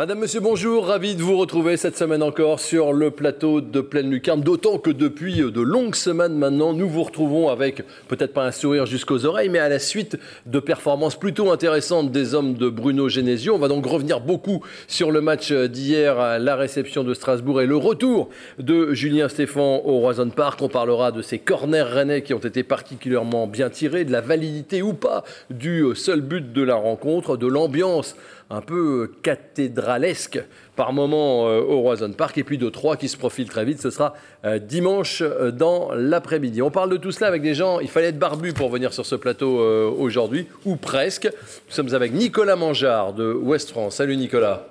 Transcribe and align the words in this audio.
Madame, 0.00 0.20
Monsieur, 0.20 0.40
bonjour, 0.40 0.86
ravi 0.86 1.14
de 1.14 1.22
vous 1.22 1.36
retrouver 1.36 1.76
cette 1.76 1.98
semaine 1.98 2.22
encore 2.22 2.58
sur 2.58 2.94
le 2.94 3.10
plateau 3.10 3.60
de 3.60 3.82
Pleine 3.82 4.08
Lucarne, 4.08 4.40
d'autant 4.40 4.78
que 4.78 4.88
depuis 4.88 5.42
de 5.42 5.60
longues 5.60 5.94
semaines 5.94 6.38
maintenant, 6.38 6.72
nous 6.72 6.88
vous 6.88 7.02
retrouvons 7.02 7.50
avec 7.50 7.82
peut-être 8.08 8.32
pas 8.32 8.46
un 8.46 8.50
sourire 8.50 8.86
jusqu'aux 8.86 9.26
oreilles, 9.26 9.50
mais 9.50 9.58
à 9.58 9.68
la 9.68 9.78
suite 9.78 10.18
de 10.46 10.58
performances 10.58 11.16
plutôt 11.16 11.52
intéressantes 11.52 12.12
des 12.12 12.34
hommes 12.34 12.54
de 12.54 12.70
Bruno 12.70 13.10
Genesio. 13.10 13.54
On 13.54 13.58
va 13.58 13.68
donc 13.68 13.84
revenir 13.84 14.20
beaucoup 14.20 14.64
sur 14.88 15.10
le 15.10 15.20
match 15.20 15.52
d'hier, 15.52 16.38
la 16.38 16.56
réception 16.56 17.04
de 17.04 17.12
Strasbourg 17.12 17.60
et 17.60 17.66
le 17.66 17.76
retour 17.76 18.30
de 18.58 18.94
Julien 18.94 19.28
Stéphan 19.28 19.82
au 19.84 19.98
Roison 19.98 20.30
Park. 20.30 20.62
On 20.62 20.70
parlera 20.70 21.12
de 21.12 21.20
ces 21.20 21.38
corners 21.38 21.82
rennais 21.82 22.22
qui 22.22 22.32
ont 22.32 22.38
été 22.38 22.62
particulièrement 22.62 23.46
bien 23.46 23.68
tirés, 23.68 24.06
de 24.06 24.12
la 24.12 24.22
validité 24.22 24.80
ou 24.80 24.94
pas 24.94 25.24
du 25.50 25.84
seul 25.94 26.22
but 26.22 26.54
de 26.54 26.62
la 26.62 26.76
rencontre, 26.76 27.36
de 27.36 27.46
l'ambiance 27.46 28.16
un 28.50 28.60
peu 28.60 29.12
cathédralesque 29.22 30.40
par 30.74 30.92
moment 30.92 31.48
euh, 31.48 31.60
au 31.60 31.80
Roison 31.80 32.12
Park, 32.12 32.36
et 32.38 32.44
puis 32.44 32.58
de 32.58 32.68
trois 32.68 32.96
qui 32.96 33.08
se 33.08 33.16
profilent 33.16 33.48
très 33.48 33.64
vite. 33.64 33.80
Ce 33.80 33.90
sera 33.90 34.14
euh, 34.44 34.58
dimanche 34.58 35.22
euh, 35.22 35.52
dans 35.52 35.92
l'après-midi. 35.94 36.60
On 36.60 36.70
parle 36.70 36.90
de 36.90 36.96
tout 36.96 37.12
cela 37.12 37.28
avec 37.28 37.42
des 37.42 37.54
gens, 37.54 37.78
il 37.80 37.88
fallait 37.88 38.08
être 38.08 38.18
barbu 38.18 38.52
pour 38.52 38.70
venir 38.70 38.92
sur 38.92 39.06
ce 39.06 39.14
plateau 39.14 39.60
aujourd'hui, 39.98 40.46
ou 40.64 40.76
presque. 40.76 41.26
Nous 41.26 41.74
sommes 41.74 41.94
avec 41.94 42.12
Nicolas 42.12 42.56
Mangeard 42.56 43.12
de 43.12 43.32
West 43.32 43.70
France. 43.70 43.96
Salut 43.96 44.16
Nicolas. 44.16 44.66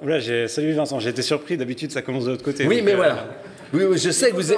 salut 0.47 0.73
Vincent, 0.73 0.99
j'ai 0.99 1.09
été 1.09 1.21
surpris, 1.21 1.57
d'habitude 1.57 1.91
ça 1.91 2.01
commence 2.01 2.25
de 2.25 2.31
l'autre 2.31 2.43
côté. 2.43 2.67
Oui, 2.67 2.81
mais 2.83 2.95
voilà. 2.95 3.25
Oui, 3.73 3.97
je 3.97 4.09
sais 4.09 4.31
que 4.31 4.35
vous 4.35 4.53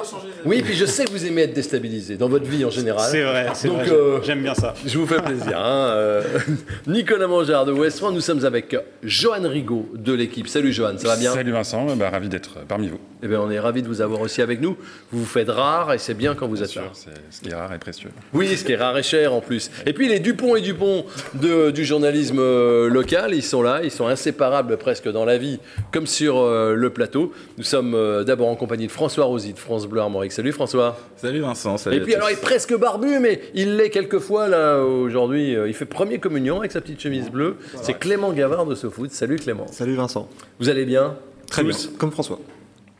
Oui, 0.45 0.61
puis 0.61 0.73
je 0.73 0.85
sais 0.85 1.03
que 1.05 1.11
vous 1.11 1.25
aimez 1.25 1.43
être 1.43 1.53
déstabilisé 1.53 2.15
dans 2.15 2.29
votre 2.29 2.45
vie 2.45 2.63
en 2.63 2.69
général. 2.69 3.09
C'est 3.11 3.23
vrai, 3.23 3.47
c'est 3.53 3.67
vrai. 3.67 3.89
Euh, 3.89 4.21
j'aime 4.23 4.41
bien 4.41 4.53
ça. 4.53 4.73
Je 4.85 4.97
vous 4.97 5.05
fais 5.05 5.21
plaisir. 5.21 5.57
Hein, 5.57 5.89
euh, 5.91 6.23
Nicolas 6.87 7.27
Mangeard 7.27 7.65
de 7.65 7.73
Westfront, 7.73 8.11
nous 8.11 8.21
sommes 8.21 8.45
avec 8.45 8.75
Johan 9.03 9.47
Rigaud 9.47 9.89
de 9.95 10.13
l'équipe. 10.13 10.47
Salut 10.47 10.71
Johan, 10.71 10.97
ça 10.97 11.09
va 11.09 11.17
bien? 11.17 11.33
Salut 11.33 11.51
Vincent, 11.51 11.95
bah, 11.97 12.09
ravi 12.09 12.29
d'être 12.29 12.59
parmi 12.67 12.87
vous. 12.87 12.99
Eh 13.23 13.27
bien, 13.27 13.39
on 13.39 13.51
est 13.51 13.59
ravi 13.59 13.83
de 13.83 13.87
vous 13.87 14.01
avoir 14.01 14.21
aussi 14.21 14.41
avec 14.41 14.61
nous. 14.61 14.77
Vous 15.11 15.19
vous 15.19 15.25
faites 15.25 15.49
rare 15.49 15.93
et 15.93 15.97
c'est 15.97 16.13
bien 16.13 16.33
quand 16.33 16.47
vous 16.47 16.63
êtes 16.63 16.73
là. 16.75 16.83
C'est 16.93 17.11
ce 17.29 17.41
qui 17.41 17.49
est 17.49 17.55
rare 17.55 17.73
et 17.73 17.79
précieux. 17.79 18.09
Oui, 18.33 18.47
ce 18.55 18.63
qui 18.63 18.71
est 18.71 18.77
rare 18.77 18.97
et 18.97 19.03
cher 19.03 19.33
en 19.33 19.41
plus. 19.41 19.69
Et 19.85 19.93
puis 19.93 20.07
les 20.07 20.19
Dupont 20.19 20.55
et 20.55 20.61
Dupont 20.61 21.05
de, 21.35 21.69
du 21.71 21.85
journalisme 21.85 22.39
euh, 22.39 22.87
local, 22.87 23.35
ils 23.35 23.43
sont 23.43 23.61
là, 23.61 23.81
ils 23.83 23.91
sont 23.91 24.07
inséparables 24.07 24.77
presque 24.77 25.09
dans 25.11 25.25
la 25.25 25.37
vie 25.37 25.59
comme 25.91 26.07
sur 26.07 26.47
le 26.49 26.89
plateau. 26.89 27.33
Nous 27.57 27.63
sommes 27.63 28.23
d'abord 28.25 28.47
en 28.47 28.55
compagnie 28.55 28.87
de 28.87 28.91
François 29.01 29.25
Rosy 29.25 29.53
de 29.53 29.57
France 29.57 29.87
Bleu 29.87 29.99
Armorique. 29.99 30.31
Salut 30.31 30.51
François. 30.51 30.95
Salut 31.15 31.39
Vincent. 31.39 31.75
Salut 31.77 31.97
et 31.97 32.01
puis 32.01 32.13
alors 32.13 32.29
il 32.29 32.33
est 32.33 32.39
presque 32.39 32.77
barbu, 32.77 33.17
mais 33.17 33.41
il 33.55 33.75
l'est 33.75 33.89
quelquefois 33.89 34.47
là 34.47 34.77
aujourd'hui. 34.83 35.55
Euh, 35.55 35.67
il 35.67 35.73
fait 35.73 35.85
premier 35.85 36.19
communion 36.19 36.59
avec 36.59 36.71
sa 36.71 36.81
petite 36.81 37.01
chemise 37.01 37.31
bleue. 37.31 37.57
C'est 37.81 37.95
Clément 37.95 38.31
Gavard 38.31 38.67
de 38.67 38.75
foot. 38.75 39.09
Salut 39.09 39.37
Clément. 39.37 39.65
Salut 39.71 39.95
Vincent. 39.95 40.29
Vous 40.59 40.69
allez 40.69 40.85
bien? 40.85 41.15
Très 41.47 41.63
bien. 41.63 41.75
Comme 41.97 42.11
François. 42.11 42.39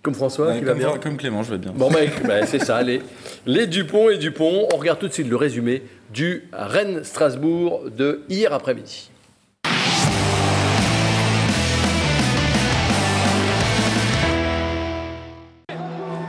Comme 0.02 0.16
François, 0.16 0.58
qui 0.58 0.63
va 0.63 0.73
bien? 0.73 0.97
Comme 0.97 1.17
Clément, 1.17 1.43
je 1.43 1.52
vais 1.52 1.59
bien. 1.59 1.71
Bon, 1.75 1.91
mec, 1.91 2.09
bah, 2.25 2.47
c'est 2.47 2.58
ça. 2.58 2.81
Les, 2.81 3.03
les 3.45 3.67
Dupont 3.67 4.09
et 4.09 4.17
Dupont. 4.17 4.67
On 4.73 4.77
regarde 4.77 4.97
tout 4.97 5.08
de 5.08 5.13
suite 5.13 5.30
le 5.30 5.36
résumé 5.36 5.83
du 6.11 6.49
Rennes-Strasbourg 6.52 7.83
de 7.95 8.21
hier 8.27 8.52
après-midi. 8.55 9.11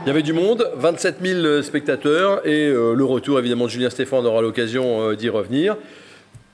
Il 0.05 0.07
y 0.07 0.09
avait 0.09 0.21
du 0.21 0.33
monde, 0.33 0.69
27 0.75 1.19
000 1.23 1.61
spectateurs 1.61 2.45
et 2.45 2.67
euh, 2.67 2.93
le 2.93 3.05
retour 3.05 3.39
évidemment 3.39 3.65
de 3.65 3.69
Julien 3.69 3.89
Stéphane 3.89 4.25
aura 4.25 4.41
l'occasion 4.41 5.01
euh, 5.01 5.15
d'y 5.15 5.29
revenir. 5.29 5.77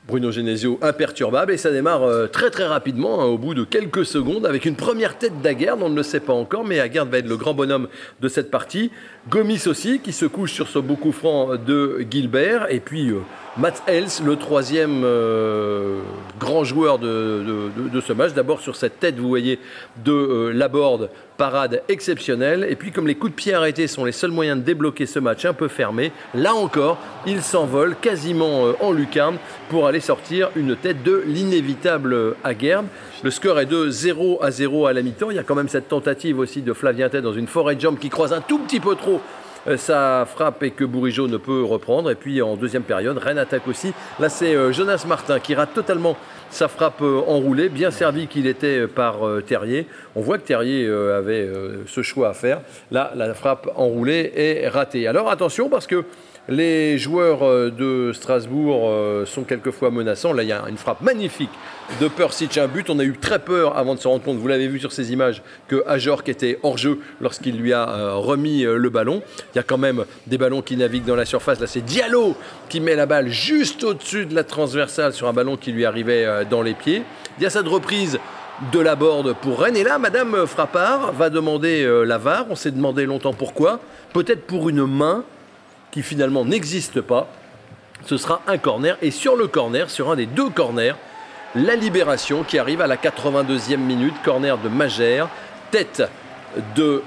Bruno 0.07 0.31
Genesio 0.31 0.77
imperturbable 0.83 1.51
et 1.51 1.57
ça 1.57 1.71
démarre 1.71 2.03
euh, 2.03 2.27
très 2.27 2.51
très 2.51 2.67
rapidement 2.67 3.21
hein, 3.21 3.25
au 3.25 3.39
bout 3.39 3.55
de 3.55 3.63
quelques 3.63 4.05
secondes 4.05 4.45
avec 4.45 4.65
une 4.65 4.75
première 4.75 5.17
tête 5.17 5.41
d'Aguerd, 5.41 5.81
on 5.81 5.89
ne 5.89 5.95
le 5.95 6.03
sait 6.03 6.19
pas 6.19 6.33
encore 6.33 6.63
mais 6.63 6.79
Aguerd 6.79 7.09
va 7.09 7.17
être 7.17 7.27
le 7.27 7.37
grand 7.37 7.55
bonhomme 7.55 7.87
de 8.21 8.27
cette 8.27 8.51
partie. 8.51 8.91
Gomis 9.29 9.67
aussi 9.67 9.99
qui 9.99 10.13
se 10.13 10.27
couche 10.27 10.53
sur 10.53 10.67
ce 10.67 10.77
beau 10.77 10.95
coup 10.95 11.11
franc 11.11 11.55
de 11.55 12.05
Gilbert 12.07 12.67
et 12.69 12.79
puis 12.79 13.13
Matt 13.57 13.81
Hels, 13.87 14.23
le 14.23 14.35
troisième 14.35 15.01
euh, 15.03 16.01
grand 16.39 16.63
joueur 16.63 16.99
de, 16.99 17.71
ce 18.05 18.13
match. 18.13 18.33
D'abord 18.33 18.61
sur 18.61 18.75
cette 18.75 18.99
tête, 18.99 19.17
vous 19.17 19.27
voyez, 19.27 19.59
de 20.03 20.11
euh, 20.11 20.51
Laborde, 20.53 21.09
parade 21.35 21.81
exceptionnelle. 21.89 22.65
Et 22.69 22.75
puis 22.75 22.91
comme 22.91 23.07
les 23.07 23.15
coups 23.15 23.31
de 23.31 23.35
pied 23.35 23.53
arrêtés 23.53 23.87
sont 23.87 24.05
les 24.05 24.11
seuls 24.11 24.31
moyens 24.31 24.59
de 24.59 24.63
débloquer 24.63 25.05
ce 25.05 25.19
match 25.19 25.45
un 25.45 25.53
peu 25.53 25.67
fermé, 25.67 26.11
là 26.35 26.53
encore, 26.53 26.99
il 27.25 27.41
s'envole 27.41 27.95
quasiment 27.99 28.67
euh, 28.67 28.73
en 28.81 28.91
lucarne 28.91 29.37
pour 29.69 29.87
aller 29.87 29.99
sortir 29.99 30.49
une 30.55 30.75
tête 30.75 31.03
de 31.03 31.23
l'inévitable 31.25 32.35
Aguerd. 32.43 32.85
Le 33.23 33.31
score 33.31 33.59
est 33.59 33.65
de 33.65 33.89
0 33.89 34.39
à 34.41 34.51
0 34.51 34.85
à 34.85 34.93
la 34.93 35.01
mi-temps. 35.01 35.31
Il 35.31 35.35
y 35.35 35.39
a 35.39 35.43
quand 35.43 35.55
même 35.55 35.69
cette 35.69 35.89
tentative 35.89 36.39
aussi 36.39 36.61
de 36.61 36.71
Flavien 36.71 37.09
Tête 37.09 37.23
dans 37.23 37.33
une 37.33 37.47
forêt 37.47 37.77
jump 37.77 37.99
qui 37.99 38.09
croise 38.09 38.31
un 38.31 38.41
tout 38.41 38.59
petit 38.59 38.79
peu 38.79 38.95
trop 38.95 39.21
euh, 39.67 39.77
ça 39.77 40.25
frappe 40.27 40.63
et 40.63 40.71
que 40.71 40.83
Bourigeau 40.83 41.27
ne 41.27 41.37
peut 41.37 41.63
reprendre. 41.63 42.11
Et 42.11 42.15
puis 42.15 42.41
en 42.41 42.55
deuxième 42.55 42.83
période, 42.83 43.17
Rennes 43.17 43.37
attaque 43.37 43.67
aussi. 43.67 43.93
Là, 44.19 44.29
c'est 44.29 44.55
euh, 44.55 44.71
Jonas 44.71 45.03
Martin 45.07 45.39
qui 45.39 45.55
rate 45.55 45.73
totalement 45.73 46.15
sa 46.49 46.67
frappe 46.67 47.01
euh, 47.01 47.21
enroulée, 47.27 47.69
bien 47.69 47.91
servi 47.91 48.27
qu'il 48.27 48.47
était 48.47 48.87
par 48.87 49.17
Terrier. 49.45 49.87
On 50.15 50.21
voit 50.21 50.37
que 50.37 50.47
Terrier 50.47 50.87
avait 50.89 51.49
ce 51.85 52.01
choix 52.01 52.29
à 52.29 52.33
faire. 52.33 52.61
Là, 52.91 53.11
la 53.15 53.33
frappe 53.33 53.69
enroulée 53.75 54.31
est 54.35 54.67
ratée. 54.67 55.07
Alors 55.07 55.29
attention 55.29 55.69
parce 55.69 55.85
que 55.85 56.05
les 56.49 56.97
joueurs 56.97 57.43
euh, 57.43 57.69
de 57.69 58.11
Strasbourg 58.11 58.89
euh, 58.89 59.25
sont 59.25 59.43
quelquefois 59.43 59.91
menaçants. 59.91 60.33
Là, 60.33 60.43
il 60.43 60.49
y 60.49 60.51
a 60.51 60.63
une 60.67 60.77
frappe 60.77 61.01
magnifique 61.01 61.51
de 62.01 62.07
Persic, 62.07 62.57
un 62.57 62.67
but. 62.67 62.89
On 62.89 62.97
a 62.97 63.03
eu 63.03 63.13
très 63.13 63.39
peur 63.39 63.77
avant 63.77 63.93
de 63.93 63.99
se 63.99 64.07
rendre 64.07 64.23
compte, 64.23 64.37
vous 64.37 64.47
l'avez 64.47 64.67
vu 64.67 64.79
sur 64.79 64.91
ces 64.91 65.13
images, 65.13 65.43
que 65.67 65.83
Ajorc 65.87 66.23
était 66.27 66.59
hors 66.63 66.77
jeu 66.77 66.99
lorsqu'il 67.21 67.57
lui 67.57 67.71
a 67.71 67.87
euh, 67.87 68.15
remis 68.15 68.63
le 68.63 68.89
ballon. 68.89 69.21
Il 69.53 69.57
y 69.57 69.59
a 69.59 69.63
quand 69.63 69.77
même 69.77 70.05
des 70.25 70.37
ballons 70.37 70.61
qui 70.61 70.75
naviguent 70.75 71.05
dans 71.05 71.15
la 71.15 71.25
surface. 71.25 71.59
Là, 71.59 71.67
c'est 71.67 71.85
Diallo 71.85 72.35
qui 72.67 72.79
met 72.79 72.95
la 72.95 73.05
balle 73.05 73.29
juste 73.29 73.83
au-dessus 73.83 74.25
de 74.25 74.33
la 74.33 74.43
transversale 74.43 75.13
sur 75.13 75.27
un 75.27 75.33
ballon 75.33 75.55
qui 75.55 75.71
lui 75.71 75.85
arrivait 75.85 76.45
dans 76.49 76.61
les 76.61 76.73
pieds. 76.73 77.03
Il 77.37 77.43
y 77.43 77.45
a 77.45 77.49
cette 77.49 77.67
reprise 77.67 78.19
de 78.73 78.79
la 78.79 78.95
borde 78.95 79.35
pour 79.35 79.61
Rennes. 79.61 79.77
Et 79.77 79.83
là, 79.83 79.97
Madame 79.99 80.45
Frappard 80.45 81.13
va 81.13 81.29
demander 81.29 81.87
la 82.05 82.17
VAR. 82.17 82.45
On 82.49 82.55
s'est 82.55 82.71
demandé 82.71 83.05
longtemps 83.05 83.33
pourquoi. 83.33 83.79
Peut-être 84.13 84.45
pour 84.45 84.69
une 84.69 84.85
main 84.85 85.23
qui 85.91 86.01
finalement 86.01 86.45
n'existe 86.45 87.01
pas. 87.01 87.27
Ce 88.05 88.17
sera 88.17 88.41
un 88.47 88.57
corner. 88.57 88.97
Et 89.01 89.11
sur 89.11 89.35
le 89.35 89.47
corner, 89.47 89.89
sur 89.89 90.09
un 90.11 90.15
des 90.15 90.25
deux 90.25 90.49
corners, 90.49 90.95
la 91.55 91.75
libération 91.75 92.43
qui 92.43 92.57
arrive 92.57 92.81
à 92.81 92.87
la 92.87 92.95
82e 92.95 93.77
minute. 93.77 94.13
Corner 94.23 94.57
de 94.57 94.69
Magère. 94.69 95.29
Tête 95.71 96.03
de 96.75 97.03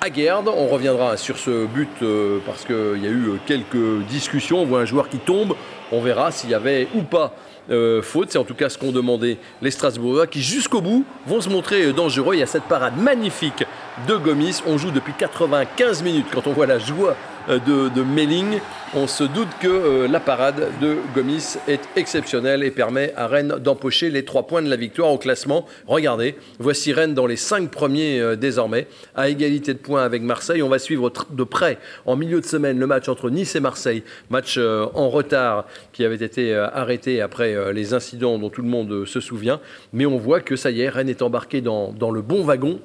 Aguerd. 0.00 0.48
On 0.48 0.66
reviendra 0.66 1.16
sur 1.16 1.38
ce 1.38 1.66
but 1.66 1.90
euh, 2.02 2.38
parce 2.46 2.64
qu'il 2.64 3.02
y 3.02 3.06
a 3.06 3.10
eu 3.10 3.32
quelques 3.46 4.04
discussions. 4.08 4.60
On 4.60 4.66
voit 4.66 4.80
un 4.80 4.84
joueur 4.84 5.08
qui 5.08 5.18
tombe. 5.18 5.54
On 5.92 6.00
verra 6.00 6.30
s'il 6.30 6.50
y 6.50 6.54
avait 6.54 6.88
ou 6.94 7.02
pas 7.02 7.34
euh, 7.70 8.00
faute. 8.02 8.30
C'est 8.30 8.38
en 8.38 8.44
tout 8.44 8.54
cas 8.54 8.68
ce 8.68 8.78
qu'ont 8.78 8.92
demandé 8.92 9.38
les 9.60 9.70
Strasbourgeois 9.70 10.26
qui, 10.26 10.42
jusqu'au 10.42 10.80
bout, 10.80 11.04
vont 11.26 11.40
se 11.40 11.48
montrer 11.48 11.92
dangereux. 11.92 12.34
Il 12.34 12.40
y 12.40 12.42
a 12.42 12.46
cette 12.46 12.64
parade 12.64 12.96
magnifique 12.98 13.64
de 14.06 14.16
Gomis. 14.16 14.62
On 14.66 14.78
joue 14.78 14.90
depuis 14.90 15.14
95 15.16 16.02
minutes. 16.02 16.26
Quand 16.32 16.46
on 16.46 16.52
voit 16.52 16.66
la 16.66 16.78
joie 16.78 17.16
euh, 17.50 17.88
de, 17.90 18.02
Melling, 18.02 18.58
on 18.94 19.06
se 19.06 19.24
doute 19.24 19.48
que 19.60 19.68
euh, 19.68 20.08
la 20.08 20.20
parade 20.20 20.68
de 20.80 20.96
Gomis 21.14 21.58
est 21.68 21.80
exceptionnelle 21.96 22.62
et 22.62 22.70
permet 22.70 23.12
à 23.16 23.26
Rennes 23.26 23.56
d'empocher 23.62 24.10
les 24.10 24.24
trois 24.24 24.46
points 24.46 24.62
de 24.62 24.70
la 24.70 24.76
victoire 24.76 25.10
au 25.12 25.18
classement. 25.18 25.66
Regardez, 25.86 26.36
voici 26.58 26.92
Rennes 26.92 27.14
dans 27.14 27.26
les 27.26 27.36
cinq 27.36 27.70
premiers 27.70 28.36
désormais, 28.36 28.86
à 29.14 29.28
égalité 29.28 29.74
de 29.74 29.78
points 29.78 30.02
avec 30.04 30.22
Marseille. 30.22 30.62
On 30.62 30.68
va 30.68 30.78
suivre 30.78 31.12
de 31.30 31.44
près 31.44 31.78
en 32.06 32.16
milieu 32.16 32.40
de 32.40 32.46
semaine 32.46 32.78
le 32.78 32.86
match 32.86 33.08
entre 33.08 33.30
Nice 33.30 33.54
et 33.56 33.60
Marseille, 33.60 34.02
match 34.30 34.58
en 34.58 35.08
retard 35.08 35.66
qui 35.92 36.04
avait 36.04 36.24
été 36.24 36.54
arrêté 36.54 37.20
après 37.20 37.54
euh, 37.54 37.72
les 37.72 37.94
incidents 37.94 38.38
dont 38.38 38.50
tout 38.50 38.62
le 38.62 38.68
monde 38.68 38.90
euh, 38.92 39.06
se 39.06 39.20
souvient. 39.20 39.60
Mais 39.92 40.06
on 40.06 40.18
voit 40.18 40.40
que 40.40 40.56
ça 40.56 40.70
y 40.70 40.80
est, 40.80 40.88
Rennes 40.88 41.08
est 41.08 41.22
embarqué 41.22 41.60
dans, 41.60 41.92
le 42.10 42.22
bon 42.22 42.42
wagon 42.42 42.80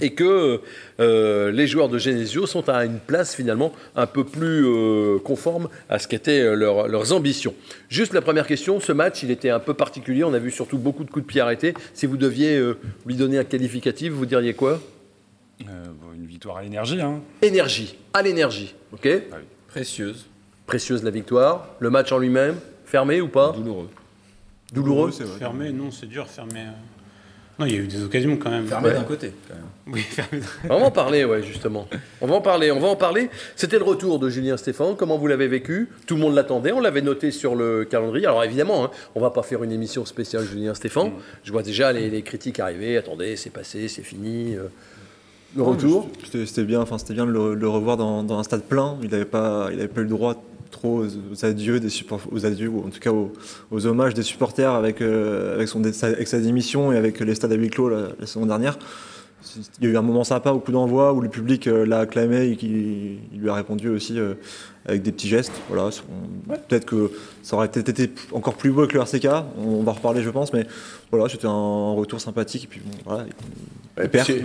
et 0.00 0.10
que 0.10 0.60
euh, 1.00 1.50
les 1.50 1.66
joueurs 1.66 1.88
de 1.88 1.98
Genesio 1.98 2.46
sont 2.46 2.68
à 2.68 2.84
une 2.84 2.98
place 2.98 3.34
finalement 3.34 3.72
un 3.96 4.06
peu 4.06 4.24
plus 4.24 4.66
conforme 5.24 5.68
à 5.88 5.98
ce 5.98 6.08
qu'étaient 6.08 6.54
leurs 6.56 7.12
ambitions. 7.12 7.54
Juste 7.88 8.12
la 8.12 8.20
première 8.20 8.46
question, 8.46 8.80
ce 8.80 8.92
match, 8.92 9.22
il 9.22 9.30
était 9.30 9.50
un 9.50 9.60
peu 9.60 9.74
particulier, 9.74 10.24
on 10.24 10.34
a 10.34 10.38
vu 10.38 10.50
surtout 10.50 10.78
beaucoup 10.78 11.04
de 11.04 11.10
coups 11.10 11.24
de 11.24 11.28
pied 11.28 11.40
arrêtés. 11.40 11.74
Si 11.94 12.06
vous 12.06 12.16
deviez 12.16 12.60
lui 13.06 13.14
donner 13.14 13.38
un 13.38 13.44
qualificatif, 13.44 14.12
vous 14.12 14.26
diriez 14.26 14.54
quoi? 14.54 14.80
Une 15.60 16.26
victoire 16.26 16.58
à 16.58 16.62
l'énergie. 16.62 17.00
Hein. 17.00 17.20
Énergie, 17.42 17.96
à 18.12 18.22
l'énergie, 18.22 18.74
ok? 18.92 19.08
Ah 19.32 19.36
Précieuse. 19.68 20.26
Précieuse 20.66 21.02
la 21.02 21.10
victoire, 21.10 21.68
le 21.78 21.90
match 21.90 22.12
en 22.12 22.18
lui-même 22.18 22.56
Fermé 22.88 23.20
ou 23.20 23.28
pas? 23.28 23.52
Douloureux. 23.52 23.90
Douloureux, 24.72 25.10
c'est 25.10 25.24
vrai. 25.24 25.38
Fermé, 25.38 25.72
non, 25.72 25.90
c'est 25.90 26.06
dur, 26.06 26.26
fermé. 26.26 26.64
Non, 27.58 27.66
il 27.66 27.72
y 27.74 27.76
a 27.76 27.80
eu 27.80 27.86
des 27.88 28.02
occasions 28.04 28.36
quand 28.36 28.50
même. 28.50 28.66
Fermé 28.66 28.92
d'un 28.92 29.02
côté. 29.02 29.32
Quand 29.48 29.54
même. 29.54 29.64
Oui, 29.88 30.00
fermé. 30.00 30.40
On 30.70 30.78
va 30.78 30.86
en 30.86 30.90
parler, 30.92 31.24
ouais, 31.24 31.42
justement. 31.42 31.88
On 32.20 32.26
va 32.28 32.36
en 32.36 32.40
parler, 32.40 32.70
on 32.70 32.78
va 32.78 32.88
en 32.88 32.94
parler. 32.96 33.30
C'était 33.56 33.78
le 33.78 33.84
retour 33.84 34.18
de 34.20 34.28
Julien 34.28 34.56
Stéphane. 34.56 34.94
Comment 34.96 35.18
vous 35.18 35.26
l'avez 35.26 35.48
vécu? 35.48 35.88
Tout 36.06 36.14
le 36.14 36.20
monde 36.20 36.34
l'attendait. 36.34 36.70
On 36.72 36.80
l'avait 36.80 37.02
noté 37.02 37.30
sur 37.32 37.56
le 37.56 37.84
calendrier. 37.84 38.26
Alors 38.26 38.44
évidemment, 38.44 38.84
hein, 38.84 38.90
on 39.16 39.20
va 39.20 39.30
pas 39.30 39.42
faire 39.42 39.64
une 39.64 39.72
émission 39.72 40.04
spéciale 40.04 40.44
Julien 40.44 40.74
Stéphane. 40.74 41.10
Je 41.42 41.50
vois 41.50 41.62
déjà 41.64 41.92
les, 41.92 42.10
les 42.10 42.22
critiques 42.22 42.60
arriver. 42.60 42.96
Attendez, 42.96 43.34
c'est 43.34 43.50
passé, 43.50 43.88
c'est 43.88 44.02
fini. 44.02 44.54
euh, 44.54 44.68
Le 45.56 45.62
retour? 45.62 46.08
C'était 46.24 46.46
c'était 46.46 46.64
bien, 46.64 46.80
enfin, 46.80 46.98
c'était 46.98 47.14
bien 47.14 47.26
de 47.26 47.32
le, 47.32 47.54
le 47.54 47.68
revoir 47.68 47.96
dans, 47.96 48.22
dans 48.22 48.38
un 48.38 48.44
stade 48.44 48.62
plein. 48.62 48.98
Il 49.02 49.08
n'avait 49.10 49.24
pas, 49.24 49.70
il 49.72 49.78
avait 49.80 49.88
pas 49.88 50.02
eu 50.02 50.04
le 50.04 50.10
droit 50.10 50.40
trop 50.70 51.04
aux, 51.04 51.44
adieux 51.44 51.80
des 51.80 51.88
aux 52.30 52.46
adieux 52.46 52.68
ou 52.68 52.84
en 52.86 52.90
tout 52.90 53.00
cas 53.00 53.10
aux, 53.10 53.86
hommages 53.86 54.14
des 54.14 54.22
supporters 54.22 54.72
avec 54.72 55.00
euh, 55.00 55.54
avec 55.54 55.68
son 55.68 55.82
avec 55.84 56.28
sa 56.28 56.40
démission 56.40 56.92
et 56.92 56.96
avec 56.96 57.20
les 57.20 57.34
stades 57.34 57.52
à 57.52 57.56
huis 57.56 57.70
clos 57.70 57.88
la, 57.88 58.08
saison 58.26 58.46
dernière. 58.46 58.78
Il 59.80 59.84
y 59.84 59.88
a 59.88 59.90
eu 59.92 59.96
un 59.96 60.02
moment 60.02 60.24
sympa 60.24 60.50
au 60.50 60.58
coup 60.58 60.72
d'envoi 60.72 61.12
où 61.12 61.20
le 61.20 61.28
public 61.28 61.68
euh, 61.68 61.86
l'a 61.86 62.00
acclamé 62.00 62.48
et 62.48 62.56
qui 62.56 63.18
lui 63.32 63.48
a 63.48 63.54
répondu 63.54 63.88
aussi 63.88 64.18
euh, 64.18 64.34
avec 64.88 65.02
des 65.02 65.12
petits 65.12 65.28
gestes. 65.28 65.52
Voilà, 65.68 65.90
peut-être 66.68 66.86
que 66.86 67.12
ça 67.42 67.56
aurait 67.56 67.70
peut-être 67.70 67.88
été 67.90 68.10
encore 68.32 68.54
plus 68.54 68.70
beau 68.70 68.86
que 68.86 68.94
le 68.94 69.00
RCK. 69.00 69.28
On, 69.58 69.82
va 69.82 69.92
en 69.92 69.94
reparler, 69.94 70.22
je 70.22 70.30
pense, 70.30 70.52
mais 70.52 70.66
voilà, 71.10 71.28
c'était 71.28 71.46
un 71.46 71.92
retour 71.92 72.20
sympathique 72.20 72.64
et 72.64 72.66
puis 72.66 72.80
bon, 72.84 72.96
voilà. 73.04 73.24
Et 74.00 74.18
c'est- 74.22 74.44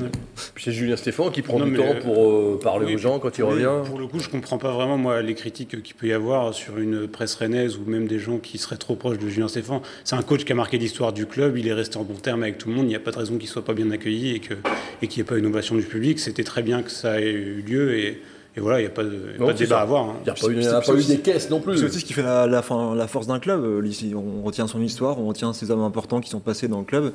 puis 0.55 0.63
c'est 0.63 0.71
Julien 0.71 0.95
Stéphane 0.95 1.31
qui 1.31 1.43
prend 1.43 1.59
Non, 1.59 1.65
du 1.67 1.75
temps 1.75 1.83
euh, 1.83 2.01
pour 2.01 2.31
euh, 2.31 2.59
parler 2.61 2.87
Oui, 2.87 2.95
aux 2.95 2.97
gens 2.97 3.19
quand 3.19 3.37
il 3.37 3.43
revient. 3.43 3.69
Pour 3.85 3.99
le 3.99 4.07
coup, 4.07 4.19
je 4.19 4.27
comprends 4.27 4.57
pas 4.57 4.71
vraiment 4.71 4.97
moi 4.97 5.21
les 5.21 5.35
critiques 5.35 5.81
qu'il 5.83 5.95
peut 5.95 6.07
y 6.07 6.13
avoir 6.13 6.53
sur 6.55 6.79
une 6.79 7.07
presse 7.07 7.35
rennaise 7.35 7.77
ou 7.77 7.87
même 7.89 8.07
des 8.07 8.17
gens 8.17 8.39
qui 8.39 8.57
seraient 8.57 8.77
trop 8.77 8.95
proches 8.95 9.19
de 9.19 9.29
Julien 9.29 9.47
Stéphane. 9.47 9.81
C'est 10.03 10.15
un 10.15 10.23
coach 10.23 10.43
qui 10.43 10.51
a 10.51 10.55
marqué 10.55 10.79
l'histoire 10.79 11.13
du 11.13 11.27
club, 11.27 11.55
il 11.57 11.67
est 11.67 11.73
resté 11.73 11.97
en 11.97 12.03
bon 12.03 12.15
terme 12.15 12.41
avec 12.41 12.57
tout 12.57 12.69
le 12.69 12.75
monde, 12.75 12.85
il 12.85 12.89
n'y 12.89 12.95
a 12.95 12.99
pas 12.99 13.11
de 13.11 13.17
raison 13.17 13.37
qu'il 13.37 13.47
soit 13.47 13.63
pas 13.63 13.75
bien 13.75 13.91
accueilli 13.91 14.35
et 14.35 14.39
que 14.39 14.55
et 15.01 15.07
qu'il 15.07 15.21
n'y 15.21 15.27
ait 15.27 15.29
pas 15.29 15.37
une 15.37 15.45
ovation 15.45 15.75
du 15.75 15.83
public. 15.83 16.19
C'était 16.19 16.43
très 16.43 16.63
bien 16.63 16.81
que 16.81 16.89
ça 16.89 17.21
ait 17.21 17.31
eu 17.31 17.61
lieu 17.61 17.95
et, 17.97 18.21
et 18.55 18.59
voilà, 18.59 18.79
il 18.79 18.83
n'y 18.83 18.87
a 18.87 18.91
pas 18.91 19.03
de, 19.03 19.09
il 19.09 19.31
y 19.33 19.35
a 19.35 19.39
Non, 19.39 19.45
pas 19.47 19.53
de 19.53 19.57
débat 19.57 19.69
ça. 19.75 19.79
à 19.79 19.81
avoir. 19.83 20.03
hein. 20.03 20.13
Il 20.21 20.23
n'y 20.25 20.29
a 20.29 20.33
pas 20.33 20.47
eu, 20.47 20.65
a 20.67 20.81
pas 20.81 20.93
des 20.93 21.19
caisses 21.19 21.49
non 21.49 21.59
plus. 21.59 21.77
C'est 21.77 21.85
aussi 21.85 21.99
ce 22.01 22.05
qui 22.05 22.13
fait 22.13 22.21
la, 22.21 22.45
la, 22.45 22.61
fin- 22.61 22.93
la 22.95 23.07
force 23.07 23.25
d'un 23.27 23.39
club. 23.39 23.63
euh, 23.63 23.81
on 24.15 24.43
retient 24.45 24.67
son 24.67 24.81
histoire, 24.81 25.19
on 25.19 25.25
retient 25.27 25.53
ces 25.53 25.71
hommes 25.71 25.81
importants 25.81 26.21
qui 26.21 26.29
sont 26.29 26.39
passés 26.39 26.67
dans 26.67 26.79
le 26.79 26.85
club. 26.85 27.05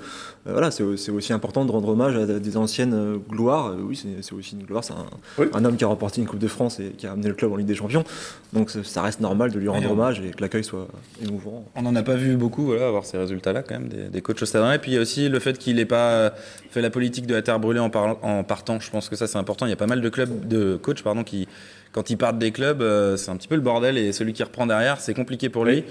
Euh, 0.46 0.52
voilà, 0.52 0.70
c'est 0.70 0.82
aussi 0.82 1.32
important 1.32 1.64
de 1.64 1.70
rendre 1.70 1.88
hommage 1.88 2.17
à 2.17 2.26
des 2.26 2.56
anciennes 2.56 2.94
euh, 2.94 3.17
gloires. 3.31 3.75
Oui, 3.81 4.00
c'est 4.20 4.32
aussi 4.35 4.56
une 4.58 4.64
gloire. 4.67 4.82
C'est 4.85 4.94
un, 4.94 5.06
Oui. 5.38 5.46
un 5.55 5.64
homme 5.64 5.76
qui 5.76 5.85
a 5.85 5.87
remporté 5.87 6.20
une 6.20 6.26
Coupe 6.26 6.40
de 6.40 6.49
France 6.49 6.81
et 6.81 6.90
qui 6.99 7.06
a 7.06 7.12
amené 7.12 7.29
le 7.29 7.35
club 7.35 7.52
en 7.52 7.56
Ligue 7.56 7.67
des 7.69 7.75
Champions. 7.76 8.05
Donc 8.52 8.70
ça- 8.70 9.02
reste 9.02 9.20
normal 9.20 9.52
de 9.52 9.58
lui 9.58 9.69
rendre 9.69 9.91
hommage 9.93 10.20
et 10.20 10.31
que 10.31 10.41
l'accueil 10.41 10.64
soit 10.64 10.88
émouvant. 11.25 11.64
On 11.76 11.82
n'en 11.82 11.94
a 11.94 12.02
pas 12.02 12.14
vu 12.17 12.34
beaucoup, 12.37 12.64
voilà, 12.64 12.88
avoir 12.88 13.05
ces 13.05 13.17
résultats-là 13.17 13.62
quand 13.62 13.75
même, 13.79 13.88
des, 13.88 14.08
des 14.08 14.20
coachs 14.23 14.43
au 14.43 14.46
stade. 14.46 14.75
Et 14.75 14.79
puis 14.79 14.91
il 14.91 14.94
y 14.94 14.99
a 14.99 15.00
aussi 15.00 15.29
le 15.29 15.38
fait 15.38 15.56
qu'il 15.56 15.76
n'ait 15.76 15.84
pas 15.84 16.32
fait 16.70 16.81
la 16.82 16.91
politique 16.91 17.26
de 17.26 17.34
la 17.34 17.43
terre 17.43 17.61
brûlée 17.61 17.79
en 17.81 17.91
partant. 17.91 18.81
Je 18.81 18.91
pense 18.91 19.08
que 19.08 19.17
ça 19.17 19.26
c'est 19.26 19.38
important. 19.38 19.67
Il 19.67 19.70
y 19.70 19.73
a 19.73 19.76
pas 19.76 19.87
mal 19.87 20.00
de 20.00 20.08
clubs, 20.08 20.49
de 20.49 20.76
coachs 20.76 21.02
pardon, 21.02 21.23
qui, 21.28 21.46
quand 21.92 22.10
ils 22.10 22.16
partent 22.16 22.38
des 22.38 22.50
clubs, 22.50 22.82
euh, 22.82 23.16
c'est 23.16 23.30
un 23.30 23.36
petit 23.36 23.48
peu 23.48 23.54
le 23.54 23.60
bordel 23.60 23.96
et 23.98 24.12
celui 24.12 24.32
qui 24.32 24.42
reprend 24.42 24.66
derrière, 24.66 25.00
c'est 25.00 25.14
compliqué 25.14 25.48
pour 25.48 25.64
lui. 25.64 25.84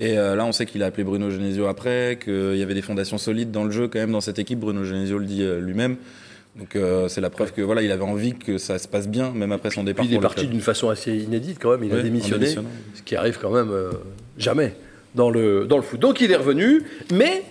Et 0.00 0.16
euh, 0.16 0.34
là, 0.34 0.46
on 0.46 0.52
sait 0.52 0.64
qu'il 0.64 0.82
a 0.82 0.86
appelé 0.86 1.04
Bruno 1.04 1.30
Genesio 1.30 1.66
après, 1.66 2.18
qu'il 2.24 2.56
y 2.56 2.62
avait 2.62 2.74
des 2.74 2.82
fondations 2.82 3.18
solides 3.18 3.50
dans 3.50 3.64
le 3.64 3.70
jeu 3.70 3.86
quand 3.86 3.98
même 3.98 4.12
dans 4.12 4.22
cette 4.22 4.38
équipe. 4.38 4.58
Bruno 4.58 4.82
Genesio 4.82 5.18
le 5.18 5.26
dit 5.26 5.42
euh, 5.42 5.60
lui-même. 5.60 5.96
Donc 6.56 6.74
euh, 6.74 7.06
c'est 7.08 7.20
la 7.20 7.28
preuve 7.28 7.52
que 7.52 7.60
voilà, 7.60 7.82
il 7.82 7.92
avait 7.92 8.02
envie 8.02 8.34
que 8.34 8.56
ça 8.56 8.78
se 8.78 8.88
passe 8.88 9.08
bien, 9.08 9.30
même 9.30 9.52
après 9.52 9.70
son 9.70 9.84
départ. 9.84 10.04
Puis 10.04 10.14
il 10.14 10.16
est 10.16 10.20
parti 10.20 10.46
d'une 10.46 10.62
façon 10.62 10.88
assez 10.88 11.14
inédite 11.14 11.58
quand 11.60 11.70
même. 11.70 11.84
Il 11.84 11.92
a 11.94 12.02
démissionné, 12.02 12.46
ce 12.48 13.02
qui 13.04 13.14
arrive 13.14 13.38
quand 13.38 13.50
même 13.50 13.70
jamais 14.36 14.74
dans 15.14 15.30
le, 15.30 15.66
dans 15.66 15.76
le 15.76 15.82
foot. 15.82 16.00
Donc 16.00 16.20
il 16.20 16.32
est 16.32 16.36
revenu, 16.36 16.82
mais 17.12 17.44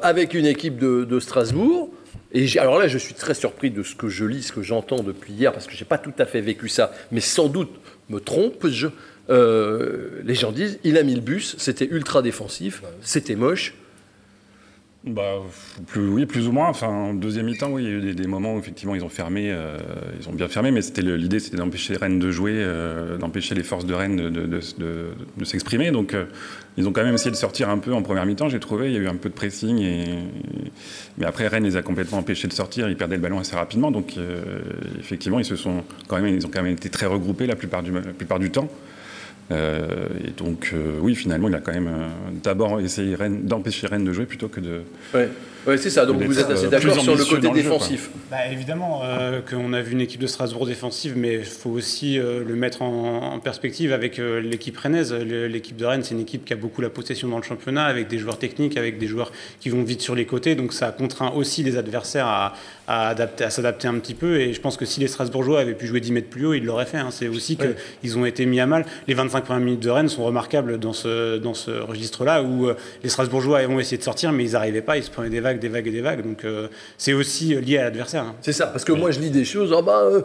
avec 0.00 0.32
une 0.32 0.46
équipe 0.46 0.78
de, 0.78 1.04
de 1.04 1.20
Strasbourg. 1.20 1.90
Et 2.32 2.58
alors 2.58 2.78
là, 2.78 2.88
je 2.88 2.98
suis 2.98 3.14
très 3.14 3.34
surpris 3.34 3.70
de 3.70 3.82
ce 3.82 3.94
que 3.94 4.08
je 4.08 4.24
lis, 4.24 4.44
ce 4.44 4.52
que 4.52 4.62
j'entends 4.62 5.02
depuis 5.02 5.32
hier, 5.32 5.52
parce 5.52 5.66
que 5.66 5.74
j'ai 5.74 5.84
pas 5.84 5.98
tout 5.98 6.14
à 6.18 6.24
fait 6.24 6.40
vécu 6.40 6.68
ça, 6.68 6.92
mais 7.10 7.20
sans 7.20 7.48
doute 7.48 7.70
me 8.08 8.20
trompe-je. 8.20 8.88
Euh, 9.30 10.20
les 10.24 10.34
gens 10.34 10.50
disent, 10.50 10.78
il 10.82 10.96
a 10.98 11.02
mis 11.02 11.14
le 11.14 11.20
bus, 11.20 11.54
c'était 11.58 11.86
ultra 11.86 12.22
défensif, 12.22 12.82
c'était 13.02 13.36
moche. 13.36 13.74
Bah, 15.04 15.40
oui, 15.96 16.26
plus 16.26 16.46
ou 16.46 16.52
moins. 16.52 16.68
Enfin, 16.68 16.86
en 16.86 17.14
deuxième 17.14 17.46
mi-temps, 17.46 17.72
oui, 17.72 17.82
il 17.82 17.88
y 17.88 17.92
a 17.92 18.10
eu 18.10 18.14
des, 18.14 18.26
moments 18.28 18.54
où 18.54 18.58
effectivement 18.60 18.94
ils 18.94 19.02
ont 19.02 19.08
fermé, 19.08 19.50
euh, 19.50 19.76
ils 20.20 20.28
ont 20.28 20.32
bien 20.32 20.46
fermé, 20.46 20.70
mais 20.70 20.80
c'était 20.80 21.02
l'idée, 21.02 21.40
c'était 21.40 21.56
d'empêcher 21.56 21.96
Rennes 21.96 22.20
de 22.20 22.30
jouer, 22.30 22.52
euh, 22.54 23.18
d'empêcher 23.18 23.56
les 23.56 23.64
forces 23.64 23.84
de 23.84 23.94
Rennes 23.94 24.30
de, 24.30 25.44
s'exprimer. 25.44 25.90
Donc, 25.90 26.14
euh, 26.14 26.26
ils 26.76 26.86
ont 26.86 26.92
quand 26.92 27.02
même 27.02 27.14
essayé 27.14 27.32
de 27.32 27.36
sortir 27.36 27.68
un 27.68 27.78
peu 27.78 27.92
en 27.92 28.02
première 28.02 28.24
mi-temps. 28.26 28.48
J'ai 28.48 28.60
trouvé, 28.60 28.90
il 28.90 28.92
y 28.92 28.96
a 28.96 29.00
eu 29.00 29.08
un 29.08 29.16
peu 29.16 29.28
de 29.28 29.34
pressing, 29.34 29.84
mais 31.18 31.26
après 31.26 31.48
Rennes 31.48 31.64
les 31.64 31.76
a 31.76 31.82
complètement 31.82 32.18
empêchés 32.18 32.46
de 32.46 32.52
sortir. 32.52 32.88
Ils 32.88 32.96
perdaient 32.96 33.16
le 33.16 33.22
ballon 33.22 33.40
assez 33.40 33.56
rapidement, 33.56 33.90
donc 33.90 34.14
effectivement, 35.00 35.40
ils 35.40 35.44
se 35.44 35.56
sont 35.56 35.82
quand 36.06 36.20
même, 36.20 36.32
ils 36.32 36.46
ont 36.46 36.50
quand 36.50 36.62
même 36.62 36.74
été 36.74 36.90
très 36.90 37.06
regroupés 37.06 37.48
la 37.48 37.56
plupart 37.56 37.82
du 37.82 38.50
temps. 38.50 38.68
Euh, 39.50 40.06
et 40.26 40.30
donc, 40.30 40.70
euh, 40.72 40.98
oui, 41.00 41.14
finalement, 41.14 41.48
il 41.48 41.54
a 41.54 41.58
quand 41.60 41.72
même 41.72 41.88
euh, 41.88 42.08
d'abord 42.42 42.80
essayé 42.80 43.14
Rennes- 43.14 43.42
d'empêcher 43.44 43.86
Rennes 43.86 44.04
de 44.04 44.12
jouer 44.12 44.24
plutôt 44.26 44.48
que 44.48 44.60
de, 44.60 44.82
Ouais, 45.14 45.28
Ouais, 45.64 45.76
c'est 45.76 45.90
ça. 45.90 46.06
Donc 46.06 46.20
vous 46.20 46.40
êtes 46.40 46.50
assez 46.50 46.66
d'accord 46.66 46.98
sur 47.00 47.14
le 47.14 47.24
côté 47.24 47.36
le 47.36 47.54
jeu, 47.54 47.62
défensif. 47.62 48.10
Bah, 48.32 48.38
évidemment 48.50 49.02
euh, 49.04 49.40
qu'on 49.48 49.72
a 49.74 49.80
vu 49.80 49.92
une 49.92 50.00
équipe 50.00 50.20
de 50.20 50.26
Strasbourg 50.26 50.66
défensive, 50.66 51.12
mais 51.16 51.34
il 51.34 51.44
faut 51.44 51.70
aussi 51.70 52.18
euh, 52.18 52.42
le 52.44 52.56
mettre 52.56 52.82
en, 52.82 53.34
en 53.34 53.38
perspective 53.38 53.92
avec 53.92 54.18
euh, 54.18 54.40
l'équipe 54.40 54.76
rennaise. 54.76 55.12
L'équipe 55.14 55.76
de 55.76 55.84
Rennes, 55.84 56.02
c'est 56.02 56.14
une 56.16 56.20
équipe 56.20 56.44
qui 56.44 56.52
a 56.52 56.56
beaucoup 56.56 56.80
la 56.82 56.90
possession 56.90 57.28
dans 57.28 57.36
le 57.36 57.44
championnat, 57.44 57.84
avec 57.84 58.08
des 58.08 58.18
joueurs 58.18 58.40
techniques, 58.40 58.76
avec 58.76 58.98
des 58.98 59.06
joueurs 59.06 59.30
qui 59.60 59.68
vont 59.68 59.84
vite 59.84 60.00
sur 60.00 60.16
les 60.16 60.24
côtés. 60.26 60.56
Donc 60.56 60.72
ça 60.72 60.90
contraint 60.90 61.30
aussi 61.30 61.62
les 61.62 61.76
adversaires 61.76 62.26
à, 62.26 62.54
à 62.88 63.10
adapter- 63.14 63.44
à 63.44 63.50
s'adapter 63.50 63.86
un 63.86 64.00
petit 64.00 64.14
peu. 64.14 64.40
Et 64.40 64.54
je 64.54 64.60
pense 64.60 64.76
que 64.76 64.84
si 64.84 64.98
les 64.98 65.06
Strasbourgeois 65.06 65.60
avaient 65.60 65.74
pu 65.74 65.86
jouer 65.86 66.00
10 66.00 66.10
mètres 66.10 66.28
plus 66.28 66.44
haut, 66.44 66.54
ils 66.54 66.64
l'auraient 66.64 66.86
fait. 66.86 66.98
hein. 66.98 67.10
C'est 67.12 67.28
aussi 67.28 67.56
Ouais. 67.60 67.76
qu'ils 68.00 68.18
ont 68.18 68.24
été 68.26 68.46
mis 68.46 68.58
à 68.58 68.66
mal. 68.66 68.84
Les 69.06 69.14
25 69.14 69.31
premières 69.40 69.64
minutes 69.64 69.80
de 69.82 69.90
Rennes 69.90 70.08
sont 70.10 70.24
remarquables 70.24 70.78
dans 70.78 70.92
ce, 70.92 71.38
dans 71.38 71.54
ce 71.54 71.70
registre-là, 71.70 72.42
où 72.42 72.68
euh, 72.68 72.74
les 73.02 73.08
Strasbourgeois 73.08 73.60
ont 73.68 73.80
essayé 73.80 73.96
de 73.98 74.02
sortir, 74.02 74.30
mais 74.32 74.44
ils 74.44 74.52
n'arrivaient 74.52 74.82
pas. 74.82 74.98
Ils 74.98 75.02
se 75.04 75.10
prenaient 75.10 75.30
des 75.30 75.40
vagues, 75.40 75.58
des 75.58 75.68
vagues 75.68 75.86
et 75.86 75.90
des 75.90 76.02
vagues. 76.02 76.22
Donc 76.22 76.44
euh, 76.44 76.68
c'est 76.98 77.14
aussi 77.14 77.54
lié 77.54 77.78
à 77.78 77.84
l'adversaire. 77.84 78.24
hein. 78.24 78.34
C'est 78.42 78.52
ça, 78.52 78.66
parce 78.66 78.84
que 78.84 78.92
moi 78.92 79.10
je 79.10 79.20
lis 79.20 79.30
des 79.30 79.44
choses, 79.44 79.74
ah 79.76 79.80
bah 79.82 80.02
euh, 80.04 80.20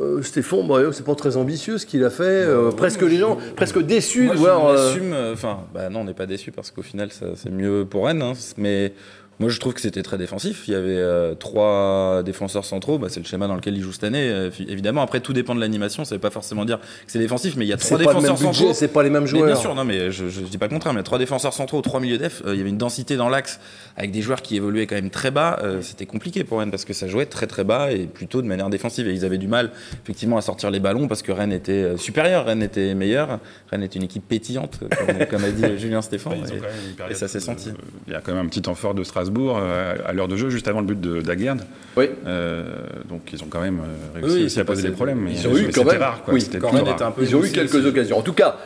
euh, 0.00 0.22
Stéphane, 0.22 0.66
bah, 0.66 0.76
euh, 0.76 0.90
c'est 0.92 1.04
pas 1.04 1.14
très 1.14 1.36
ambitieux 1.36 1.78
ce 1.78 1.86
qu'il 1.86 2.02
a 2.04 2.10
fait, 2.10 2.22
euh, 2.24 2.70
presque 2.72 3.02
les 3.02 3.16
gens, 3.18 3.38
presque 3.54 3.80
déçus 3.80 4.24
Moi, 4.24 4.34
de 4.34 4.38
je 4.38 4.42
voir. 4.42 4.66
euh, 4.66 4.94
euh, 5.00 5.32
Enfin, 5.34 5.60
bah 5.72 5.88
non, 5.88 6.00
on 6.00 6.04
n'est 6.04 6.14
pas 6.14 6.26
déçu 6.26 6.50
parce 6.50 6.70
qu'au 6.72 6.82
final, 6.82 7.10
c'est 7.12 7.50
mieux 7.50 7.84
pour 7.88 8.06
Rennes. 8.06 8.22
hein, 8.22 8.32
mais 8.56 8.92
moi, 9.40 9.48
je 9.50 9.60
trouve 9.60 9.72
que 9.74 9.80
c'était 9.80 10.02
très 10.02 10.18
défensif. 10.18 10.64
Il 10.66 10.72
y 10.72 10.74
avait 10.74 10.96
euh, 10.96 11.34
trois 11.34 12.22
défenseurs 12.24 12.64
centraux. 12.64 12.98
Bah, 12.98 13.06
c'est 13.08 13.20
le 13.20 13.26
schéma 13.26 13.46
dans 13.46 13.54
lequel 13.54 13.76
ils 13.76 13.82
jouent 13.82 13.92
cette 13.92 14.04
année. 14.04 14.28
euh, 14.28 14.50
évidemment, 14.66 15.02
après, 15.02 15.20
tout 15.20 15.32
dépend 15.32 15.54
de 15.54 15.60
l'animation. 15.60 16.04
Ça 16.04 16.14
veut 16.16 16.20
pas 16.20 16.30
forcément 16.30 16.64
dire 16.64 16.78
que 16.80 16.84
c'est 17.06 17.18
défensif, 17.20 17.54
mais 17.56 17.64
il 17.64 17.68
y 17.68 17.72
a 17.72 17.76
trois 17.76 17.98
défenseurs 17.98 18.36
centraux. 18.38 18.72
c'est 18.74 18.88
pas 18.88 19.02
les 19.02 19.10
mêmes 19.10 19.22
Mais 19.22 19.28
joueurs. 19.28 19.46
bien 19.46 19.54
sûr, 19.54 19.74
non, 19.74 19.84
mais 19.84 20.10
je, 20.10 20.28
je 20.28 20.40
dis 20.40 20.58
pas 20.58 20.66
le 20.66 20.72
contraire. 20.72 20.92
Mais 20.92 21.02
trois 21.04 21.18
défenseurs 21.18 21.52
centraux, 21.52 21.80
trois 21.82 22.00
milieux 22.00 22.18
def, 22.18 22.42
euh, 22.46 22.54
il 22.54 22.58
y 22.58 22.60
avait 22.60 22.70
une 22.70 22.78
densité 22.78 23.16
dans 23.16 23.28
l'axe 23.28 23.60
avec 23.96 24.10
des 24.10 24.22
joueurs 24.22 24.42
qui 24.42 24.56
évoluaient 24.56 24.86
quand 24.86 24.96
même 24.96 25.10
très 25.10 25.30
bas. 25.30 25.58
euh, 25.62 25.82
C'était 25.82 26.06
compliqué 26.06 26.42
pour 26.42 26.58
Rennes 26.58 26.70
parce 26.72 26.84
que 26.84 26.92
ça 26.92 27.06
jouait 27.06 27.26
très 27.26 27.46
très 27.46 27.62
bas 27.64 27.92
et 27.92 28.06
plutôt 28.06 28.42
de 28.42 28.46
manière 28.48 28.70
défensive. 28.70 29.06
Et 29.08 29.12
ils 29.12 29.24
avaient 29.24 29.38
du 29.38 29.48
mal 29.48 29.70
effectivement 30.02 30.36
à 30.36 30.40
sortir 30.40 30.70
les 30.72 30.80
ballons 30.80 31.06
parce 31.06 31.22
que 31.22 31.30
Rennes 31.30 31.52
était 31.52 31.96
supérieur, 31.96 32.46
Rennes 32.46 32.62
était 32.62 32.94
meilleur, 32.94 33.38
Rennes 33.70 33.82
était 33.84 33.98
une 33.98 34.04
équipe 34.04 34.26
pétillante, 34.26 34.80
comme, 34.80 35.26
comme 35.26 35.44
a 35.44 35.50
dit 35.50 35.62
Julien 35.78 36.02
Stéphane. 36.02 36.40
Ont 36.40 37.08
Et- 37.10 37.14
ça 37.14 37.28
s'est 37.28 37.40
senti. 37.40 37.70
Il 38.08 38.12
y 38.12 38.16
a 38.16 38.20
quand 38.20 38.32
même 38.34 38.44
un 38.44 38.48
petit 38.48 38.62
temps 38.62 38.74
fort 38.74 38.94
de 38.94 39.04
Strasbourg 39.04 39.27
euh, 39.36 39.94
à 40.06 40.12
l'heure 40.12 40.28
de 40.28 40.36
jeu, 40.36 40.50
juste 40.50 40.68
avant 40.68 40.80
le 40.80 40.86
but 40.86 41.00
de 41.00 41.20
d'Aguerd. 41.20 41.60
Oui. 41.96 42.06
Euh, 42.26 42.64
donc 43.08 43.22
ils 43.32 43.42
ont 43.42 43.48
quand 43.48 43.60
même 43.60 43.80
euh, 43.80 44.20
réussi 44.20 44.36
Oui, 44.38 44.44
aussi 44.44 44.60
à 44.60 44.64
poser 44.64 44.82
des 44.82 44.90
problèmes. 44.94 45.18
mais- 45.20 45.32
Ils 45.32 45.48
ont 45.48 45.56
eu 45.56 45.68
quand 45.70 45.84
même- 45.84 46.00
rare, 46.00 46.22
quoi. 46.22 46.34
oui, 46.34 46.40
C'était 46.40 46.58
quand 46.58 46.68
plutôt 46.68 46.76
Rennes 46.84 46.86
rare. 46.86 46.94
était 46.96 47.04
un 47.04 47.10
peu 47.10 47.22
Ils 47.22 47.36
ont 47.36 47.44
eu 47.44 47.50
quelques 47.50 47.84
occasions. 47.86 48.18
En 48.18 48.22
tout 48.22 48.32
cas, 48.32 48.56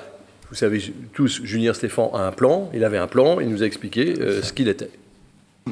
vous 0.50 0.54
savez 0.57 0.83
tous, 1.14 1.40
Julien 1.45 1.73
Stéphane 1.73 2.09
a 2.14 2.26
un 2.26 2.33
plan, 2.33 2.71
il 2.75 2.85
avait 2.85 2.99
un 2.99 3.07
plan, 3.07 3.40
il 3.40 3.49
nous 3.49 3.62
a 3.62 3.66
expliqué 3.66 4.14
euh, 4.21 4.42
ce 4.42 4.52
qu'il 4.52 4.69
était. 4.69 4.90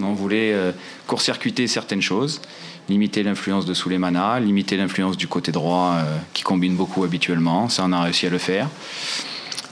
On 0.00 0.12
voulait 0.14 0.52
euh, 0.54 0.70
court-circuiter 1.08 1.66
certaines 1.66 2.00
choses, 2.00 2.40
limiter 2.88 3.22
l'influence 3.24 3.66
de 3.66 3.74
Souleymana, 3.74 4.38
limiter 4.40 4.76
l'influence 4.76 5.16
du 5.16 5.26
côté 5.26 5.50
droit 5.52 5.96
euh, 5.98 6.16
qui 6.32 6.42
combine 6.44 6.76
beaucoup 6.76 7.02
habituellement. 7.04 7.68
Ça, 7.68 7.82
on 7.86 7.92
a 7.92 8.00
réussi 8.02 8.26
à 8.26 8.30
le 8.30 8.38
faire. 8.38 8.68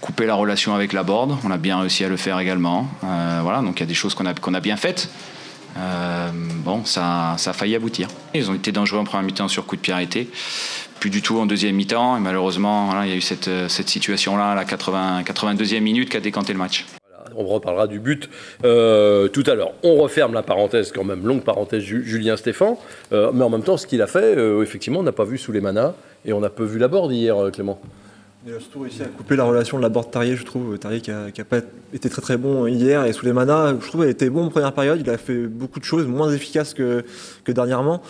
Couper 0.00 0.26
la 0.26 0.34
relation 0.34 0.74
avec 0.74 0.92
la 0.92 1.02
board, 1.02 1.36
on 1.44 1.50
a 1.50 1.56
bien 1.56 1.80
réussi 1.80 2.04
à 2.04 2.08
le 2.08 2.16
faire 2.16 2.38
également. 2.38 2.86
Euh, 3.04 3.40
voilà, 3.42 3.60
donc 3.62 3.78
il 3.78 3.80
y 3.80 3.82
a 3.82 3.86
des 3.86 3.94
choses 3.94 4.14
qu'on 4.14 4.26
a, 4.26 4.60
bien 4.60 4.76
faites. 4.76 5.08
Euh, 5.76 6.28
bon, 6.64 6.84
ça, 6.84 7.34
ça 7.36 7.50
a 7.50 7.52
failli 7.52 7.74
aboutir. 7.74 8.08
Ils 8.32 8.48
ont 8.50 8.54
été 8.54 8.70
dangereux 8.70 9.00
en 9.00 9.04
première 9.04 9.24
mi-temps 9.24 9.48
sur 9.48 9.66
coup 9.66 9.74
de 9.76 9.80
pied 9.80 9.92
arrêté, 9.92 10.30
plus 11.00 11.10
du 11.10 11.20
tout 11.20 11.38
en 11.38 11.46
deuxième 11.46 11.74
mi-temps. 11.74 12.20
Malheureusement, 12.20 12.90
il 13.02 13.08
y 13.08 13.12
a 13.12 13.16
eu 13.16 13.20
cette, 13.20 13.48
euh, 13.48 13.68
situation-là 13.68 14.54
la 14.54 14.64
80, 14.64 15.22
82e 15.24 15.80
minute 15.80 16.08
qui 16.10 16.16
a 16.16 16.20
décanté 16.20 16.52
le 16.52 16.58
match. 16.60 16.86
On 17.36 17.44
reparlera 17.46 17.86
du 17.88 17.98
but 17.98 18.30
tout 18.62 19.44
à 19.46 19.54
l'heure. 19.54 19.72
On 19.82 19.96
referme 19.96 20.32
la 20.32 20.42
parenthèse, 20.42 20.92
quand 20.92 21.04
même, 21.04 21.26
longue 21.26 21.42
parenthèse, 21.42 21.82
Ju- 21.82 22.04
Julien 22.06 22.36
Stéphane. 22.36 22.76
Euh, 23.12 23.30
mais 23.34 23.44
en 23.44 23.50
même 23.50 23.62
temps, 23.62 23.76
ce 23.76 23.86
qu'il 23.86 24.00
a 24.00 24.06
fait, 24.06 24.36
effectivement, 24.62 25.00
on 25.00 25.04
n'a 25.04 25.12
pas 25.12 25.24
vu 25.24 25.38
sous 25.38 25.52
les 25.52 25.60
manas 25.60 25.92
et 26.24 26.32
on 26.32 26.40
n'a 26.40 26.50
pas 26.50 26.64
vu 26.64 26.78
la 26.78 26.88
board 26.88 27.12
hier, 27.12 27.36
Clément. 27.52 27.80
Il 28.46 28.54
a 28.54 28.60
surtout 28.60 28.80
réussi 28.80 29.02
à 29.02 29.06
couper 29.06 29.36
la 29.36 29.44
relation 29.44 29.76
de 29.76 29.82
la 29.82 29.88
borde 29.88 30.10
Tarier, 30.10 30.36
je 30.36 30.44
trouve. 30.44 30.78
Tarier 30.78 31.00
qui 31.00 31.10
a, 31.10 31.30
qui 31.30 31.40
a 31.40 31.44
pas 31.44 31.58
été 31.92 32.08
très 32.08 32.22
très 32.22 32.36
bon 32.36 32.66
hier 32.66 33.04
et 33.04 33.12
sous 33.12 33.26
les 33.26 33.32
manas, 33.32 33.74
je 33.80 33.86
trouve, 33.86 34.04
il 34.04 34.10
était 34.10 34.30
bon 34.30 34.46
en 34.46 34.48
première 34.48 34.72
période. 34.72 35.00
Il 35.00 35.10
a 35.10 35.18
fait 35.18 35.46
beaucoup 35.46 35.80
de 35.80 35.84
choses 35.84 36.06
moins 36.06 36.32
efficaces 36.32 36.72
que, 36.72 37.04
que 37.44 37.52
dernièrement. 37.52 38.00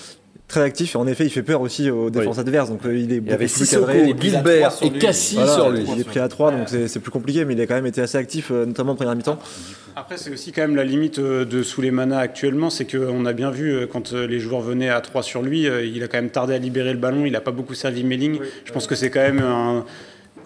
Très 0.47 0.63
actif 0.63 0.95
et 0.95 0.99
en 0.99 1.07
effet, 1.07 1.27
il 1.27 1.31
fait 1.31 1.43
peur 1.43 1.61
aussi 1.61 1.91
aux 1.91 2.09
défenses 2.09 2.39
adverses. 2.39 2.71
Donc 2.71 2.85
euh, 2.87 2.97
il 2.97 3.13
est 3.13 3.23
Il 3.25 3.33
avait 3.33 3.47
plus 3.47 3.71
cadré. 3.71 4.15
Gilbert 4.19 4.73
et. 4.81 4.91
Cassis 4.93 5.35
Voilà, 5.35 5.53
sur 5.53 5.71
lui. 5.71 5.85
Il 5.95 6.01
est 6.01 6.05
pris 6.05 6.21
à 6.21 6.29
3, 6.29 6.53
donc 6.53 6.69
c'est 6.69 6.89
c'est 6.89 7.01
plus 7.01 7.11
compliqué, 7.11 7.45
mais 7.45 7.53
il 7.53 7.61
a 7.61 7.67
quand 7.67 7.75
même 7.75 7.87
été 7.87 8.01
assez 8.01 8.17
actif, 8.17 8.51
euh, 8.51 8.65
notamment 8.65 8.93
en 8.93 8.97
première 8.97 9.15
mi-temps. 9.15 9.39
Après, 9.99 10.17
c'est 10.17 10.31
aussi 10.31 10.53
quand 10.53 10.63
même 10.63 10.77
la 10.77 10.85
limite 10.85 11.19
euh, 11.19 11.45
de 11.45 11.65
Souleymana 11.65 12.21
actuellement, 12.21 12.71
c'est 12.71 12.85
qu'on 12.85 13.27
a 13.27 13.33
bien 13.33 13.51
vu 13.51 13.73
euh, 13.73 13.87
quand 13.89 14.13
euh, 14.13 14.29
les 14.29 14.39
joueurs 14.39 14.61
venaient 14.61 14.91
à 14.91 15.01
3 15.01 15.25
sur 15.25 15.43
lui, 15.43 15.67
euh, 15.67 15.85
il 15.85 16.01
a 16.05 16.07
quand 16.07 16.19
même 16.19 16.31
tardé 16.31 16.55
à 16.55 16.59
libérer 16.59 16.93
le 16.93 17.01
ballon, 17.01 17.25
il 17.25 17.33
n'a 17.33 17.41
pas 17.41 17.51
beaucoup 17.51 17.75
servi 17.75 18.05
Melling. 18.05 18.39
Je 18.65 18.71
pense 18.71 18.87
que 18.87 18.95
c'est 18.95 19.11
quand 19.11 19.21
même 19.21 19.41
un, 19.41 19.85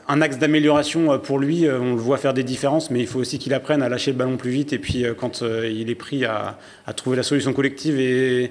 un 0.09 0.21
axe 0.21 0.39
d'amélioration 0.39 1.13
euh, 1.13 1.19
pour 1.19 1.39
lui. 1.39 1.67
Euh, 1.67 1.79
On 1.81 1.95
le 1.95 2.01
voit 2.01 2.19
faire 2.19 2.35
des 2.35 2.43
différences, 2.43 2.91
mais 2.91 3.01
il 3.01 3.07
faut 3.07 3.21
aussi 3.21 3.39
qu'il 3.39 3.55
apprenne 3.55 3.83
à 3.83 3.89
lâcher 3.89 4.13
le 4.13 4.17
ballon 4.17 4.37
plus 4.37 4.51
vite 4.51 4.73
et 4.73 4.79
puis 4.79 5.05
euh, 5.05 5.15
quand 5.15 5.43
il 5.43 5.91
est 5.91 5.95
pris 5.95 6.25
à, 6.25 6.59
à 6.87 6.93
trouver 6.93 7.17
la 7.17 7.23
solution 7.23 7.53
collective 7.53 7.99
et 7.99 8.51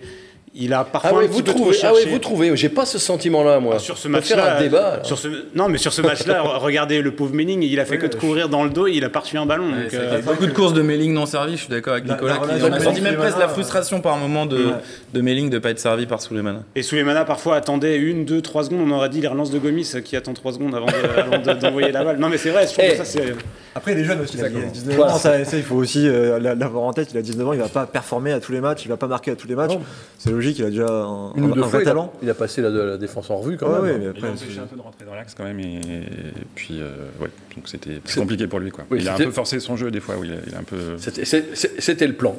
il 0.53 0.73
a 0.73 0.83
parfois 0.83 1.11
Ah 1.13 1.17
ouais, 1.17 1.23
un 1.25 1.27
vous 1.27 1.33
petit 1.35 1.43
peu 1.43 1.51
trop 1.51 1.59
trouvez, 1.71 1.77
ah 1.83 1.93
ouais, 1.93 2.05
vous 2.05 2.19
trouvez. 2.19 2.55
J'ai 2.57 2.69
pas 2.69 2.85
ce 2.85 2.97
sentiment-là, 2.99 3.59
moi. 3.59 3.75
Ah, 3.77 3.79
sur 3.79 3.97
ce 3.97 4.07
match-là, 4.07 4.57
un 4.57 4.61
débat. 4.61 4.99
sur 5.03 5.17
ce, 5.17 5.27
non, 5.55 5.69
mais 5.69 5.77
sur 5.77 5.93
ce 5.93 6.01
match-là, 6.03 6.41
regardez 6.41 7.01
le 7.01 7.11
pauvre 7.11 7.33
Melling, 7.33 7.61
il 7.63 7.79
a 7.79 7.85
fait 7.85 7.97
que 7.97 8.07
de 8.07 8.15
courir 8.15 8.49
dans 8.49 8.63
le 8.63 8.69
dos, 8.69 8.87
et 8.87 8.91
il 8.91 9.03
a 9.05 9.09
pas 9.09 9.19
reçu 9.21 9.37
un 9.37 9.45
ballon. 9.45 9.69
donc, 9.69 9.77
Il 9.91 9.97
y 9.97 10.01
euh, 10.01 10.17
a 10.17 10.21
beaucoup 10.21 10.45
de 10.45 10.51
courses 10.51 10.73
de 10.73 10.81
Melling 10.81 11.13
non 11.13 11.25
servies, 11.25 11.53
je 11.57 11.61
suis 11.63 11.69
d'accord 11.69 11.93
avec 11.93 12.07
La- 12.07 12.15
Nicolas. 12.15 12.33
la 12.33 12.39
qui- 12.39 12.45
relation 12.45 12.67
on 12.67 12.71
a 12.71 12.75
avec 12.75 12.87
senti 12.87 13.01
même 13.01 13.15
presque 13.15 13.39
la 13.39 13.47
frustration 13.47 14.01
par 14.01 14.17
moment 14.17 14.45
de, 14.45 14.57
Ouais. 14.57 14.71
de 15.13 15.21
Melling 15.21 15.49
de 15.49 15.55
ne 15.55 15.59
pas 15.59 15.69
être 15.69 15.79
servi 15.79 16.05
par 16.05 16.21
Souleymana. 16.21 16.63
Et 16.75 16.83
Souleymana 16.83 17.23
parfois 17.25 17.55
attendait 17.55 17.97
une, 17.97 18.25
deux, 18.25 18.41
trois 18.41 18.63
secondes. 18.65 18.81
On 18.85 18.91
aurait 18.91 19.09
dit 19.09 19.21
les 19.21 19.27
relances 19.27 19.51
de 19.51 19.59
Gomis 19.59 19.89
euh, 19.95 20.01
qui 20.01 20.15
attend 20.15 20.33
trois 20.33 20.51
secondes 20.53 20.75
avant 20.75 20.85
de- 20.87 21.19
avant 21.19 21.37
de- 21.37 21.53
d'envoyer 21.59 21.91
la 21.91 22.03
balle. 22.03 22.17
Non 22.17 22.27
mais 22.29 22.37
c'est 22.37 22.49
vrai, 22.49 22.67
je 22.67 22.73
trouve 22.73 22.85
Eh. 22.87 22.91
que 22.91 22.97
ça 22.97 23.05
c'est. 23.05 23.33
Après, 23.73 23.93
il 23.93 23.99
est 23.99 24.03
jeune 24.03 24.19
aussi. 24.21 24.37
Il 24.37 24.43
a 24.43 24.49
19 24.49 24.95
Voilà. 24.95 25.13
ans, 25.13 25.17
ça, 25.17 25.45
ça, 25.45 25.55
il 25.57 25.63
faut 25.63 25.75
aussi 25.75 26.07
euh, 26.07 26.39
l'avoir 26.39 26.83
en 26.83 26.91
tête. 26.93 27.09
Il 27.13 27.17
a 27.17 27.21
19 27.21 27.47
ans, 27.47 27.53
il 27.53 27.59
va 27.59 27.69
pas 27.69 27.85
performer 27.85 28.33
à 28.33 28.39
tous 28.41 28.51
les 28.51 28.59
matchs, 28.59 28.83
il 28.85 28.89
va 28.89 28.97
pas 28.97 29.07
marquer 29.07 29.31
à 29.31 29.35
tous 29.35 29.47
les 29.47 29.55
matchs. 29.55 29.71
C'est 30.17 30.31
logique, 30.31 30.59
il 30.59 30.65
a 30.65 30.69
déjà 30.69 30.87
un, 30.89 31.33
Une 31.35 31.45
un- 31.45 31.47
deux 31.49 31.61
un 31.61 31.63
fois, 31.63 31.67
vrai 31.69 31.79
il 31.79 31.81
a, 31.83 31.85
talent. 31.91 32.13
il 32.21 32.29
a 32.29 32.33
passé 32.33 32.61
la, 32.61 32.69
la 32.69 32.97
défense 32.97 33.29
en 33.29 33.37
revue 33.37 33.57
quand 33.57 33.67
Ouais, 33.67 33.75
même. 33.81 33.83
ouais, 33.83 34.11
mais 34.13 34.19
Il 34.19 34.25
a 34.25 34.29
empêché 34.29 34.59
un 34.59 34.65
peu 34.67 34.75
de 34.75 34.81
rentrer 34.81 35.05
dans 35.05 35.15
l'axe 35.15 35.33
quand 35.35 35.43
même, 35.45 35.59
et, 35.61 35.75
et 35.77 36.43
puis 36.55 36.81
euh, 36.81 36.91
ouais, 37.21 37.29
donc 37.55 37.67
c'était 37.69 37.95
plus 37.95 38.15
compliqué 38.19 38.47
pour 38.47 38.59
lui 38.59 38.71
quoi. 38.71 38.83
Oui, 38.91 38.99
il 39.01 39.07
a 39.09 39.13
un 39.13 39.17
peu 39.17 39.31
forcé 39.31 39.59
son 39.61 39.77
jeu 39.77 39.89
des 39.91 39.99
fois, 40.01 40.15
oui, 40.19 40.27
il 40.29 40.33
a, 40.33 40.37
il 40.47 40.55
a 40.55 40.59
un 40.59 40.63
peu. 40.63 40.97
C'était- 40.97 42.07
le 42.07 42.13
plan. 42.13 42.35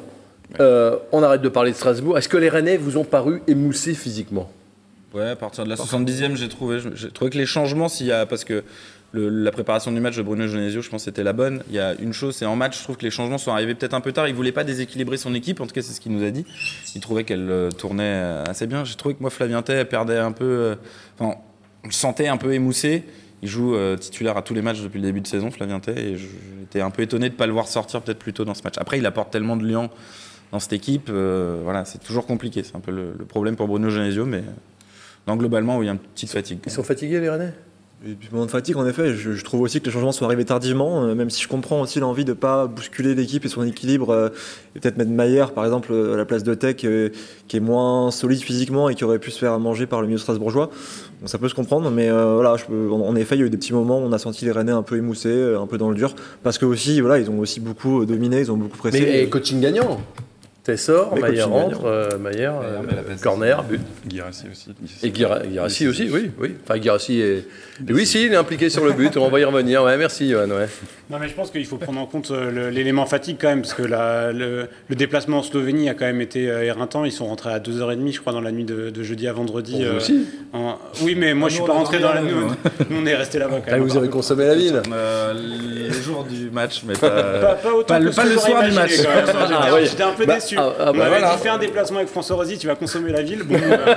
Euh, 0.59 0.97
on 1.11 1.23
arrête 1.23 1.41
de 1.41 1.49
parler 1.49 1.71
de 1.71 1.75
Strasbourg. 1.75 2.15
Est-ce 2.17 2.29
que 2.29 2.37
les 2.37 2.49
Rennais 2.49 2.77
vous 2.77 2.97
ont 2.97 3.03
paru 3.05 3.41
émoussés 3.47 3.95
physiquement? 3.95 4.51
Ouais, 5.13 5.29
à 5.29 5.35
partir 5.35 5.63
de 5.63 5.69
la 5.69 5.75
70e, 5.75 6.35
j'ai 6.35 6.49
trouvé, 6.49 6.79
j'ai 6.95 7.09
trouvé 7.11 7.29
que 7.31 7.37
les 7.37 7.45
changements, 7.45 7.87
s'il 7.87 8.07
y 8.07 8.11
a, 8.11 8.25
parce 8.25 8.43
que 8.43 8.63
la 9.13 9.51
préparation 9.51 9.91
du 9.91 9.99
match 9.99 10.17
de 10.17 10.23
Bruno 10.23 10.47
Genesio, 10.47 10.81
je 10.81 10.89
pense 10.89 11.03
c'était 11.03 11.23
la 11.23 11.33
bonne. 11.33 11.61
Il 11.69 11.75
y 11.75 11.79
a 11.79 11.93
une 11.99 12.13
chose, 12.13 12.35
c'est 12.35 12.45
en 12.45 12.55
match, 12.55 12.79
je 12.79 12.83
trouve 12.83 12.97
que 12.97 13.03
les 13.03 13.11
changements 13.11 13.37
sont 13.37 13.51
arrivés 13.51 13.75
peut-être 13.75 13.93
un 13.93 14.01
peu 14.01 14.11
tard. 14.11 14.27
Il 14.27 14.33
voulait 14.33 14.51
pas 14.51 14.63
déséquilibrer 14.63 15.17
son 15.17 15.35
équipe, 15.35 15.61
en 15.61 15.67
tout 15.67 15.73
cas 15.73 15.81
c'est 15.81 15.93
ce 15.93 16.01
qu'il 16.01 16.11
nous 16.11 16.23
a 16.23 16.31
dit. 16.31 16.45
Il 16.95 17.01
trouvait 17.01 17.23
qu'elle 17.23 17.49
euh, 17.49 17.69
tournait 17.69 18.03
euh, 18.03 18.43
assez 18.45 18.65
bien. 18.65 18.83
J'ai 18.83 18.95
trouvé 18.95 19.13
que 19.13 19.21
moi 19.21 19.29
Flavien 19.29 19.61
Tay 19.61 19.85
perdait 19.85 20.17
un 20.17 20.31
peu, 20.31 20.45
euh, 20.45 20.75
enfin, 21.19 21.37
on 21.83 21.87
le 21.87 22.29
un 22.29 22.37
peu 22.37 22.53
émoussé. 22.53 23.03
Il 23.43 23.49
joue 23.49 23.75
titulaire 23.97 24.37
à 24.37 24.41
tous 24.41 24.53
les 24.53 24.61
matchs 24.61 24.79
depuis 24.81 25.01
le 25.01 25.05
début 25.05 25.19
de 25.19 25.27
saison, 25.27 25.51
Flavien 25.51 25.81
Tay, 25.81 25.91
et 25.91 26.17
j'étais 26.17 26.79
un 26.79 26.89
peu 26.89 27.01
étonné 27.01 27.27
de 27.27 27.35
pas 27.35 27.45
le 27.45 27.51
voir 27.51 27.67
sortir 27.67 28.01
peut-être 28.01 28.19
plus 28.19 28.31
tôt 28.31 28.45
dans 28.45 28.53
ce 28.53 28.63
match. 28.63 28.75
Après, 28.77 28.99
il 28.99 29.05
apporte 29.05 29.33
tellement 29.33 29.57
de 29.57 29.67
liens 29.67 29.89
dans 30.53 30.59
cette 30.59 30.71
équipe, 30.71 31.09
voilà, 31.09 31.83
c'est 31.83 32.01
toujours 32.01 32.25
compliqué. 32.25 32.63
C'est 32.63 32.77
un 32.77 32.79
peu 32.79 32.91
le, 32.91 33.25
problème 33.25 33.57
pour 33.57 33.67
Bruno 33.67 33.89
Genesio, 33.89 34.25
mais 34.25 34.43
non, 35.27 35.35
globalement, 35.35 35.77
oui, 35.77 35.83
il 35.83 35.87
y 35.87 35.89
a 35.89 35.91
une 35.91 35.99
petite 35.99 36.31
fatigue. 36.31 36.59
Ils 36.65 36.71
sont 36.71 36.83
fatigués, 36.83 37.19
les 37.19 37.29
Rennais? 37.29 37.53
Et 38.05 38.15
puis, 38.15 38.27
moment 38.33 38.45
de 38.45 38.51
fatigue, 38.51 38.75
en 38.75 38.85
effet, 38.85 39.13
je, 39.13 39.41
trouve 39.43 39.61
aussi 39.61 39.79
que 39.79 39.85
les 39.85 39.91
changements 39.91 40.11
sont 40.11 40.25
arrivés 40.25 40.43
tardivement, 40.43 41.05
euh, 41.05 41.15
même 41.15 41.29
si 41.29 41.41
je 41.41 41.47
comprends 41.47 41.79
aussi 41.79 42.01
l'envie 42.01 42.25
de 42.25 42.31
ne 42.31 42.35
pas 42.35 42.67
bousculer 42.67 43.15
l'équipe 43.15 43.45
et 43.45 43.47
son 43.47 43.63
équilibre, 43.63 44.09
euh, 44.09 44.27
et 44.75 44.81
peut-être 44.81 44.97
mettre 44.97 45.11
Maillère, 45.11 45.51
par 45.51 45.63
exemple, 45.63 45.93
euh, 45.93 46.15
à 46.15 46.17
la 46.17 46.25
place 46.25 46.43
de 46.43 46.53
Tech, 46.53 46.75
qui 46.75 46.85
est 47.57 47.59
moins 47.61 48.11
solide 48.11 48.41
physiquement 48.41 48.89
et 48.89 48.95
qui 48.95 49.05
aurait 49.05 49.19
pu 49.19 49.31
se 49.31 49.39
faire 49.39 49.57
manger 49.57 49.85
par 49.85 50.01
le 50.01 50.07
milieu 50.07 50.17
strasbourgeois. 50.17 50.69
Ça 51.23 51.37
peut 51.37 51.47
se 51.47 51.55
comprendre, 51.55 51.89
mais 51.91 52.09
voilà, 52.09 52.57
en, 52.69 53.15
effet, 53.15 53.35
il 53.35 53.39
y 53.39 53.43
a 53.43 53.45
eu 53.45 53.49
des 53.49 53.57
petits 53.57 53.71
moments 53.71 53.99
où 53.99 54.03
on 54.03 54.11
a 54.11 54.19
senti 54.19 54.43
les 54.43 54.51
Rennais 54.51 54.73
un 54.73 54.83
peu 54.83 54.97
émoussés, 54.97 55.55
un 55.57 55.67
peu 55.67 55.77
dans 55.77 55.89
le 55.89 55.95
dur, 55.95 56.13
parce 56.43 56.57
que 56.57 56.65
aussi, 56.65 56.99
voilà, 56.99 57.19
ils 57.19 57.29
ont 57.29 57.39
aussi 57.39 57.61
beaucoup 57.61 58.03
dominé, 58.03 58.41
ils 58.41 58.51
ont 58.51 58.57
beaucoup 58.57 58.77
pressé. 58.77 58.99
Mais 58.99 59.23
et 59.23 59.29
coaching 59.29 59.61
gagnant. 59.61 60.01
Tessor, 60.63 61.09
coaching 61.09 61.41
rentre, 61.41 61.81
euh, 61.85 62.17
Maillère, 62.17 62.53
euh, 62.63 63.15
corner, 63.21 63.63
but. 63.63 63.81
Guirassi 64.07 64.45
aussi. 64.49 64.69
Et 65.03 65.09
Guira- 65.09 65.45
Guirassi 65.45 65.87
aussi, 65.89 66.09
oui. 66.09 66.31
oui. 66.39 66.55
Enfin, 66.63 66.79
Guirassi 66.79 67.19
est. 67.19 67.45
Oui, 67.89 68.05
si, 68.05 68.25
il 68.27 68.31
est 68.33 68.37
impliqué 68.37 68.69
sur 68.69 68.85
le 68.85 68.93
but. 68.93 69.17
On 69.17 69.27
va 69.27 69.41
y 69.41 69.43
revenir. 69.43 69.83
Ouais, 69.83 69.97
merci, 69.97 70.29
Johan. 70.29 70.47
Ouais. 70.49 70.67
Non 71.09 71.19
mais 71.19 71.27
je 71.27 71.33
pense 71.33 71.51
qu'il 71.51 71.65
faut 71.65 71.75
prendre 71.77 71.99
en 71.99 72.05
compte 72.05 72.31
euh, 72.31 72.71
l'élément 72.71 73.05
fatigue 73.05 73.35
quand 73.41 73.49
même, 73.49 73.61
parce 73.61 73.73
que 73.73 73.81
la- 73.83 74.31
le, 74.31 74.67
le 74.87 74.95
déplacement 74.95 75.39
en 75.39 75.43
Slovénie 75.43 75.89
a 75.89 75.93
quand 75.95 76.05
même 76.05 76.21
été 76.21 76.49
euh, 76.49 76.63
éreintant. 76.63 77.03
Ils 77.03 77.11
sont 77.11 77.25
rentrés 77.25 77.51
à 77.51 77.59
2h30, 77.59 78.13
je 78.13 78.21
crois, 78.21 78.31
dans 78.31 78.39
la 78.41 78.51
nuit 78.53 78.63
de, 78.63 78.89
de 78.89 79.03
jeudi 79.03 79.27
à 79.27 79.33
vendredi. 79.33 79.83
Euh, 79.83 79.97
aussi. 79.97 80.25
en- 80.53 80.77
Oui, 81.01 81.15
mais 81.17 81.33
moi 81.33 81.49
je 81.49 81.55
suis 81.55 81.61
nous, 81.61 81.67
pas 81.67 81.73
rentré 81.73 81.99
dans 81.99 82.09
la 82.13 82.15
là, 82.15 82.21
nuit. 82.21 82.31
nous, 82.33 82.47
Nous 82.89 83.01
on 83.01 83.05
est 83.05 83.15
resté 83.15 83.37
là-bas 83.37 83.57
quand 83.57 83.63
Ah, 83.67 83.71
même. 83.77 83.83
vous 83.83 83.97
avez 83.97 84.07
consommé 84.09 84.45
la 84.45 84.55
ville. 84.55 84.81
Les 85.35 85.91
jours 86.01 86.23
du 86.23 86.49
match, 86.51 86.83
mais 86.87 86.93
pas. 86.99 87.09
Pas, 87.09 87.53
pas 87.55 87.73
autant 87.73 87.85
Pas 87.95 87.99
le- 87.99 88.05
que 88.11 88.39
soir 88.39 88.63
du 88.63 88.71
match. 88.71 88.91
J'étais 88.91 89.07
Ah, 89.09 89.73
un-. 89.75 89.83
J'étais 89.83 90.03
un 90.03 90.13
peu 90.13 90.25
Bah, 90.25 90.39
ah, 90.57 90.73
ah, 90.79 90.91
On 90.93 90.97
bah, 90.97 91.07
voilà. 91.09 91.35
dit 91.35 91.41
fais 91.41 91.49
un 91.49 91.57
déplacement 91.57 91.97
avec 91.97 92.09
François 92.09 92.35
Rosy, 92.35 92.57
tu 92.57 92.67
vas 92.67 92.75
consommer 92.75 93.11
la 93.11 93.21
ville. 93.21 93.43
Bon, 93.43 93.55
euh, 93.61 93.95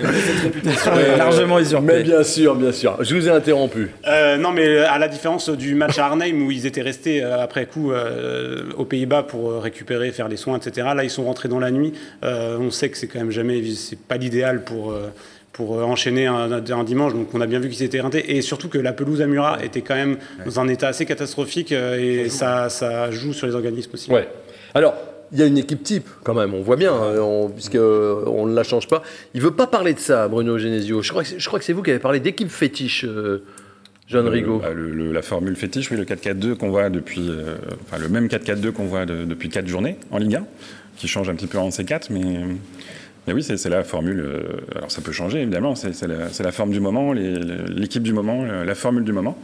Ouais, 0.00 1.16
largement 1.16 1.58
usurpé. 1.58 1.86
Mais 1.86 2.02
bien 2.02 2.22
sûr, 2.22 2.54
bien 2.54 2.72
sûr. 2.72 2.96
Je 3.00 3.14
vous 3.14 3.28
ai 3.28 3.30
interrompu. 3.30 3.90
Euh, 4.06 4.36
non, 4.36 4.50
mais 4.50 4.78
à 4.78 4.98
la 4.98 5.08
différence 5.08 5.48
du 5.50 5.74
match 5.74 5.98
à 5.98 6.06
Arnhem 6.06 6.42
où 6.46 6.50
ils 6.50 6.66
étaient 6.66 6.80
restés 6.82 7.22
euh, 7.22 7.42
après 7.42 7.66
coup 7.66 7.92
euh, 7.92 8.62
aux 8.76 8.84
Pays-Bas 8.84 9.24
pour 9.24 9.62
récupérer, 9.62 10.10
faire 10.10 10.28
les 10.28 10.36
soins, 10.36 10.56
etc. 10.58 10.88
Là, 10.94 11.04
ils 11.04 11.10
sont 11.10 11.24
rentrés 11.24 11.48
dans 11.48 11.58
la 11.60 11.70
nuit. 11.70 11.92
Euh, 12.24 12.56
on 12.58 12.70
sait 12.70 12.88
que 12.88 12.96
c'est 12.96 13.06
quand 13.08 13.18
même 13.18 13.30
jamais, 13.30 13.62
c'est 13.74 13.98
pas 13.98 14.16
l'idéal 14.16 14.64
pour. 14.64 14.92
euh, 14.92 15.08
pour 15.52 15.72
enchaîner 15.84 16.26
un, 16.26 16.50
un 16.52 16.84
dimanche, 16.84 17.12
donc 17.12 17.34
on 17.34 17.40
a 17.40 17.46
bien 17.46 17.58
vu 17.58 17.68
qu'ils 17.68 17.82
étaient 17.82 17.98
éreintés, 17.98 18.36
et 18.36 18.40
surtout 18.40 18.68
que 18.68 18.78
la 18.78 18.92
pelouse 18.92 19.20
à 19.20 19.26
Murat 19.26 19.58
était 19.62 19.82
quand 19.82 19.96
même 19.96 20.16
dans 20.46 20.58
un 20.60 20.68
état 20.68 20.86
assez 20.88 21.04
catastrophique, 21.04 21.72
et 21.72 22.28
ça, 22.30 22.68
ça 22.70 23.10
joue 23.10 23.34
sur 23.34 23.46
les 23.48 23.54
organismes 23.54 23.90
aussi. 23.92 24.10
Ouais. 24.10 24.26
Alors, 24.74 24.94
il 25.32 25.38
y 25.38 25.42
a 25.42 25.46
une 25.46 25.58
équipe 25.58 25.82
type, 25.82 26.08
quand 26.24 26.34
même, 26.34 26.54
on 26.54 26.62
voit 26.62 26.76
bien, 26.76 26.92
hein, 26.92 27.18
on- 27.20 27.48
puisque 27.48 27.76
euh, 27.76 28.24
on 28.26 28.46
ne 28.46 28.54
la 28.54 28.64
change 28.64 28.88
pas. 28.88 29.02
Il 29.34 29.40
veut 29.40 29.52
pas 29.52 29.66
parler 29.66 29.94
de 29.94 29.98
ça, 30.00 30.26
Bruno 30.28 30.58
Genesio. 30.58 31.02
Je 31.02 31.10
crois 31.10 31.22
que 31.22 31.64
c'est- 31.64 31.72
vous 31.72 31.82
qui 31.82 31.90
avez 31.90 32.00
parlé 32.00 32.18
d'équipe 32.20 32.50
fétiche, 32.50 33.04
euh, 33.04 33.44
John 34.08 34.26
Rigaud. 34.26 34.58
bah, 34.58 34.70
le- 34.74 34.90
le- 34.90 35.12
la 35.12 35.22
formule 35.22 35.54
fétiche, 35.54 35.88
oui, 35.92 35.96
le 35.96 36.04
4-4-2 36.04 36.56
qu'on 36.56 36.70
voit 36.70 36.90
depuis, 36.90 37.28
euh, 37.30 37.54
enfin 37.86 37.98
le 38.02 38.08
même 38.08 38.26
4-4-2 38.28 38.72
qu'on 38.72 38.86
voit 38.86 39.06
de- 39.06 39.24
depuis 39.24 39.48
4 39.50 39.68
journées 39.68 39.96
en 40.10 40.18
Ligue 40.18 40.34
1, 40.36 40.46
qui 40.96 41.06
change 41.06 41.28
un 41.30 41.34
petit 41.36 41.46
peu 41.46 41.58
en 41.58 41.68
C4, 41.70 42.08
mais, 42.10 42.40
mais 43.28 43.32
oui, 43.32 43.44
c'est 43.44 43.68
la 43.68 43.84
formule. 43.84 44.18
euh, 44.18 44.40
alors 44.74 44.90
ça 44.90 45.00
peut 45.00 45.12
changer 45.12 45.42
évidemment, 45.42 45.76
c'est 45.76 45.94
la, 46.08 46.16
la 46.42 46.52
forme 46.52 46.72
du 46.72 46.80
moment, 46.80 47.12
l'équipe 47.12 48.02
du 48.02 48.12
moment, 48.12 48.44
la 48.44 48.74
formule 48.74 49.04
du 49.04 49.12
moment. 49.12 49.38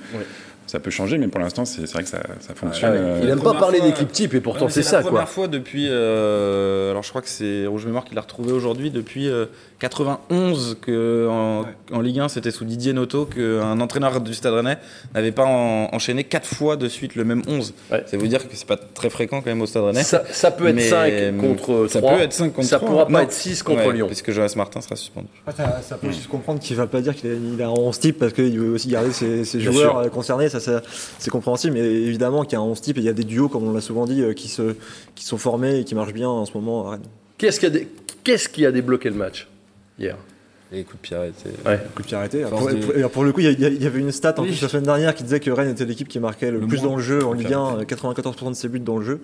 Ça 0.66 0.80
peut 0.80 0.90
changer, 0.90 1.16
mais 1.18 1.28
pour 1.28 1.38
l'instant, 1.40 1.64
c'est 1.64 1.88
vrai 1.92 2.02
que 2.02 2.08
ça, 2.08 2.20
ça 2.40 2.54
fonctionne. 2.54 2.92
Ah 2.96 3.00
ouais. 3.14 3.20
Il 3.23 3.28
aime 3.30 3.40
pas 3.40 3.54
parler 3.54 3.78
fois, 3.78 3.88
d'équipe 3.88 4.11
type, 4.11 4.35
et 4.35 4.40
pourtant 4.40 4.62
Ouais, 4.62 4.66
mais 4.66 4.73
c'est 4.73 4.82
ça, 4.82 4.96
la 4.96 5.02
première 5.02 5.20
quoi. 5.23 5.26
fois 5.26 5.49
depuis. 5.49 5.87
euh, 5.88 6.90
alors 6.90 7.02
je 7.04 7.08
crois 7.11 7.23
que 7.23 7.28
c'est 7.28 7.66
Rouge 7.66 7.87
Mémoire 7.87 8.04
qui 8.04 8.14
l'a 8.14 8.20
retrouvé 8.23 8.52
aujourd'hui 8.52 8.90
depuis 8.90 9.28
euh, 9.28 9.46
91 9.78 10.78
que 10.80 11.28
en, 11.28 11.64
en 11.95 12.00
Ligue 12.00 12.21
1 12.21 12.28
c'était 12.28 12.50
sous 12.50 12.64
Didier 12.64 12.92
Noto 12.92 13.26
qu'un 13.26 13.80
entraîneur 13.80 14.21
du 14.21 14.35
Stade 14.35 14.54
Rennais 14.54 14.78
n'avait 15.14 15.33
pas 15.33 15.45
en- 15.45 15.88
enchaîné 15.92 16.25
quatre 16.25 16.47
fois 16.47 16.76
de 16.76 16.88
suite 16.88 17.14
le 17.14 17.25
même 17.25 17.42
11. 17.47 17.75
Ouais. 17.90 18.02
Ça 18.06 18.16
veut 18.16 18.28
dire 18.28 18.49
que 18.49 18.54
c'est 18.56 18.66
pas 18.66 18.76
très 18.76 19.11
fréquent 19.11 19.40
quand 19.40 19.47
même 19.50 19.61
au 19.62 19.66
Stade 19.66 19.85
Rennais. 19.85 20.02
Ça, 20.02 20.23
ça 20.30 20.50
peut 20.50 20.68
être 20.68 20.76
Mais, 20.76 20.88
5 20.88 21.12
euh, 21.12 21.33
contre 21.40 21.87
3. 21.87 21.88
Ça 21.88 22.00
peut 22.00 22.21
être 22.21 22.33
5 22.33 22.52
contre 22.52 22.68
Ça 22.68 22.76
3. 22.78 22.88
pourra 22.88 23.06
pas 23.06 23.23
être 23.23 23.33
6 23.33 23.62
contre 23.62 23.87
Ouais, 23.87 23.92
Lyon. 23.92 24.06
Puisque 24.06 24.30
Jonas 24.30 24.54
Martin 24.56 24.80
sera 24.80 24.97
suspendu. 24.97 25.28
Ça, 25.56 25.80
ça 25.83 25.97
peut 25.97 26.11
juste 26.11 26.28
comprendre 26.28 26.61
qu'il 26.61 26.76
va 26.76 26.87
pas 26.87 27.00
dire 27.00 27.14
qu'il 27.14 27.30
a, 27.30 27.35
il 27.35 27.62
a 27.62 27.66
un 27.66 27.71
11 27.71 27.99
type 27.99 28.18
parce 28.18 28.33
qu'il 28.33 28.59
veut 28.59 28.71
aussi 28.73 28.88
garder 28.88 29.12
ses, 29.12 29.45
joueurs 29.61 29.75
sûr. 29.92 29.99
euh, 29.99 30.09
concernés, 30.09 30.49
ça, 30.49 30.61
ça, 30.61 30.83
c'est 31.18 31.30
compréhensible, 31.30 31.75
mais 31.75 31.80
évidemment 31.85 32.45
qu'il 32.45 32.52
y 32.54 32.56
a 32.56 32.61
un 32.61 32.64
11 32.64 32.80
type 32.80 32.97
et 32.99 33.00
il 33.00 33.06
y 33.06 33.09
a 33.09 33.12
des 33.12 33.25
duos, 33.25 33.49
comme 33.49 33.64
on 33.68 33.73
l'a 33.73 33.80
souvent 33.80 34.06
dit, 34.06 34.23
euh, 34.23 34.33
qui, 34.33 34.49
se, 34.49 34.75
qui 35.14 35.25
sont 35.25 35.38
formés 35.38 35.80
et 35.80 35.85
qui 35.85 35.95
marchent 35.95 36.14
bien 36.14 36.28
en 36.28 36.45
ce 36.47 36.52
moment 36.54 36.88
à 36.88 36.90
Rennes. 36.92 37.02
Qu'est-ce 37.38 37.61
qui 37.61 37.66
a, 37.66 37.71
dé- 37.71 37.88
qu'est-ce 38.25 38.49
qui 38.49 38.64
a 38.64 38.73
débloqué 38.73 39.11
le 39.11 39.16
match? 39.16 39.47
Hier 39.96 40.18
Les 40.73 40.82
coups 40.82 40.96
de 40.96 41.02
pied 41.02 41.16
arrêtés. 41.16 41.50
Ouais. 41.64 41.78
Coup 41.94 42.02
de 42.02 42.06
pied 42.08 42.16
arrêté. 42.16 42.42
Force 42.42 42.50
Pour, 42.64 42.70
de- 42.73 42.76
pour- 42.85 42.96
et 42.96 43.02
pour 43.08 43.25
le 43.25 43.32
coup, 43.32 43.40
il 43.40 43.61
y, 43.82 43.87
avait 43.87 44.00
une 44.00 44.11
stat 44.11 44.35
en 44.38 44.42
Oui. 44.42 44.49
plus 44.49 44.61
la 44.62 44.68
semaine 44.68 44.82
dernière 44.85 45.14
qui 45.14 45.23
disait 45.23 45.38
que 45.38 45.50
Rennes 45.50 45.70
était 45.70 45.85
l'équipe 45.85 46.08
qui 46.08 46.18
marquait 46.18 46.50
le, 46.50 46.58
Le 46.58 46.66
plus 46.66 46.78
moins 46.82 46.90
dans 46.90 46.96
le 46.96 47.02
jeu 47.02 47.25
en 47.25 47.35
Ligue 47.35 47.46
pied 47.46 47.54
1, 47.54 47.61
arrêtés. 47.61 47.94
94% 47.94 48.50
de 48.50 48.54
ses 48.56 48.68
buts 48.68 48.80
dans 48.80 48.99
le 48.99 49.04
jeu. 49.04 49.20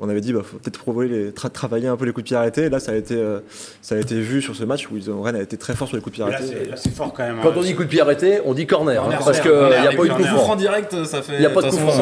On 0.00 0.08
avait 0.08 0.20
dit, 0.22 0.32
bah, 0.32 0.40
faut 0.42 0.56
peut-être 0.56 1.02
les, 1.02 1.30
tra- 1.30 1.50
travailler 1.50 1.86
un 1.86 1.96
peu 1.96 2.06
les 2.06 2.12
coups 2.12 2.24
de 2.24 2.28
pied 2.28 2.36
arrêtés. 2.36 2.62
Et 2.64 2.70
là, 2.70 2.80
ça 2.80 2.92
a 2.92 2.94
été, 2.96 3.14
euh, 3.14 3.38
ça 3.82 3.94
a 3.94 3.98
été 3.98 4.18
vu 4.18 4.42
sur 4.42 4.56
ce 4.56 4.64
match 4.64 4.88
où 4.90 4.96
ils 4.96 5.10
ont, 5.10 5.20
Rennes 5.22 5.36
a 5.36 5.42
été 5.42 5.56
très 5.58 5.74
fort 5.74 5.86
sur 5.86 5.96
les 5.96 6.02
coups 6.02 6.18
de 6.18 6.24
pied 6.24 6.34
arrêtés. 6.34 6.54
c'est 6.64 6.70
là, 6.70 6.76
c'est 6.76 6.92
fort 6.94 7.12
quand 7.12 7.22
même. 7.22 7.36
Quand 7.42 7.50
hein. 7.50 7.54
on 7.56 7.60
dit 7.62 7.74
coup 7.74 7.84
de 7.84 7.88
pied 7.88 8.00
arrêté, 8.00 8.40
on 8.44 8.54
dit 8.54 8.66
corner. 8.66 8.98
hein, 8.98 9.02
Corner, 9.02 9.18
parce 9.24 9.40
qu'il 9.40 9.50
n'y 9.50 9.56
a 9.58 9.92
pas 9.92 10.04
eu 10.04 10.08
de 10.08 10.14
coup 10.14 10.24
franc. 10.24 10.52
en 10.52 10.56
direct, 10.56 11.04
ça 11.04 11.22
fait. 11.22 11.34
Il 11.36 11.42
y 11.42 11.46
a 11.46 11.50
pas 11.50 11.62
de 11.62 11.68
coup 11.70 11.76
franc, 11.76 11.92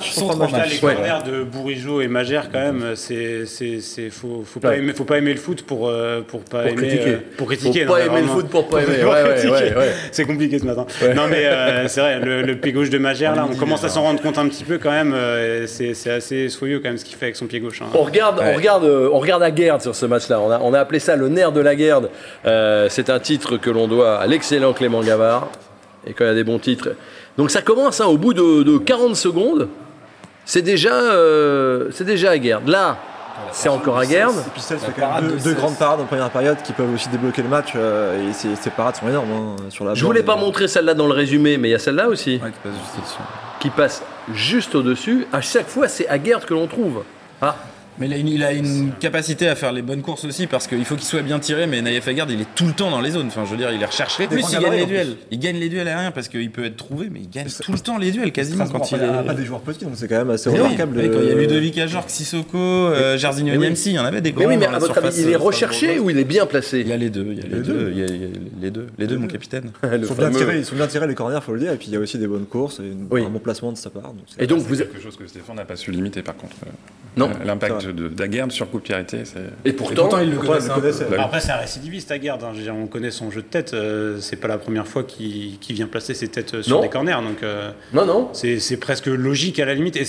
sans 0.00 0.36
match, 0.36 0.70
les 0.72 0.78
corners 0.78 1.22
de 1.26 1.42
Bourigeau 1.44 2.00
et 2.00 2.08
Magère, 2.08 2.50
quand 2.50 2.60
même, 2.60 2.94
c'est, 2.94 3.44
faut, 4.10 4.44
pas 4.60 4.76
aimer, 5.18 5.32
le 5.34 5.40
foot 5.40 5.62
pour, 5.62 5.88
euh, 5.88 6.22
pour 6.22 6.40
pas 6.44 6.66
aimer, 6.70 6.98
euh, 7.06 7.18
pour 7.36 7.48
critiquer. 7.48 7.84
Faut 8.14 8.20
non, 8.20 8.20
pas 8.20 8.20
mais 8.20 8.20
aimer 8.20 8.20
aimer 8.20 8.20
le 8.20 8.26
vraiment- 8.26 8.34
foot 8.34 8.48
pour 8.50 8.68
pas 8.68 8.82
aimer. 8.82 8.96
pour 9.02 9.12
Ouais, 9.12 9.22
ouais, 9.22 9.28
critiquer. 9.34 9.52
ouais, 9.52 9.76
ouais. 9.76 9.92
C'est 10.12 10.24
compliqué 10.24 10.58
ce 10.58 10.64
matin. 10.64 10.86
Non 11.14 11.26
mais 11.28 11.44
euh, 11.46 11.88
c'est 11.88 12.00
vrai, 12.00 12.20
le, 12.20 12.42
le 12.42 12.56
pied 12.56 12.72
gauche 12.72 12.90
de 12.90 12.98
Magère, 12.98 13.34
là, 13.34 13.46
on 13.50 13.54
commence 13.56 13.84
à 13.84 13.88
s'en 13.88 14.02
rendre 14.02 14.20
compte 14.22 14.38
un 14.38 14.48
petit 14.48 14.64
peu 14.64 14.78
quand 14.78 14.90
même. 14.90 15.12
euh, 15.14 15.66
c'est 15.66 15.94
c'est 15.94 16.10
assez 16.10 16.48
soyeux 16.48 16.78
quand 16.80 16.88
même 16.88 16.98
ce 16.98 17.04
qu'il 17.04 17.16
fait 17.16 17.26
avec 17.26 17.36
son 17.36 17.46
pied 17.46 17.60
gauche. 17.60 17.82
hein. 17.82 17.86
On 17.94 18.02
regarde, 18.02 18.40
on 18.42 18.54
regarde, 18.56 18.84
euh, 18.84 19.08
on 19.12 19.18
regarde 19.18 19.42
Aguerd 19.42 19.80
sur 19.82 19.94
ce 19.94 20.06
match-là. 20.06 20.40
On 20.40 20.50
a, 20.50 20.58
on 20.60 20.72
a 20.74 20.80
appelé 20.80 20.98
ça 20.98 21.16
le 21.16 21.28
nerf 21.28 21.52
de 21.52 21.60
la 21.60 21.74
Guerde. 21.74 22.10
Euh, 22.46 22.86
c'est 22.90 23.10
un 23.10 23.18
titre 23.18 23.56
que 23.56 23.70
l'on 23.70 23.88
doit 23.88 24.18
à 24.18 24.26
l'excellent 24.26 24.72
Clément 24.72 25.02
Gavard. 25.02 25.48
Et 26.06 26.12
quand 26.12 26.24
il 26.24 26.28
y 26.28 26.30
a 26.30 26.34
des 26.34 26.44
bons 26.44 26.58
titres. 26.58 26.90
Donc 27.38 27.50
ça 27.50 27.62
commence 27.62 28.00
hein, 28.00 28.06
au 28.06 28.18
bout 28.18 28.34
de, 28.34 28.62
de 28.62 28.78
40 28.78 29.16
secondes. 29.16 29.68
C'est 30.44 30.60
déjà, 30.62 30.94
euh, 30.94 31.88
c'est 31.92 32.04
déjà 32.04 32.30
Aguerd. 32.32 32.68
Là, 32.68 32.98
c'est 33.52 33.68
encore 33.68 33.98
Aguerd. 33.98 34.32
Et 34.34 34.50
puis 34.52 34.60
Cels 34.62 34.78
fait 34.78 34.92
quand 34.92 35.00
parade 35.02 35.24
même 35.24 35.36
deux, 35.38 35.54
grandes 35.54 35.76
parades 35.76 36.00
en 36.00 36.04
première 36.04 36.30
période 36.30 36.56
qui 36.62 36.72
peuvent 36.72 36.92
aussi 36.94 37.08
débloquer 37.08 37.42
le 37.42 37.48
match. 37.48 37.72
euh, 37.76 38.28
et 38.28 38.32
ces, 38.32 38.54
ces 38.56 38.70
parades 38.70 38.96
sont 38.96 39.08
énormes 39.08 39.30
hein, 39.32 39.56
sur 39.70 39.84
la 39.84 39.94
Je 39.94 40.04
voulais 40.04 40.22
pas 40.22 40.36
montrer 40.36 40.68
celle-là 40.68 40.94
dans 40.94 41.06
le 41.06 41.12
résumé, 41.14 41.56
mais 41.58 41.68
il 41.68 41.72
y 41.72 41.74
a 41.74 41.78
celle-là 41.78 42.08
aussi 42.08 42.40
Ouais, 42.42 42.50
qui 42.50 42.58
passe 42.62 42.72
juste 42.74 42.94
au-dessus. 42.98 43.22
qui 43.60 43.70
passe 43.70 44.02
juste 44.32 44.74
au-dessus. 44.74 45.26
À 45.32 45.40
chaque 45.40 45.68
fois, 45.68 45.88
c'est 45.88 46.06
Aguerd 46.08 46.44
que 46.44 46.54
l'on 46.54 46.66
trouve. 46.66 47.02
Ah, 47.42 47.56
Mais 47.98 48.06
il 48.06 48.12
a, 48.12 48.16
une, 48.16 48.28
il 48.28 48.42
a 48.42 48.52
une 48.52 48.92
capacité 48.98 49.48
à 49.48 49.54
faire 49.54 49.72
les 49.72 49.82
bonnes 49.82 50.02
courses 50.02 50.24
aussi 50.24 50.46
parce 50.46 50.66
qu'il 50.66 50.84
faut 50.84 50.96
qu'il 50.96 51.04
soit 51.04 51.22
bien 51.22 51.38
tiré. 51.38 51.66
Mais 51.66 51.80
Naïef 51.80 52.06
Aguerd, 52.08 52.30
il 52.30 52.40
est 52.40 52.54
tout 52.54 52.66
le 52.66 52.72
temps 52.72 52.90
dans 52.90 53.00
les 53.00 53.10
zones. 53.12 53.28
Enfin, 53.28 53.44
je 53.44 53.50
veux 53.52 53.56
dire, 53.56 53.70
il 53.72 53.78
les 53.78 53.84
recherche. 53.84 54.16
Il 54.20 54.28
Plus 54.28 54.44
il 54.52 54.58
gagne 54.58 54.72
les 54.72 54.86
duels. 54.86 55.16
Il 55.30 55.38
gagne 55.38 55.56
les 55.56 55.68
duels 55.68 55.88
aériens 55.88 56.10
parce 56.10 56.28
qu'il 56.28 56.50
peut 56.50 56.64
être 56.64 56.76
trouvé, 56.76 57.08
mais 57.10 57.20
il 57.20 57.30
gagne 57.30 57.46
tout 57.46 57.72
le 57.72 57.78
temps 57.78 57.98
les 57.98 58.10
duels 58.10 58.32
quasiment 58.32 58.66
quand 58.66 58.90
il 58.90 59.00
a 59.00 59.20
est. 59.22 59.26
pas 59.26 59.34
des 59.34 59.44
joueurs 59.44 59.60
petits, 59.60 59.84
donc 59.84 59.94
c'est 59.96 60.08
quand 60.08 60.18
même 60.18 60.30
assez 60.30 60.50
Mais 60.50 60.58
remarquable. 60.58 60.98
oui, 60.98 61.10
quand 61.12 61.20
il 61.20 61.28
y 61.28 61.32
a 61.32 61.34
Ludovic 61.34 61.78
Ajorc, 61.78 62.08
Sissoko, 62.10 62.58
euh, 62.58 63.16
Jarzinho 63.16 63.54
oui. 63.58 63.72
Il 63.86 63.92
y 63.92 63.98
en 63.98 64.04
avait 64.04 64.20
des 64.20 64.32
grands. 64.32 64.40
mais 64.40 64.46
oui, 64.48 64.56
mais 64.56 64.64
dans 64.66 64.70
à 64.70 64.72
la 64.74 64.78
votre 64.80 64.94
surface, 64.94 65.14
avis, 65.14 65.22
il 65.22 65.30
est 65.30 65.34
euh, 65.34 65.38
recherché 65.38 65.98
ou 65.98 66.10
il 66.10 66.18
est 66.18 66.24
bien 66.24 66.46
placé 66.46 66.80
Il 66.80 66.88
y 66.88 66.92
a 66.92 66.96
les 66.96 67.10
deux, 67.10 67.26
il 67.30 67.38
y 67.38 67.40
a 67.40 67.44
les, 67.44 67.56
Les 67.56 67.62
deux, 67.62 67.90
il 67.92 67.98
y 67.98 68.02
a, 68.02 68.06
les 68.60 68.70
deux, 68.70 68.86
les 68.98 69.06
deux, 69.06 69.18
mon 69.18 69.28
capitaine. 69.28 69.70
Ils 69.84 70.06
sont, 70.06 70.14
bien 70.14 70.30
tirés, 70.30 70.58
ils 70.58 70.64
sont 70.64 70.74
bien 70.76 70.86
tirés 70.86 71.06
les 71.06 71.14
corners, 71.14 71.38
faut 71.42 71.52
le 71.52 71.60
dire. 71.60 71.72
Et 71.72 71.76
puis 71.76 71.88
il 71.88 71.92
y 71.92 71.96
a 71.96 72.00
aussi 72.00 72.18
des 72.18 72.26
bonnes 72.26 72.46
courses 72.46 72.80
un 72.80 73.28
bon 73.30 73.38
placement 73.38 73.72
de 73.72 73.76
sa 73.76 73.90
part. 73.90 74.12
Et 74.38 74.46
donc, 74.46 74.60
vous, 74.60 74.76
quelque 74.76 75.00
chose 75.00 75.16
que 75.16 75.26
Stéphane 75.26 75.56
n'a 75.56 75.64
pas 75.64 75.76
su 75.76 75.90
limiter 75.90 76.22
par 76.22 76.36
contre. 76.36 76.56
Euh, 76.66 76.70
Non. 77.16 77.30
L'impact 77.44 77.83
de 77.92 78.08
Daguerre 78.08 78.50
sur 78.50 78.70
coup 78.70 78.78
de 78.78 78.84
et 79.64 79.72
pourtant, 79.72 80.18
il 80.20 80.30
le 80.30 80.36
Pourtant, 80.36 80.54
il 80.60 80.66
le 80.68 80.74
connaissait. 80.80 81.04
Bah 81.04 81.16
oui. 81.18 81.22
Après, 81.24 81.40
c'est 81.40 81.52
un 81.52 81.56
récidiviste 81.56 82.10
à 82.10 82.18
garde. 82.18 82.42
hein. 82.44 82.52
On 82.80 82.86
connaît 82.86 83.10
son 83.10 83.30
jeu 83.30 83.42
de 83.42 83.46
tête. 83.46 83.72
euh, 83.74 84.18
c'est 84.20 84.36
pas 84.36 84.48
la 84.48 84.58
première 84.58 84.86
fois 84.86 85.02
qu'il 85.04 85.58
vient 85.70 85.86
placer 85.86 86.14
ses 86.14 86.28
têtes 86.28 86.62
sur 86.62 86.76
Non. 86.76 86.82
des 86.82 86.88
corners. 86.88 87.16
Donc, 87.22 87.42
euh, 87.42 87.70
non, 87.92 88.04
non. 88.06 88.28
c'est 88.32 88.76
presque 88.76 89.06
logique 89.06 89.58
à 89.58 89.64
la 89.64 89.74
limite. 89.74 89.96
Et 89.96 90.04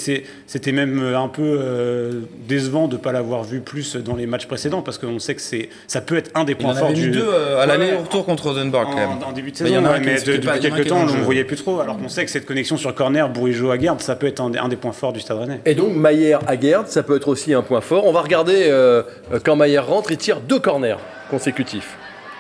c'était 0.48 0.72
même 0.72 1.00
euh, 1.02 1.18
un 1.20 1.28
peu 1.28 1.42
euh, 1.44 2.22
décevant 2.48 2.88
de 2.88 2.96
ne 2.96 3.02
pas 3.02 3.12
l'avoir 3.12 3.44
vu 3.44 3.62
plus 3.62 3.96
dans 3.96 4.16
les 4.16 4.26
matchs 4.26 4.48
précédents 4.48 4.82
parce 4.82 4.98
qu'on 4.98 5.20
sait 5.20 5.36
que 5.36 5.42
c'est 5.42 5.70
ça 5.88 6.02
peut 6.02 6.18
être 6.18 6.32
un 6.36 6.44
des 6.44 6.54
Il 6.54 6.58
points 6.58 6.72
en 6.72 6.76
forts 6.76 6.94
du. 6.94 7.10
deux 7.12 7.26
euh, 7.28 7.62
à 7.62 7.66
l'aller 7.66 7.86
Ouais, 7.86 7.92
et 7.94 7.96
au 7.98 8.00
retour 8.02 8.26
contre 8.26 8.50
Rosenborg 8.50 8.88
quand 8.90 8.96
même. 8.96 9.10
En, 9.24 9.30
en 9.30 9.32
début 9.32 9.52
de 9.52 9.58
Mais 9.62 9.70
il 9.70 9.74
y 9.74 9.76
saison, 9.76 9.86
en 9.86 9.90
a 9.90 9.92
ouais, 9.92 9.98
un 9.98 10.00
qui 10.02 10.06
mais 10.08 10.16
de- 10.22 10.46
pas- 10.46 10.56
depuis 10.58 10.68
un 10.68 10.76
quelques 10.76 10.88
temps, 10.90 11.00
on 11.02 11.06
le 11.06 11.12
ne 11.20 11.24
voyait 11.24 11.44
plus 11.44 11.56
trop. 11.58 11.80
Alors 11.80 11.98
qu'on 11.98 12.10
sait 12.10 12.26
que 12.26 12.32
cette 12.32 12.46
connexion 12.46 12.78
sur 12.78 12.94
corner, 12.96 13.30
Bourigeau 13.30 13.72
à 13.72 13.78
garde, 13.78 14.02
ça 14.02 14.16
peut 14.16 14.28
être 14.28 14.40
un, 14.42 14.50
des- 14.50 14.60
un 14.60 14.68
points 14.76 14.92
forts 14.92 15.14
du 15.14 15.20
Stade 15.20 15.38
Rennais. 15.40 15.62
Et 15.66 15.76
donc 15.76 15.96
Maillère 15.96 16.40
à 16.48 16.56
ça 16.88 17.04
peut 17.04 17.16
être 17.16 17.28
aussi 17.28 17.54
un 17.54 17.62
point 17.66 17.82
fort. 17.82 18.06
On 18.06 18.12
va 18.12 18.22
regarder 18.22 18.68
euh, 18.70 19.04
quand 19.44 19.56
Maillère 19.56 19.88
rentre, 19.88 20.12
il 20.12 20.18
tire 20.18 20.40
deux 20.40 20.60
corners 20.60 20.98
consécutifs. 21.30 21.98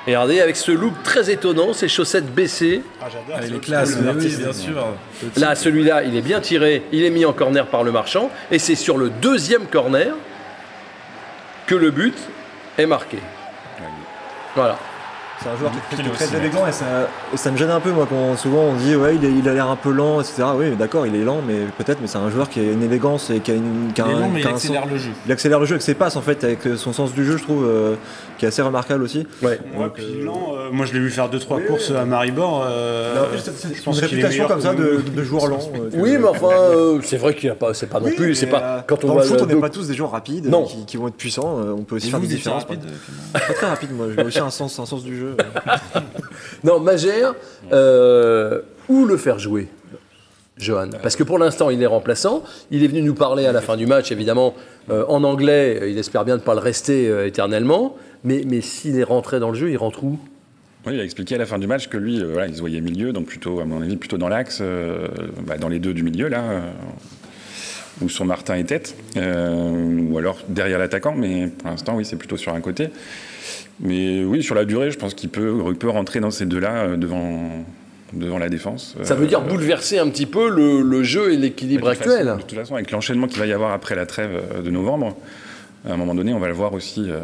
Et 0.07 0.15
regardez, 0.15 0.39
avec 0.39 0.55
ce 0.55 0.71
look 0.71 0.93
très 1.03 1.31
étonnant, 1.31 1.73
ses 1.73 1.87
chaussettes 1.87 2.31
baissées. 2.31 2.83
Ah, 3.01 3.05
j'adore. 3.11 3.39
Ah, 3.41 3.45
il 3.45 3.55
est 3.55 3.59
classe, 3.59 3.97
oui, 3.99 4.35
bien 4.35 4.53
sûr. 4.53 4.85
Là, 5.37 5.55
celui-là, 5.55 6.03
il 6.03 6.15
est 6.15 6.21
bien 6.21 6.39
tiré, 6.39 6.83
il 6.91 7.03
est 7.03 7.09
mis 7.09 7.25
en 7.25 7.33
corner 7.33 7.65
par 7.65 7.83
le 7.83 7.91
marchand. 7.91 8.29
Et 8.51 8.59
c'est 8.59 8.75
sur 8.75 8.97
le 8.97 9.09
deuxième 9.09 9.65
corner 9.65 10.13
que 11.65 11.73
le 11.73 11.89
but 11.89 12.15
est 12.77 12.85
marqué. 12.85 13.17
Voilà. 14.55 14.77
C'est 15.41 15.49
un 15.49 15.57
joueur 15.57 15.71
qui 15.71 16.01
est 16.01 16.09
très, 16.13 16.37
élégant 16.37 16.65
et 16.65 16.71
ça, 16.71 16.85
et 17.33 17.37
ça 17.37 17.51
me 17.51 17.57
gêne 17.57 17.69
un 17.69 17.79
peu 17.79 17.91
moi 17.91 18.07
quand 18.09 18.35
souvent 18.37 18.61
on 18.61 18.73
dit 18.73 18.95
ouais 18.95 19.15
il, 19.15 19.47
a 19.49 19.53
l'air 19.53 19.69
un 19.69 19.75
peu 19.75 19.91
lent 19.91 20.21
etc. 20.21 20.43
Oui 20.55 20.71
d'accord 20.75 21.05
il 21.05 21.15
est 21.15 21.23
lent 21.23 21.41
mais 21.45 21.65
peut-être 21.77 21.99
mais 22.01 22.07
c'est 22.07 22.17
un 22.17 22.29
joueur 22.29 22.49
qui 22.49 22.61
a 22.61 22.63
une 22.63 22.81
élégance 22.81 23.29
et 23.29 23.41
qui 23.41 23.51
a 23.51 23.55
une 23.55 23.91
qui 23.93 24.01
a 24.01 24.05
Il 24.07 24.11
est 24.11 24.15
un- 24.15 24.19
long, 24.21 24.29
mais 24.29 24.41
qui 24.41 24.47
il 24.47 24.53
accélère 24.53 24.85
le 24.85 24.97
jeu. 24.97 25.11
il 25.25 25.31
accélère 25.31 25.59
le 25.59 25.65
jeu 25.65 25.73
avec 25.73 25.81
ses 25.83 25.93
passes 25.93 26.15
en 26.15 26.21
fait 26.21 26.43
avec 26.43 26.59
son 26.77 26.93
sens 26.93 27.13
du 27.13 27.25
jeu 27.25 27.37
je 27.37 27.43
trouve 27.43 27.65
euh, 27.65 27.95
qui 28.37 28.45
est 28.45 28.47
assez 28.49 28.61
remarquable 28.61 29.03
aussi. 29.03 29.25
Ouais. 29.41 29.59
Ouais, 29.77 29.87
puis 29.93 30.21
lent, 30.23 30.53
euh, 30.55 30.69
moi 30.71 30.85
je 30.85 30.93
l'ai 30.93 30.99
vu 30.99 31.09
faire 31.09 31.29
2-3 31.29 31.65
courses 31.65 31.91
à 31.91 32.05
Maribor. 32.05 32.65
euh, 32.67 33.27
je 33.37 33.67
une 33.69 33.75
pense 33.83 33.99
réputation 33.99 34.47
comme 34.47 34.61
ça 34.61 34.73
de, 34.73 35.23
joueur 35.23 35.47
lent. 35.47 35.59
euh, 35.75 35.89
Oui, 35.93 36.17
mais 36.19 36.27
enfin, 36.27 36.49
euh, 36.51 36.99
c'est 37.03 37.17
vrai 37.17 37.33
qu'il 37.35 37.45
n'y 37.49 37.51
a 37.51 37.55
pas, 37.55 37.73
c'est 37.73 37.87
pas 37.87 37.99
non 37.99 38.07
Oui, 38.07 38.15
plus, 38.15 38.35
c'est 38.35 38.47
pas 38.47 38.61
euh, 38.61 38.81
quand 38.87 39.03
on 39.03 39.07
dans 39.07 39.13
voit 39.13 39.23
le 39.23 39.27
foot, 39.29 39.39
on 39.41 39.45
n'est 39.45 39.55
pas 39.55 39.69
tous 39.69 39.87
des 39.87 39.93
joueurs 39.93 40.11
rapides 40.11 40.47
Non. 40.47 40.63
euh, 40.63 40.65
qui, 40.65 40.85
qui 40.85 40.97
vont 40.97 41.07
être 41.07 41.15
puissants. 41.15 41.59
euh, 41.59 41.73
on 41.77 41.83
peut 41.83 41.95
aussi 41.95 42.07
Et 42.07 42.11
faire 42.11 42.19
des 42.19 42.27
différences. 42.27 42.63
rapide 42.63 42.81
Pas 43.33 43.39
pas 43.39 43.53
très 43.53 43.67
rapide, 43.67 43.91
moi. 43.93 44.07
J'ai 44.15 44.23
aussi 44.23 44.39
un 44.39 44.49
sens, 44.49 44.77
un 44.79 44.85
sens 44.85 45.03
du 45.03 45.17
jeu. 45.17 45.35
Non, 46.63 46.79
Magère, 46.79 47.33
euh, 47.71 48.61
où 48.89 49.05
le 49.05 49.17
faire 49.17 49.39
jouer 49.39 49.67
Johan? 50.57 50.89
Parce 51.01 51.15
que 51.15 51.23
pour 51.23 51.37
l'instant, 51.37 51.69
il 51.69 51.81
est 51.81 51.85
remplaçant. 51.85 52.43
Il 52.71 52.83
est 52.83 52.87
venu 52.87 53.01
nous 53.01 53.13
parler 53.13 53.45
à 53.45 53.51
la 53.51 53.61
fin 53.61 53.77
du 53.77 53.85
match, 53.85 54.11
évidemment, 54.11 54.55
euh, 54.89 55.03
en 55.07 55.23
anglais. 55.23 55.79
euh, 55.81 55.89
Il 55.89 55.97
espère 55.97 56.25
bien 56.25 56.35
ne 56.37 56.41
pas 56.41 56.53
le 56.53 56.59
rester 56.61 57.09
euh, 57.09 57.27
éternellement. 57.27 57.95
Mais, 58.25 58.41
mais 58.47 58.61
s'il 58.61 58.97
est 58.99 59.03
rentré 59.03 59.39
dans 59.39 59.49
le 59.51 59.55
jeu, 59.57 59.69
il 59.71 59.77
rentre 59.77 60.03
où? 60.03 60.19
Oui, 60.87 60.93
il 60.95 60.99
a 60.99 61.03
expliqué 61.03 61.35
à 61.35 61.37
la 61.37 61.45
fin 61.45 61.57
du 61.57 61.67
match 61.67 61.87
que 61.87 61.97
lui, 61.97 62.19
euh, 62.21 62.27
voilà, 62.31 62.47
il 62.47 62.55
se 62.55 62.59
voyait 62.59 62.81
milieu, 62.81 63.11
donc 63.13 63.25
plutôt, 63.25 63.59
à 63.59 63.65
mon 63.65 63.81
avis, 63.81 63.95
plutôt 63.95 64.17
dans 64.17 64.27
l'axe, 64.29 64.59
euh, 64.61 65.07
bah, 65.47 65.57
dans 65.57 65.69
les 65.69 65.79
deux 65.79 65.93
du 65.93 66.03
milieu, 66.03 66.27
là, 66.27 66.41
euh, 66.43 66.59
où 68.01 68.09
sont 68.09 68.25
Martin 68.25 68.55
et 68.55 68.65
Tête, 68.65 68.95
ou 69.15 70.17
alors 70.17 70.37
derrière 70.49 70.77
l'attaquant, 70.79 71.15
mais 71.15 71.47
pour 71.47 71.69
l'instant, 71.69 71.95
oui, 71.95 72.03
c'est 72.05 72.17
plutôt 72.17 72.37
sur 72.37 72.53
un 72.53 72.61
côté. 72.61 72.89
Mais 73.79 74.23
oui, 74.23 74.43
sur 74.43 74.53
la 74.55 74.65
durée, 74.65 74.91
je 74.91 74.97
pense 74.97 75.13
qu'il 75.13 75.29
peut, 75.29 75.57
il 75.69 75.75
peut 75.75 75.89
rentrer 75.89 76.19
dans 76.19 76.31
ces 76.31 76.45
deux-là 76.45 76.95
devant, 76.97 77.49
devant 78.13 78.37
la 78.37 78.49
défense. 78.49 78.95
Ça 79.03 79.15
veut 79.15 79.27
dire 79.27 79.41
bouleverser 79.41 79.97
un 79.99 80.09
petit 80.09 80.25
peu 80.25 80.49
le, 80.49 80.81
le 80.81 81.03
jeu 81.03 81.31
et 81.33 81.37
l'équilibre 81.37 81.87
actuel. 81.89 82.25
façon- 82.27 82.35
de 82.37 82.41
toute 82.41 82.57
façon, 82.59 82.75
avec 82.75 82.91
l'enchaînement 82.91 83.27
qu'il 83.27 83.39
va 83.39 83.45
y 83.47 83.53
avoir 83.53 83.71
après 83.71 83.95
la 83.95 84.05
trêve 84.05 84.61
de 84.63 84.69
novembre, 84.69 85.15
à 85.87 85.93
un 85.93 85.97
moment 85.97 86.15
donné, 86.15 86.33
on 86.33 86.39
va 86.39 86.47
le 86.47 86.53
voir 86.53 86.73
aussi 86.73 87.05
euh, 87.09 87.19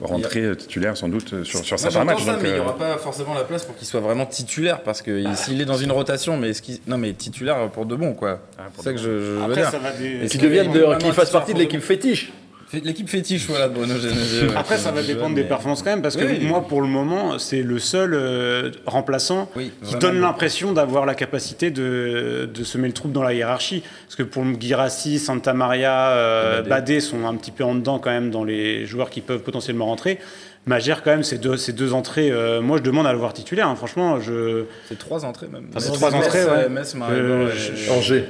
rentrer 0.00 0.56
titulaire 0.56 0.96
sans 0.96 1.08
doute 1.08 1.44
sur, 1.44 1.64
sur 1.64 1.78
certains 1.78 2.04
matchs. 2.04 2.22
ça, 2.24 2.32
donc, 2.34 2.42
mais 2.42 2.48
il 2.50 2.52
n'y 2.54 2.58
euh, 2.58 2.62
aura 2.62 2.76
pas 2.76 2.96
forcément 2.98 3.34
la 3.34 3.44
place 3.44 3.64
pour 3.64 3.76
qu'il 3.76 3.86
soit 3.86 4.00
vraiment 4.00 4.26
titulaire 4.26 4.82
parce 4.82 5.02
que 5.02 5.10
il- 5.10 5.36
s'il 5.36 5.60
est 5.60 5.64
dans 5.64 5.76
une 5.76 5.92
rotation, 5.92 6.36
mais 6.36 6.50
est-ce 6.50 6.62
qu'il- 6.62 6.80
non 6.86 6.98
mais 6.98 7.12
titulaire 7.12 7.68
pour 7.70 7.86
de 7.86 7.94
bon 7.96 8.14
quoi. 8.14 8.40
Ah, 8.58 8.62
c'est 8.76 8.82
ça 8.82 8.92
que 8.92 8.98
je, 8.98 9.04
je 9.04 9.08
veux 9.08 9.54
dire. 9.54 9.70
des- 9.98 10.06
Et 10.06 10.20
Qui 10.22 10.28
c'est- 10.30 10.38
devienne 10.38 10.66
il 10.70 10.76
est 10.76 10.80
de- 10.80 10.84
vraiment 10.84 10.98
qu'il 10.98 11.12
fasse 11.12 11.30
partie 11.30 11.54
de 11.54 11.58
l'équipe 11.58 11.80
fétiche. 11.82 12.32
Fait- 12.70 12.80
L'équipe 12.84 13.08
fétiche, 13.08 13.46
voilà, 13.48 13.68
de 13.68 13.74
Bruno 13.74 13.94
Genesio. 13.98 14.48
ouais. 14.48 14.56
Après, 14.56 14.78
ça 14.78 14.92
va 14.92 15.02
dépendre 15.02 15.34
des 15.34 15.42
performances 15.42 15.82
quand 15.82 15.90
même, 15.90 16.02
parce 16.02 16.16
que 16.16 16.24
Oui. 16.24 16.38
moi, 16.46 16.60
pour 16.68 16.80
le 16.82 16.86
moment, 16.86 17.38
c'est 17.40 17.62
le 17.62 17.78
seul 17.80 18.14
euh, 18.14 18.70
remplaçant 18.86 19.50
Oui, 19.56 19.72
qui 19.84 19.96
donne 19.96 20.20
l'impression 20.20 20.72
d'avoir 20.72 21.04
la 21.04 21.14
capacité 21.16 21.70
de, 21.72 22.48
de 22.52 22.64
semer 22.64 22.86
le 22.86 22.94
trouble 22.94 23.12
dans 23.12 23.24
la 23.24 23.34
hiérarchie. 23.34 23.82
Parce 24.06 24.14
que 24.14 24.22
pour 24.22 24.44
Girassi, 24.60 25.18
Santa 25.18 25.52
Maria, 25.52 26.10
euh, 26.10 26.62
Badé. 26.62 27.00
Sont 27.00 27.26
un 27.26 27.34
petit 27.34 27.50
peu 27.50 27.64
en 27.64 27.74
dedans 27.74 27.98
quand 27.98 28.10
même 28.10 28.30
dans 28.30 28.44
les 28.44 28.86
joueurs 28.86 29.10
qui 29.10 29.20
peuvent 29.20 29.40
potentiellement 29.42 29.86
rentrer. 29.86 30.18
Magère, 30.66 31.02
quand 31.02 31.10
même, 31.10 31.22
ces 31.24 31.38
deux, 31.38 31.56
ces 31.56 31.72
deux 31.72 31.94
entrées, 31.94 32.30
euh, 32.30 32.60
moi, 32.60 32.76
je 32.76 32.82
demande 32.82 33.06
à 33.06 33.12
le 33.12 33.18
voir 33.18 33.32
titulaire. 33.32 33.66
hein. 33.66 33.74
Franchement, 33.74 34.20
je, 34.20 34.64
C'est 34.88 34.98
trois 34.98 35.24
entrées 35.24 35.48
même. 35.48 35.66
Enfin, 35.70 35.80
c'est 35.80 35.92
trois 35.92 36.14
entrées, 36.14 36.44
ouais. 36.44 36.68
Metz, 36.68 36.94
Euh, 37.10 37.48
Angers. 37.90 38.26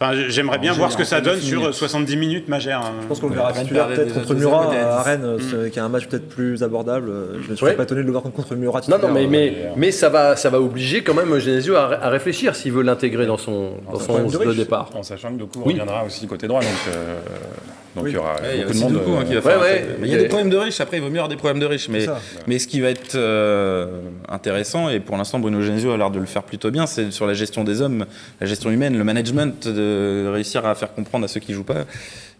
Enfin, 0.00 0.12
j'aimerais 0.28 0.58
bien 0.58 0.70
Angers, 0.72 0.78
voir 0.78 0.92
ce 0.92 0.96
que 0.96 1.04
ça 1.04 1.20
donne 1.20 1.40
sur 1.40 1.60
minutes. 1.60 1.74
70 1.74 2.16
minutes, 2.16 2.48
Magère. 2.48 2.82
Je 3.02 3.06
pense 3.06 3.20
qu'on 3.20 3.28
le 3.28 3.34
verra 3.34 3.52
peut-être 3.52 4.14
contre 4.14 4.34
Murat 4.34 4.72
à. 4.74 5.02
Rennes, 5.02 5.24
euh, 5.24 5.38
c'est- 5.38 5.70
qui 5.70 5.78
a 5.80 5.84
un 5.84 5.88
match 5.88 6.06
peut-être 6.06 6.28
plus 6.28 6.62
abordable. 6.62 7.08
Euh, 7.10 7.38
Je 7.44 7.50
ne 7.50 7.56
suis 7.56 7.64
Ouais. 7.66 7.72
pas 7.74 7.82
étonné 7.84 8.00
de 8.02 8.06
le 8.06 8.12
voir 8.12 8.22
contre 8.24 8.54
Murat 8.54 8.80
Non, 8.88 8.98
non, 8.98 9.08
mais, 9.12 9.24
euh, 9.24 9.28
mais, 9.28 9.68
mais 9.76 9.90
ça, 9.92 10.08
va, 10.08 10.36
ça 10.36 10.50
va 10.50 10.60
obliger 10.60 11.02
quand 11.02 11.14
même 11.14 11.38
Genesio 11.38 11.76
à, 11.76 11.98
à 12.02 12.08
réfléchir 12.08 12.54
s'il 12.56 12.72
veut 12.72 12.82
l'intégrer 12.82 13.26
dans 13.26 13.36
son, 13.38 13.72
dans 13.90 13.98
son 13.98 14.04
problème 14.06 14.26
11 14.26 14.38
de 14.38 14.52
départ. 14.54 14.90
En 14.94 15.02
sachant 15.02 15.32
que 15.32 15.38
Doku 15.38 15.60
Oui. 15.64 15.72
reviendra 15.72 16.04
aussi 16.04 16.26
côté 16.26 16.46
droit, 16.48 16.60
donc, 16.60 16.70
euh, 16.94 17.16
donc 17.96 18.04
Oui. 18.04 18.10
il 18.10 18.14
y 18.14 18.16
aura 18.18 18.34
Ouais, 18.40 18.58
y 18.58 18.62
a 18.62 18.64
beaucoup 18.66 18.74
de 18.76 18.82
monde. 18.82 18.92
Doku, 18.94 19.10
hein, 19.16 19.24
qui 19.24 19.32
va 19.34 19.38
euh, 19.38 19.42
faire 19.42 19.60
ouais, 19.60 19.86
il 20.02 20.08
y 20.08 20.14
a 20.14 20.18
Et- 20.18 20.22
des 20.22 20.28
problèmes 20.28 20.50
de 20.50 20.56
riches, 20.56 20.80
après 20.80 20.98
il 20.98 21.00
vaut 21.02 21.08
mieux 21.08 21.14
avoir 21.16 21.28
des 21.28 21.36
problèmes 21.36 21.60
de 21.60 21.66
riches. 21.66 21.88
Mais, 21.88 22.06
mais 22.46 22.58
ce 22.58 22.66
qui 22.68 22.80
va 22.80 22.90
être 22.90 23.14
euh, 23.14 24.00
intéressant, 24.28 24.88
et 24.88 25.00
pour 25.00 25.16
l'instant 25.16 25.38
Bruno 25.38 25.60
Genesio 25.62 25.92
a 25.92 25.96
l'air 25.96 26.10
de 26.10 26.18
le 26.20 26.26
faire 26.26 26.42
plutôt 26.42 26.70
bien, 26.70 26.86
c'est 26.86 27.10
sur 27.10 27.26
la 27.26 27.34
gestion 27.34 27.64
des 27.64 27.80
hommes, 27.82 28.06
la 28.40 28.46
gestion 28.46 28.70
humaine, 28.70 28.96
le 28.96 29.04
management, 29.04 29.66
de 29.68 30.28
réussir 30.32 30.64
à 30.66 30.74
faire 30.74 30.92
comprendre 30.94 31.24
à 31.24 31.28
ceux 31.28 31.40
qui 31.40 31.52
jouent 31.52 31.64
pas 31.64 31.84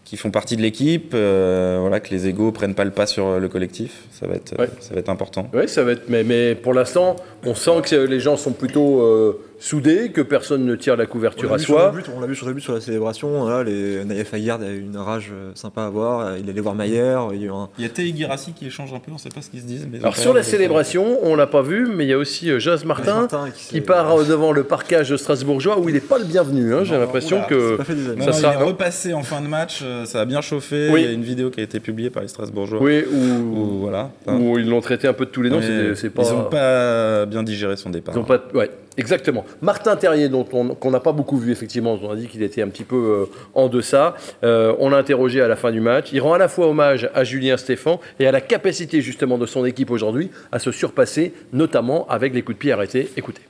qui 0.05 0.17
font 0.17 0.31
partie 0.31 0.55
de 0.57 0.63
l'équipe, 0.63 1.11
euh, 1.13 1.77
voilà, 1.81 1.99
que 1.99 2.09
les 2.09 2.27
égaux 2.27 2.51
prennent 2.51 2.73
pas 2.73 2.83
le 2.83 2.89
pas 2.89 3.05
sur 3.05 3.39
le 3.39 3.47
collectif, 3.47 3.91
ça 4.11 4.25
va 4.25 4.33
être, 4.35 4.57
Ouais. 4.57 4.67
ça 4.79 4.95
va 4.95 5.01
être 5.01 5.09
important. 5.09 5.47
Oui, 5.53 5.67
ça 5.69 5.83
va 5.83 5.91
être. 5.91 6.05
Mais, 6.09 6.23
mais 6.23 6.55
pour 6.55 6.73
l'instant, 6.73 7.15
on 7.45 7.53
sent 7.53 7.81
que 7.85 7.95
les 7.95 8.19
gens 8.19 8.35
sont 8.35 8.53
plutôt 8.53 9.01
euh, 9.03 9.39
soudé, 9.59 10.09
que 10.11 10.21
personne 10.21 10.65
ne 10.65 10.75
tire 10.75 10.95
la 10.95 11.05
couverture 11.05 11.49
On 11.51 11.53
à 11.53 11.57
vu 11.57 11.63
sur 11.63 11.75
le 11.75 11.81
soi. 11.81 11.91
but, 11.91 12.05
on 12.15 12.19
l'a 12.19 12.27
vu 12.27 12.35
sur 12.35 12.47
le 12.47 12.53
but 12.53 12.61
sur 12.61 12.73
la 12.73 12.81
célébration. 12.81 13.47
Là, 13.47 13.63
les, 13.63 14.03
Naïef 14.05 14.33
Aguerd 14.33 14.63
a 14.63 14.69
eu 14.71 14.79
une 14.79 14.97
rage 14.97 15.31
euh, 15.33 15.51
sympa 15.55 15.83
à 15.83 15.89
voir. 15.89 16.37
Il 16.37 16.49
allait 16.49 16.61
voir 16.61 16.75
Maillère. 16.75 17.27
Il 17.33 17.43
y 17.43 17.47
a 17.47 17.53
un- 17.53 17.69
Il 17.77 17.83
y 17.83 17.87
a 17.87 17.89
Tei 17.89 18.13
Girassi 18.15 18.53
qui 18.53 18.67
échange 18.67 18.93
un 18.93 18.99
peu, 18.99 19.11
on 19.11 19.17
sait 19.17 19.29
pas 19.29 19.41
ce 19.41 19.49
qu'ils 19.49 19.61
se 19.61 19.65
disent. 19.65 19.87
Mais 19.91 19.99
Alors 19.99 20.15
sur 20.15 20.33
la 20.33 20.43
célébration, 20.43 21.19
on 21.23 21.35
l'a 21.35 21.47
pas 21.47 21.61
vu, 21.61 21.87
mais 21.93 22.05
il 22.05 22.09
y 22.09 22.13
a 22.13 22.17
aussi 22.17 22.49
euh, 22.49 22.59
Jonas 22.59 22.83
Martin, 22.85 23.21
Martin 23.21 23.49
qui 23.51 23.81
part 23.81 24.11
euh, 24.15 24.23
devant 24.23 24.51
le 24.51 24.63
parcage 24.63 25.15
strasbourgeois 25.15 25.79
où 25.79 25.89
il 25.89 25.93
n'est 25.95 25.99
pas 26.01 26.17
le 26.17 26.25
bienvenu. 26.25 26.73
hein. 26.73 26.83
J'ai 26.83 26.97
l'impression 26.97 27.41
que 27.47 27.77
fait 27.83 27.95
des 27.95 28.05
ça 28.05 28.13
non, 28.15 28.33
sera- 28.33 28.53
il 28.55 28.61
est 28.61 28.63
repassé 28.63 29.13
en 29.13 29.23
fin 29.23 29.41
de 29.41 29.47
match, 29.47 29.79
euh, 29.83 30.05
ça 30.05 30.21
a 30.21 30.25
bien 30.25 30.41
chauffé. 30.41 30.89
Oui. 30.91 31.01
Il 31.01 31.05
y 31.05 31.09
a 31.09 31.11
une 31.13 31.23
vidéo 31.23 31.49
qui 31.49 31.59
a 31.59 31.63
été 31.63 31.79
publiée 31.79 32.09
par 32.09 32.21
les 32.23 32.29
Strasbourgeois. 32.29 32.79
oui, 32.81 33.03
Où, 33.11 33.15
ou, 33.15 33.79
voilà. 33.81 34.09
ou 34.27 34.57
ils 34.57 34.67
l'ont 34.69 34.81
traité 34.81 35.07
un 35.07 35.13
peu 35.13 35.25
de 35.25 35.31
tous 35.31 35.41
les 35.41 35.49
noms. 35.49 35.59
C'est 35.95 36.09
pas. 36.09 36.23
Ils 36.23 36.33
n'ont 36.33 36.43
pas 36.49 37.25
bien 37.25 37.43
digéré 37.43 37.75
son 37.77 37.89
départ. 37.89 38.15
Ils 38.15 38.19
ont 38.19 38.23
pas- 38.23 38.41
ouais, 38.53 38.69
exactement. 38.99 39.45
Martin 39.61 39.95
Terrier, 39.95 40.29
dont 40.29 40.45
on 40.53 40.75
qu'on 40.75 40.91
n'a 40.91 40.99
pas 40.99 41.11
beaucoup 41.11 41.37
vu 41.37 41.51
effectivement, 41.51 41.97
on 42.01 42.11
a 42.11 42.15
dit 42.15 42.27
qu'il 42.27 42.43
était 42.43 42.61
un 42.61 42.67
petit 42.67 42.83
peu 42.83 43.27
euh, 43.31 43.49
en 43.55 43.67
deçà. 43.67 44.15
Euh, 44.43 44.75
on 44.79 44.89
l'a 44.89 44.97
interrogé 44.97 45.41
à 45.41 45.47
la 45.47 45.55
fin 45.55 45.71
du 45.71 45.79
match. 45.79 46.09
Il 46.11 46.21
rend 46.21 46.33
à 46.33 46.37
la 46.37 46.47
fois 46.47 46.67
hommage 46.67 47.09
à 47.15 47.23
Julien 47.23 47.57
Stéphan 47.57 47.99
et 48.19 48.27
à 48.27 48.31
la 48.31 48.41
capacité 48.41 49.01
justement 49.01 49.37
de 49.37 49.45
son 49.45 49.65
équipe 49.65 49.89
aujourd'hui 49.89 50.29
à 50.51 50.59
se 50.59 50.71
surpasser, 50.71 51.33
notamment 51.53 52.07
avec 52.07 52.33
les 52.33 52.41
coups 52.41 52.57
de 52.57 52.59
pied 52.59 52.71
arrêtés. 52.71 53.09
Écoutez. 53.17 53.41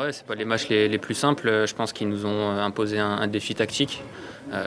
Ouais, 0.00 0.12
c'est 0.12 0.26
pas 0.26 0.34
les 0.34 0.44
matchs 0.44 0.68
les, 0.68 0.98
plus 0.98 1.14
simples. 1.14 1.48
Euh, 1.48 1.66
Je 1.66 1.74
pense 1.74 1.92
qu'ils 1.92 2.08
nous 2.08 2.24
ont 2.24 2.50
imposé 2.50 2.98
un, 2.98 3.26
défi 3.26 3.54
tactique. 3.54 4.02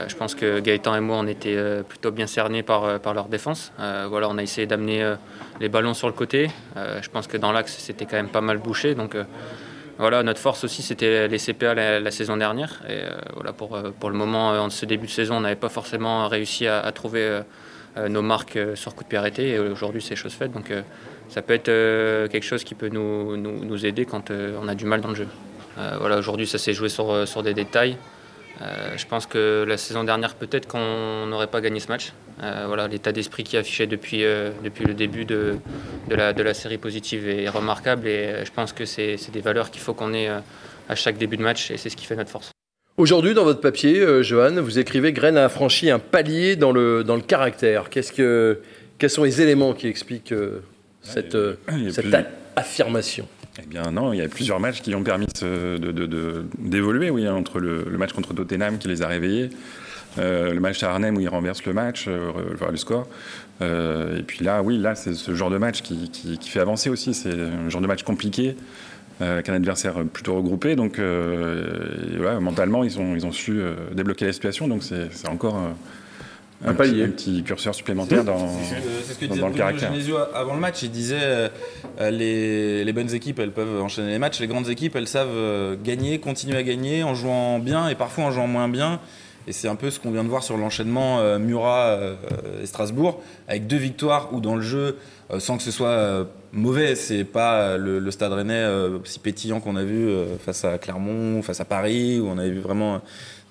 Je 0.08 0.16
pense 0.16 0.34
que 0.34 0.62
Gaëtan 0.62 0.96
et 0.96 1.00
moi, 1.00 1.18
on 1.20 1.28
était 1.28 1.56
plutôt 1.88 2.10
bien 2.10 2.26
cernés 2.26 2.64
par, 2.64 3.00
par 3.00 3.14
leur 3.14 3.28
défense. 3.28 3.72
Voilà, 3.78 4.28
on 4.30 4.38
a 4.40 4.42
essayé 4.42 4.66
d'amener 4.66 5.14
les 5.60 5.70
ballons 5.70 5.94
sur 5.94 6.08
le 6.08 6.14
côté. 6.14 6.50
Je 6.76 7.08
pense 7.10 7.28
que 7.28 7.38
dans 7.38 7.52
l'axe, 7.52 7.78
c'était 7.78 8.06
quand 8.06 8.16
même 8.16 8.30
pas 8.30 8.42
mal 8.42 8.58
bouché. 8.58 8.96
Donc 8.96 9.16
voilà, 9.98 10.24
notre 10.24 10.40
force 10.40 10.64
aussi, 10.66 10.82
c'était 10.82 11.28
les 11.28 11.38
CPA 11.38 11.74
la, 11.74 12.12
saison 12.12 12.36
dernière. 12.36 12.82
Et 12.88 13.04
euh, 13.04 13.18
voilà, 13.34 13.54
pour, 13.54 13.76
euh, 13.76 13.92
pour 13.98 14.10
le 14.10 14.18
moment, 14.18 14.52
euh, 14.52 14.60
en 14.60 14.70
ce 14.70 14.86
début 14.86 15.08
de 15.08 15.12
saison, 15.12 15.38
on 15.38 15.42
n'avait 15.42 15.56
pas 15.56 15.70
forcément 15.70 16.28
réussi 16.28 16.68
à, 16.68 16.92
trouver 16.92 17.42
nos 18.10 18.22
marques 18.22 18.60
sur 18.76 18.94
coup 18.94 19.04
de 19.04 19.10
pied 19.10 19.18
arrêté. 19.18 19.52
Et 19.52 19.60
aujourd'hui, 19.60 20.02
c'est 20.02 20.16
chose 20.16 20.34
faite. 20.34 20.52
Donc 20.52 20.72
ça 21.30 21.42
peut 21.42 21.54
être 21.54 22.28
quelque 22.28 22.44
chose 22.44 22.64
qui 22.64 22.76
peut 22.76 22.90
nous, 22.90 23.38
nous, 23.38 23.64
nous 23.64 23.86
aider 23.86 24.06
quand 24.06 24.32
on 24.32 24.68
a 24.68 24.76
du 24.76 24.86
mal 24.86 25.02
dans 25.02 25.10
le 25.10 25.16
jeu. 25.16 25.28
Voilà, 26.00 26.18
aujourd'hui, 26.18 26.48
ça 26.48 26.58
s'est 26.58 26.74
joué 26.74 26.90
sur, 26.90 27.28
sur 27.28 27.42
des 27.42 27.54
détails. 27.54 27.98
Je 28.60 29.06
pense 29.06 29.26
que 29.28 29.66
la 29.68 29.78
saison 29.78 30.04
dernière, 30.04 30.36
peut-être 30.36 30.68
qu'on 30.68 31.26
n'aurait 31.28 31.48
pas 31.48 31.62
gagné 31.62 31.80
ce 31.80 31.88
match. 31.88 32.12
Euh, 32.44 32.66
voilà, 32.68 32.88
l'état 32.88 33.12
d'esprit 33.14 33.44
qui 33.44 33.56
est 33.56 33.60
affiché 33.60 33.88
depuis, 33.88 34.24
euh, 34.26 34.50
depuis 34.64 34.84
le 34.84 34.94
début 34.94 35.24
de, 35.24 35.56
de, 36.10 36.16
la, 36.16 36.34
de 36.34 36.44
la 36.44 36.54
série 36.54 36.78
positive 36.78 37.28
est 37.30 37.48
remarquable 37.48 38.08
et 38.08 38.26
euh, 38.28 38.46
je 38.46 38.52
pense 38.52 38.74
que 38.74 38.84
c'est 38.84 39.16
c'est 39.18 39.32
des 39.32 39.40
valeurs 39.40 39.72
qu'il 39.72 39.82
faut 39.82 39.94
qu'on 39.94 40.14
ait 40.14 40.28
euh, 40.28 40.40
à 40.90 40.96
chaque 40.96 41.18
début 41.18 41.38
de 41.38 41.42
match 41.44 41.72
et 41.72 41.78
c'est 41.78 41.90
ce 41.90 41.96
qui 41.96 42.06
fait 42.06 42.16
notre 42.18 42.30
force. 42.30 42.52
Aujourd'hui, 42.98 43.34
dans 43.34 43.46
votre 43.46 43.62
papier, 43.62 44.00
euh, 44.02 44.22
Johan, 44.22 44.62
vous 44.62 44.80
écrivez 44.80 45.14
Graine 45.14 45.38
a 45.38 45.48
franchi 45.48 45.90
un 45.90 46.00
palier 46.00 46.56
dans 46.58 46.72
le, 46.74 47.04
dans 47.06 47.16
le 47.16 47.22
caractère. 47.22 47.90
Qu'est-ce 47.90 48.12
que, 48.12 48.60
quels 48.98 49.10
sont 49.10 49.24
les 49.24 49.42
éléments 49.42 49.74
qui 49.74 49.88
expliquent 49.88 50.34
euh, 50.34 50.62
cette, 51.04 51.36
euh, 51.36 51.56
Il 51.72 51.86
y 51.86 51.88
a 51.88 51.92
cette 51.92 52.06
plus- 52.10 52.16
affirmation? 52.58 53.28
Eh 53.64 53.66
bien 53.66 53.92
non, 53.92 54.12
il 54.12 54.20
y 54.20 54.22
a 54.22 54.28
plusieurs 54.28 54.60
matchs 54.60 54.82
qui 54.82 54.94
ont 54.94 55.04
permis 55.04 55.28
de 55.28 55.38
se- 55.38 55.78
de- 55.78 55.92
de- 55.94 56.06
de- 56.06 56.44
d'évoluer, 56.60 57.10
oui, 57.10 57.26
hein, 57.26 57.34
entre 57.36 57.60
le, 57.60 57.86
le 57.90 57.98
match 57.98 58.12
contre 58.12 58.34
Tottenham 58.34 58.78
qui 58.78 58.90
les 58.90 59.02
a 59.02 59.08
réveillés, 59.08 59.50
euh, 60.18 60.54
le 60.54 60.60
match 60.60 60.82
à 60.84 60.92
Arnhem 60.92 61.18
où 61.18 61.20
ils 61.22 61.30
renversent 61.30 61.66
le 61.66 61.74
match, 61.74 62.06
euh, 62.08 62.32
enfin, 62.54 62.68
le 62.72 62.78
score, 62.78 63.08
euh, 63.62 64.20
et 64.20 64.24
puis 64.24 64.44
là, 64.44 64.62
oui, 64.64 64.78
là 64.78 64.96
c'est 64.96 65.14
ce 65.14 65.34
genre 65.36 65.50
de 65.50 65.58
match 65.58 65.82
qui, 65.82 66.10
qui- 66.10 66.38
qui 66.38 66.50
fait 66.50 66.60
avancer 66.60 66.90
aussi, 66.90 67.14
c'est 67.14 67.34
un 67.34 67.70
genre 67.70 67.82
de 67.82 67.88
match 67.88 68.04
compliqué. 68.04 68.56
avec 69.22 69.48
un 69.48 69.54
adversaire 69.54 69.96
plutôt 70.12 70.36
regroupé, 70.36 70.76
donc 70.76 71.00
voilà, 71.00 72.40
mentalement 72.42 72.84
ils 72.84 73.00
ont, 73.00 73.16
ils 73.16 73.26
ont 73.26 73.32
su 73.32 73.60
débloquer 73.94 74.26
la 74.26 74.34
situation, 74.34 74.68
donc 74.68 74.84
c'est 74.84 75.28
encore 75.30 75.56
Un 75.56 76.70
un, 76.72 76.74
palier. 76.74 76.92
petit, 76.94 77.04
un 77.04 77.10
petit 77.38 77.44
curseur 77.44 77.76
supplémentaire 77.76 78.24
dans, 78.26 78.48
C'est 78.62 79.14
ce 79.14 79.20
que 79.20 79.26
dans- 79.26 79.32
disait 79.32 79.42
dans 79.42 79.48
le 79.50 79.54
caractère. 79.54 79.92
Genesio 79.94 80.18
avant 80.34 80.54
le 80.54 80.60
match. 80.60 80.82
Il 80.84 80.92
disait 80.92 81.20
euh, 81.22 81.50
les, 82.12 82.84
les 82.86 82.94
bonnes 82.94 83.14
équipes, 83.14 83.40
elles 83.40 83.52
peuvent 83.52 83.82
enchaîner 83.82 84.12
les 84.12 84.20
matchs. 84.20 84.40
Les 84.40 84.48
grandes 84.48 84.70
équipes, 84.70 84.96
elles 84.96 85.08
savent 85.08 85.28
euh, 85.32 85.76
gagner, 85.82 86.20
continuer 86.20 86.58
à 86.58 86.64
gagner 86.64 87.04
en 87.04 87.14
jouant 87.14 87.60
bien 87.60 87.88
et 87.90 87.96
parfois 87.96 88.24
en 88.26 88.32
jouant 88.32 88.48
moins 88.48 88.68
bien. 88.70 89.00
Et 89.48 89.52
c'est 89.52 89.68
un 89.68 89.76
peu 89.76 89.92
ce 89.92 90.00
qu'on 90.00 90.12
vient 90.12 90.24
de 90.24 90.30
voir 90.30 90.44
sur 90.44 90.58
l'enchaînement 90.58 91.20
euh, 91.20 91.38
Murat 91.38 91.88
euh, 91.90 92.16
et 92.64 92.66
Strasbourg, 92.66 93.22
avec 93.48 93.68
deux 93.68 93.78
victoires 93.78 94.30
où 94.34 94.40
dans 94.40 94.56
le 94.56 94.62
jeu, 94.62 94.98
euh, 95.32 95.40
sans 95.40 95.58
que 95.58 95.64
ce 95.64 95.72
soit 95.72 96.28
mauvais, 96.52 96.96
c'est 96.96 97.24
pas 97.24 97.78
le, 97.78 98.00
le 98.00 98.12
Stade 98.12 98.34
Rennais 98.34 98.66
si 99.04 99.20
pétillant 99.20 99.60
qu'on 99.60 99.76
a 99.76 99.84
vu 99.84 100.10
face 100.44 100.66
à 100.66 100.78
Clermont, 100.78 101.42
face 101.42 101.60
à 101.60 101.66
Paris, 101.66 102.20
où 102.20 102.28
on 102.28 102.38
avait 102.38 102.50
vu 102.50 102.60
vraiment 102.60 103.02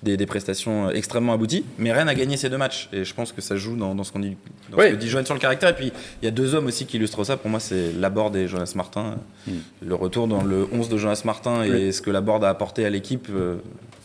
des, 0.03 0.17
des 0.17 0.25
prestations 0.25 0.89
extrêmement 0.89 1.33
abouties. 1.33 1.63
Mais 1.77 1.91
Rennes 1.93 2.09
a 2.09 2.15
gagné 2.15 2.35
ces 2.35 2.49
deux 2.49 2.57
matchs, 2.57 2.89
et 2.91 3.03
je 3.05 3.13
pense 3.13 3.31
que 3.31 3.41
ça 3.41 3.55
joue 3.55 3.75
dans, 3.75 3.93
dans 3.95 4.03
ce 4.03 4.11
qu'on 4.11 4.19
dit, 4.19 4.35
dans 4.71 4.77
Oui. 4.79 4.85
ce 4.87 4.89
que 4.91 4.95
dit 4.95 5.07
Johan 5.07 5.23
sur 5.23 5.33
le 5.33 5.39
caractère. 5.39 5.69
Et 5.69 5.75
puis 5.75 5.91
il 6.21 6.25
y 6.25 6.27
a 6.27 6.31
deux 6.31 6.55
hommes 6.55 6.65
aussi 6.67 6.85
qui 6.85 6.97
illustrent 6.97 7.23
ça. 7.23 7.37
Pour 7.37 7.49
moi, 7.49 7.59
c'est 7.59 7.91
Laborde 7.93 8.35
et 8.35 8.47
Jonas 8.47 8.73
Martin. 8.75 9.15
Le 9.85 9.95
retour 9.95 10.27
dans 10.27 10.43
le 10.43 10.67
11 10.73 10.89
de 10.89 10.97
Jonas 10.97 11.21
Martin 11.25 11.63
et 11.63 11.69
Oui. 11.71 11.93
ce 11.93 12.01
que 12.01 12.09
Laborde 12.11 12.43
a 12.43 12.49
apporté 12.49 12.85
à 12.85 12.89
l'équipe. 12.89 13.27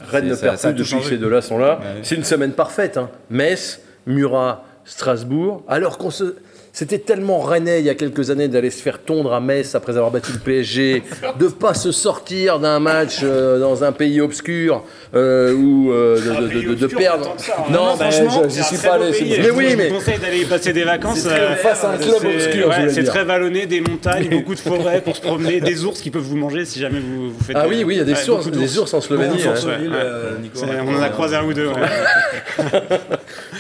Rennes 0.08 0.28
ne 0.28 0.34
perd 0.34 0.58
plus 0.60 0.72
depuis 0.74 0.96
que 0.98 1.04
ces 1.04 1.18
deux-là 1.18 1.42
sont 1.42 1.58
là. 1.58 1.78
Ouais. 1.80 2.00
C'est 2.02 2.14
une 2.16 2.24
semaine 2.24 2.52
parfaite. 2.52 2.96
hein. 2.96 3.10
Metz, 3.30 3.80
Murat, 4.06 4.64
Strasbourg. 4.84 5.62
Alors 5.68 5.98
qu'on 5.98 6.10
se... 6.10 6.36
C'était 6.72 6.98
tellement 6.98 7.40
rennais 7.40 7.80
il 7.80 7.86
y 7.86 7.90
a 7.90 7.96
quelques 7.96 8.30
années 8.30 8.46
d'aller 8.46 8.70
se 8.70 8.80
faire 8.80 9.00
tondre 9.00 9.32
à 9.32 9.40
Metz 9.40 9.74
après 9.74 9.96
avoir 9.96 10.12
battu 10.12 10.32
le 10.32 10.38
PSG, 10.38 11.02
de 11.38 11.48
pas 11.48 11.74
se 11.74 11.90
sortir 11.90 12.60
d'un 12.60 12.78
match 12.78 13.18
euh, 13.24 13.58
dans 13.58 13.82
un 13.82 13.90
pays 13.90 14.20
obscur 14.20 14.84
euh, 15.14 15.52
ou 15.52 15.90
euh, 15.92 16.14
de, 16.16 16.20
de- 16.46 16.60
de- 16.62 16.68
de- 16.68 16.74
de 16.76 16.86
perdre. 16.86 17.34
Non, 17.70 17.96
ben, 17.98 18.08
je- 18.10 18.48
j'y 18.48 18.62
suis 18.62 18.76
pas 18.76 18.94
allé. 18.94 19.10
Mais 19.42 19.50
oui, 19.50 19.74
mais 19.76 19.88
Je 19.88 19.92
vous 19.92 19.98
conseille 19.98 20.18
d'aller 20.20 20.42
y 20.42 20.44
passer 20.44 20.72
des 20.72 20.84
vacances. 20.84 21.26
Euh, 21.26 21.56
face 21.56 21.82
à 21.82 21.90
un 21.90 21.96
club 21.98 22.14
obscur, 22.24 22.68
ouais, 22.68 22.88
C'est 22.90 23.02
très 23.04 23.24
vallonné, 23.24 23.66
des 23.66 23.80
montagnes, 23.80 24.28
beaucoup 24.30 24.54
de 24.54 24.60
forêts 24.60 25.00
pour 25.00 25.16
se 25.16 25.22
promener, 25.22 25.60
des 25.60 25.84
ours 25.84 26.00
qui 26.00 26.10
peuvent 26.10 26.22
vous 26.22 26.36
manger 26.36 26.64
si 26.64 26.78
jamais 26.78 27.00
vous, 27.00 27.32
vous 27.32 27.44
faites. 27.44 27.56
ah 27.58 27.66
oui, 27.68 27.82
oui, 27.84 27.96
il 27.96 27.98
y 27.98 28.00
a 28.00 28.04
des, 28.04 28.12
Ouais, 28.12 28.18
sources, 28.18 28.46
beaucoup 28.46 28.58
des 28.60 28.78
ours 28.78 28.94
en 28.94 29.00
Slovénie. 29.00 29.42
Hein. 29.42 29.54
ouais. 29.66 29.88
euh, 29.92 30.30
On 30.86 30.94
en 30.96 31.02
a 31.02 31.08
croisé 31.08 31.34
un 31.34 31.42
ou 31.44 31.52
deux. 31.52 31.68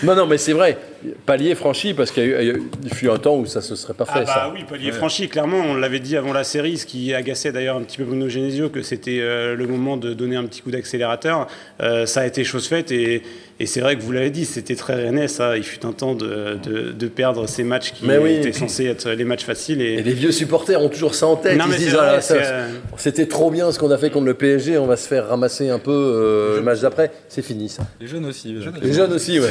Non, 0.02 0.14
non, 0.14 0.26
mais 0.26 0.38
c'est 0.38 0.52
vrai. 0.54 0.78
Palier 1.24 1.54
franchi 1.54 1.94
parce 1.94 2.10
qu'il 2.10 2.28
y 2.28 2.34
a 2.34 2.42
eu- 2.44 2.62
il 2.82 2.92
fut 2.92 3.08
un 3.08 3.16
temps 3.16 3.36
où 3.36 3.46
ça 3.46 3.62
se 3.62 3.74
serait 3.74 3.94
pas 3.94 4.04
fait. 4.04 4.12
Ah 4.16 4.20
bah 4.24 4.26
ça. 4.26 4.52
oui, 4.54 4.64
palier 4.68 4.92
franchi, 4.92 5.28
clairement, 5.28 5.58
on 5.58 5.74
l'avait 5.74 5.98
dit 6.00 6.16
avant 6.16 6.32
la 6.34 6.44
série, 6.44 6.76
ce 6.76 6.84
qui 6.84 7.14
agaçait 7.14 7.52
d'ailleurs 7.52 7.76
un 7.76 7.82
petit 7.82 7.96
peu 7.96 8.04
Bruno 8.04 8.28
Genesio, 8.28 8.68
que 8.68 8.82
c'était 8.82 9.20
euh, 9.20 9.56
le 9.56 9.66
moment 9.66 9.96
de 9.96 10.12
donner 10.12 10.36
un 10.36 10.44
petit 10.44 10.60
coup 10.60 10.70
d'accélérateur. 10.70 11.46
Euh, 11.80 12.04
ça 12.04 12.20
a 12.20 12.26
été 12.26 12.44
chose 12.44 12.68
faite 12.68 12.92
et, 12.92 13.22
et 13.60 13.66
c'est 13.66 13.80
vrai 13.80 13.96
que 13.96 14.02
vous 14.02 14.10
l'avez 14.10 14.30
dit, 14.30 14.44
c'était 14.46 14.74
très 14.74 14.94
rennais 14.94 15.28
ça. 15.28 15.56
Il 15.56 15.62
fut 15.62 15.84
un 15.86 15.92
temps 15.92 16.14
de, 16.14 16.56
de- 16.62 16.90
de 16.92 17.06
perdre 17.08 17.46
ces 17.46 17.62
matchs 17.62 17.92
qui 17.92 18.06
Mais 18.06 18.18
oui. 18.18 18.32
étaient 18.34 18.52
censés 18.52 18.86
être 18.86 19.10
les 19.10 19.24
matchs 19.24 19.44
faciles. 19.44 19.80
Et, 19.82 19.94
Et 19.94 20.02
les 20.02 20.12
vieux 20.12 20.32
supporters 20.32 20.80
ont 20.82 20.88
toujours 20.88 21.14
ça 21.14 21.26
en 21.26 21.36
tête. 21.36 21.58
Non, 21.58 21.66
Ils 21.66 21.70
mais 21.70 21.76
se 21.76 21.80
disent, 21.82 21.92
vrai, 21.94 22.18
ah, 22.18 22.32
euh, 22.32 22.68
c'était 22.96 23.26
trop 23.26 23.50
bien 23.50 23.70
ce 23.70 23.78
qu'on 23.78 23.90
a 23.90 23.98
fait 23.98 24.10
contre 24.10 24.26
le 24.26 24.34
PSG, 24.34 24.78
on 24.78 24.86
va 24.86 24.96
se 24.96 25.06
faire 25.06 25.28
ramasser 25.28 25.68
un 25.68 25.78
peu 25.78 25.90
euh, 25.92 26.56
le 26.56 26.62
match 26.62 26.80
d'après. 26.80 27.10
C'est 27.28 27.42
fini 27.42 27.68
ça. 27.68 27.82
Les 28.00 28.06
jeunes 28.06 28.24
aussi. 28.26 28.56
euh, 28.56 28.70
Les 28.82 28.92
jeunes 28.92 29.12
aussi, 29.12 29.38
ouais. 29.38 29.50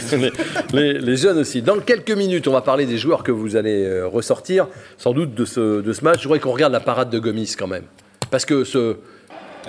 les, 0.73 0.93
les- 0.93 0.99
les 0.99 1.15
jeunes 1.15 1.37
aussi. 1.37 1.61
Dans 1.61 1.77
quelques 1.79 2.11
minutes, 2.11 2.47
on 2.47 2.53
va 2.53 2.61
parler 2.61 2.85
des 2.85 2.97
joueurs 2.97 3.23
que 3.23 3.31
vous 3.31 3.55
allez 3.55 4.01
ressortir, 4.01 4.67
sans 4.97 5.13
doute 5.13 5.35
de 5.35 5.45
ce, 5.45 5.81
de 5.81 5.93
ce 5.93 6.03
match. 6.03 6.19
Je 6.19 6.23
voudrais 6.23 6.39
qu'on 6.39 6.51
regarde 6.51 6.73
la 6.73 6.79
parade 6.79 7.09
de 7.09 7.19
Gomis 7.19 7.53
quand 7.57 7.67
même. 7.67 7.83
Parce 8.31 8.45
que 8.45 8.63
ce. 8.63 8.95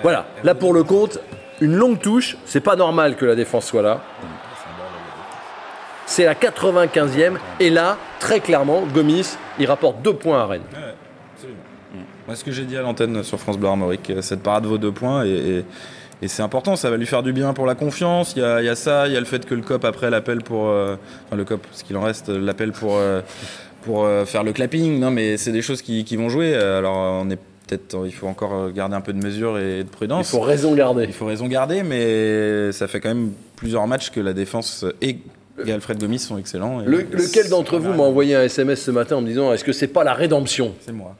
Voilà, 0.03 0.25
là 0.43 0.55
pour 0.55 0.73
le 0.73 0.83
compte, 0.83 1.19
une 1.61 1.75
longue 1.75 1.99
touche, 1.99 2.37
c'est 2.45 2.59
pas 2.59 2.75
normal 2.75 3.15
que 3.15 3.25
la 3.25 3.35
défense 3.35 3.67
soit 3.67 3.83
là. 3.83 4.01
C'est 6.05 6.25
la 6.25 6.33
95e, 6.33 7.37
et 7.59 7.69
là, 7.69 7.97
très 8.19 8.41
clairement, 8.41 8.81
Gomis, 8.93 9.37
il 9.59 9.67
rapporte 9.67 10.01
deux 10.01 10.13
points 10.13 10.41
à 10.41 10.45
Rennes. 10.45 10.61
Moi, 12.27 12.35
ce 12.35 12.43
que 12.43 12.51
j'ai 12.51 12.65
dit 12.65 12.75
à 12.75 12.81
l'antenne 12.81 13.23
sur 13.23 13.39
France 13.39 13.57
Bleu 13.57 13.69
Armorique, 13.69 14.09
euh, 14.09 14.21
cette 14.21 14.43
parade 14.43 14.65
vaut 14.65 14.77
deux 14.77 14.91
points 14.91 15.25
et, 15.25 15.63
c'est 16.27 16.43
important, 16.43 16.75
ça 16.75 16.91
va 16.91 16.97
lui 16.97 17.07
faire 17.07 17.23
du 17.23 17.33
bien 17.33 17.51
pour 17.53 17.65
la 17.65 17.73
confiance. 17.73 18.33
Il 18.35 18.43
y 18.43 18.45
a, 18.45 18.75
ça, 18.75 19.07
il 19.07 19.13
y 19.13 19.17
a 19.17 19.19
le 19.19 19.25
fait 19.25 19.43
que 19.43 19.55
le 19.55 19.63
COP 19.63 19.83
après 19.85 20.11
l'appelle 20.11 20.43
pour. 20.43 20.67
euh, 20.67 20.95
le 21.35 21.43
COP, 21.43 21.65
ce 21.71 21.83
qu'il 21.83 21.97
en 21.97 22.01
reste, 22.01 22.29
l'appelle 22.29 22.73
pour, 22.73 22.97
euh, 22.97 23.21
faire 24.25 24.43
le 24.43 24.53
clapping. 24.53 24.99
Non, 24.99 25.09
mais 25.09 25.37
c'est 25.37 25.51
des 25.51 25.63
choses 25.63 25.81
qui, 25.81 26.15
vont 26.15 26.29
jouer. 26.29 26.53
Alors, 26.53 26.95
on 26.95 27.29
est 27.31 27.39
peut-être. 27.77 28.05
Il 28.05 28.11
faut 28.13 28.27
encore 28.27 28.71
garder 28.71 28.95
un 28.95 29.01
peu 29.01 29.13
de 29.13 29.23
mesure 29.23 29.57
et 29.57 29.77
de 29.77 29.79
Il 29.79 29.85
prudence. 29.85 30.29
faut 30.31 30.39
raison 30.41 30.73
garder. 30.75 31.05
Il 31.05 31.13
faut 31.13 31.25
raison 31.25 31.47
garder, 31.47 31.83
mais 31.83 32.71
ça 32.71 32.87
fait 32.87 32.99
quand 32.99 33.09
même 33.09 33.31
plusieurs 33.55 33.85
matchs 33.87 34.09
que 34.11 34.19
la 34.19 34.33
défense 34.33 34.85
et 35.01 35.17
Alfred 35.67 35.99
Gomis 35.99 36.19
sont 36.19 36.37
excellents. 36.37 36.81
et 36.81 36.85
Le- 36.85 37.01
lequel 37.11 37.49
d'entre 37.49 37.77
vous 37.77 37.93
m'a 37.93 38.03
envoyé 38.03 38.35
un 38.35 38.43
SMS 38.43 38.81
ce 38.81 38.91
matin 38.91 39.17
en 39.17 39.21
me 39.21 39.27
disant 39.27 39.53
est-ce 39.53 39.63
que 39.63 39.73
c'est 39.73 39.87
pas 39.87 40.03
la 40.03 40.13
rédemption? 40.13 40.73
C'est 40.81 40.91
moi. 40.91 41.15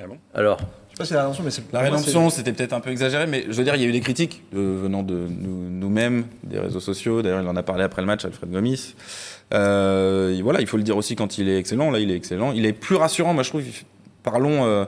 Ah 0.00 0.06
bon? 0.06 0.16
Alors, 0.34 0.58
Je 0.58 0.96
sais 0.96 0.98
pas 0.98 1.04
si 1.04 1.08
c'est 1.10 1.14
la 1.14 1.20
rédemption, 1.22 1.44
mais 1.44 1.50
c'est. 1.50 1.62
La 1.72 1.80
rédemption, 1.80 2.30
c'était 2.30 2.52
peut-être 2.52 2.72
un 2.72 2.80
peu 2.80 2.90
exagéré, 2.90 3.26
mais 3.26 3.44
je 3.48 3.52
veux 3.52 3.64
dire, 3.64 3.74
il 3.76 3.82
y 3.82 3.84
a 3.84 3.88
eu 3.88 3.92
des 3.92 4.00
critiques 4.00 4.42
euh, 4.54 4.78
venant 4.82 5.02
de 5.02 5.14
nous- 5.14 5.68
nous-mêmes, 5.70 6.24
des 6.44 6.58
réseaux 6.58 6.80
sociaux. 6.80 7.22
D'ailleurs, 7.22 7.42
il 7.42 7.48
en 7.48 7.56
a 7.56 7.62
parlé 7.62 7.82
après 7.82 8.02
le 8.02 8.06
match, 8.06 8.24
Alfred 8.24 8.50
Gomis. 8.50 8.94
Euh, 9.54 10.38
voilà, 10.42 10.60
il 10.60 10.66
faut 10.66 10.76
le 10.78 10.82
dire 10.82 10.96
aussi 10.96 11.14
quand 11.16 11.38
il 11.38 11.48
est 11.48 11.58
excellent. 11.58 11.90
Là, 11.90 11.98
il 11.98 12.10
est 12.10 12.16
excellent. 12.16 12.52
Il 12.52 12.64
est 12.66 12.72
plus 12.72 12.96
rassurant, 12.96 13.34
moi, 13.34 13.42
je 13.42 13.50
trouve. 13.50 13.62
Parlons 14.22 14.64
euh, 14.66 14.84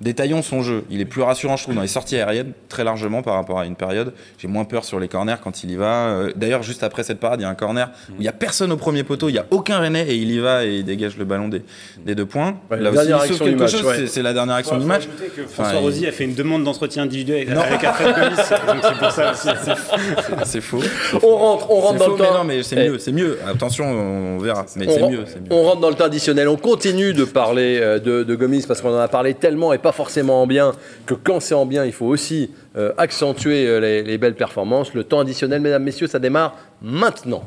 détaillons 0.00 0.42
son 0.42 0.62
jeu. 0.62 0.84
Il 0.90 1.00
est 1.00 1.04
plus 1.06 1.22
rassurant, 1.22 1.56
je 1.56 1.62
trouve, 1.62 1.74
dans 1.74 1.80
les 1.82 1.86
sorties 1.88 2.16
aériennes, 2.16 2.52
très 2.68 2.84
largement 2.84 3.22
par 3.22 3.34
rapport 3.34 3.58
à 3.58 3.66
une 3.66 3.76
période. 3.76 4.12
J'ai 4.38 4.48
moins 4.48 4.64
peur 4.64 4.84
sur 4.84 5.00
les 5.00 5.08
corners 5.08 5.36
quand 5.42 5.64
il 5.64 5.70
y 5.70 5.76
va. 5.76 6.08
Euh, 6.08 6.32
D'ailleurs, 6.36 6.62
juste 6.62 6.82
après 6.82 7.02
cette 7.02 7.18
parade, 7.18 7.40
il 7.40 7.44
y 7.44 7.46
a 7.46 7.48
un 7.48 7.54
corner 7.54 7.90
où 8.10 8.14
il 8.18 8.24
y 8.24 8.28
a 8.28 8.32
personne 8.32 8.72
au 8.72 8.76
premier 8.76 9.04
poteau, 9.04 9.28
il 9.28 9.34
y 9.34 9.38
a 9.38 9.46
aucun 9.50 9.78
Rennais 9.78 10.06
et 10.08 10.14
il 10.16 10.30
y 10.30 10.38
va 10.38 10.64
et 10.66 10.76
il 10.76 10.84
dégage 10.84 11.16
le 11.16 11.24
ballon 11.24 11.48
des, 11.48 11.62
des 12.04 12.14
deux 12.14 12.26
points. 12.26 12.56
Ouais, 12.70 12.76
Là 12.78 12.82
la 12.82 12.90
aussi, 12.90 13.06
dernière 13.08 13.26
il 13.26 13.28
sauve 13.34 13.46
quelque 13.46 13.58
match, 13.60 13.70
chose, 13.72 13.84
ouais. 13.84 14.06
c'est- 14.06 14.22
la 14.22 14.32
dernière 14.32 14.56
action 14.56 14.74
Ouais, 14.76 14.80
du 14.82 14.86
match. 14.86 15.04
Enfin, 15.06 15.44
François 15.48 15.78
il- 15.80 15.82
Rosy 15.82 16.06
a 16.06 16.12
fait 16.12 16.24
une 16.24 16.34
demande 16.34 16.64
d'entretien 16.64 17.04
individuel 17.04 17.56
avec 17.56 17.82
Alfred 17.84 18.14
Gomis, 18.14 18.36
c'est 18.36 18.98
pour 18.98 19.10
ça 19.10 19.32
aussi. 19.32 19.48
C'est 20.44 20.60
faux. 20.60 20.80
On 21.22 21.36
rentre, 21.36 21.70
on 21.70 21.80
rentre 21.80 21.98
dans 21.98 22.04
faux, 22.06 22.10
le 22.16 22.22
mais 22.22 22.28
temps. 22.28 22.34
non, 22.38 22.44
mais 22.44 22.62
c'est 22.62 22.76
Eh. 22.78 22.88
mieux, 22.88 22.98
c'est 22.98 23.12
mieux. 23.12 23.38
Attention, 23.46 23.84
on 23.86 24.38
verra. 24.38 24.64
Mais 24.76 24.86
on, 24.88 24.90
c'est 24.92 25.08
mieux, 25.10 25.24
c'est 25.26 25.40
mieux. 25.40 25.46
on 25.50 25.62
rentre 25.64 25.80
dans 25.80 25.88
le 25.88 25.94
temps 25.94 26.04
additionnel. 26.04 26.48
On 26.48 26.56
continue 26.56 27.12
de 27.14 27.24
parler 27.24 27.78
euh, 27.80 27.98
de, 27.98 28.22
de 28.22 28.34
Gomis 28.34 28.64
parce 28.66 28.80
qu'on 28.80 28.94
en 28.94 28.98
a 29.00 29.08
parlé 29.08 29.34
tellement 29.34 29.72
et 29.72 29.78
pas 29.86 29.92
forcément 29.92 30.42
en 30.42 30.48
bien 30.48 30.72
que 31.06 31.14
quand 31.14 31.38
c'est 31.38 31.54
en 31.54 31.64
bien, 31.64 31.84
il 31.84 31.92
faut 31.92 32.06
aussi 32.06 32.50
euh, 32.76 32.92
accentuer 32.98 33.68
euh, 33.68 33.78
les, 33.78 34.02
les 34.02 34.18
belles 34.18 34.34
performances. 34.34 34.92
Le 34.94 35.04
temps 35.04 35.20
additionnel, 35.20 35.60
mesdames, 35.60 35.84
messieurs, 35.84 36.08
ça 36.08 36.18
démarre 36.18 36.56
maintenant. 36.82 37.44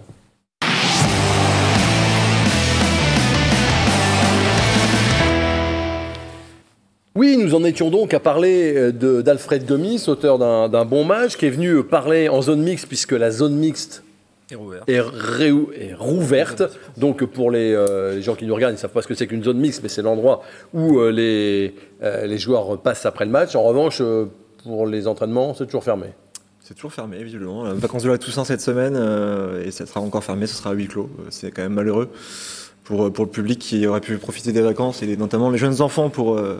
Oui, 7.13 7.35
nous 7.35 7.53
en 7.55 7.65
étions 7.65 7.89
donc 7.89 8.13
à 8.13 8.21
parler 8.21 8.73
euh, 8.73 9.21
d'Alfred 9.21 9.65
Gomis, 9.65 10.05
auteur 10.07 10.39
d'un 10.39 10.85
bon 10.85 11.03
match, 11.03 11.35
qui 11.35 11.45
est 11.45 11.49
venu 11.49 11.83
parler 11.83 12.29
en 12.29 12.41
zone 12.41 12.61
mixte, 12.61 12.87
puisque 12.87 13.11
la 13.11 13.31
zone 13.31 13.55
mixte 13.55 14.01
est 14.51 15.93
rouverte. 15.93 16.63
Donc 16.97 17.23
pour 17.25 17.51
les, 17.51 17.73
euh, 17.73 18.15
les 18.15 18.21
gens 18.21 18.35
qui 18.35 18.45
nous 18.45 18.55
regardent, 18.55 18.73
ils 18.73 18.77
ne 18.77 18.79
savent 18.79 18.91
pas 18.91 19.01
ce 19.01 19.07
que 19.07 19.13
c'est 19.15 19.27
qu'une 19.27 19.43
zone 19.43 19.57
mixte, 19.59 19.81
mais 19.83 19.89
c'est 19.89 20.01
l'endroit 20.01 20.41
où 20.73 20.99
euh, 20.99 21.11
les, 21.11 21.75
euh, 22.01 22.25
les 22.25 22.37
joueurs 22.37 22.79
passent 22.81 23.05
après 23.05 23.25
le 23.25 23.31
match. 23.31 23.55
En 23.55 23.63
revanche, 23.63 23.99
euh, 24.01 24.25
pour 24.63 24.87
les 24.87 25.07
entraînements, 25.07 25.53
c'est 25.53 25.65
toujours 25.65 25.83
fermé. 25.83 26.07
C'est 26.61 26.73
toujours 26.75 26.93
fermé, 26.93 27.23
visiblement. 27.23 27.71
Les 27.71 27.79
vacances 27.79 28.03
de 28.03 28.09
la 28.09 28.17
Toussaint 28.17 28.43
cette 28.43 28.61
semaine, 28.61 28.95
euh, 28.95 29.65
et 29.65 29.71
ça 29.71 29.85
sera 29.85 30.01
encore 30.01 30.23
fermé, 30.23 30.45
ce 30.45 30.55
sera 30.55 30.71
à 30.71 30.73
huis 30.73 30.87
clos. 30.87 31.09
C'est 31.29 31.49
quand 31.51 31.63
même 31.63 31.73
malheureux 31.73 32.09
pour, 32.89 33.05
euh, 33.05 33.09
pour 33.11 33.25
le 33.25 33.29
public 33.29 33.59
qui 33.59 33.85
aurait 33.85 34.01
pu 34.01 34.17
profiter 34.17 34.51
des 34.51 34.61
vacances, 34.61 35.03
et 35.03 35.15
notamment 35.15 35.51
les 35.51 35.59
jeunes 35.59 35.79
enfants 35.79 36.09
pour, 36.09 36.35
euh, 36.35 36.59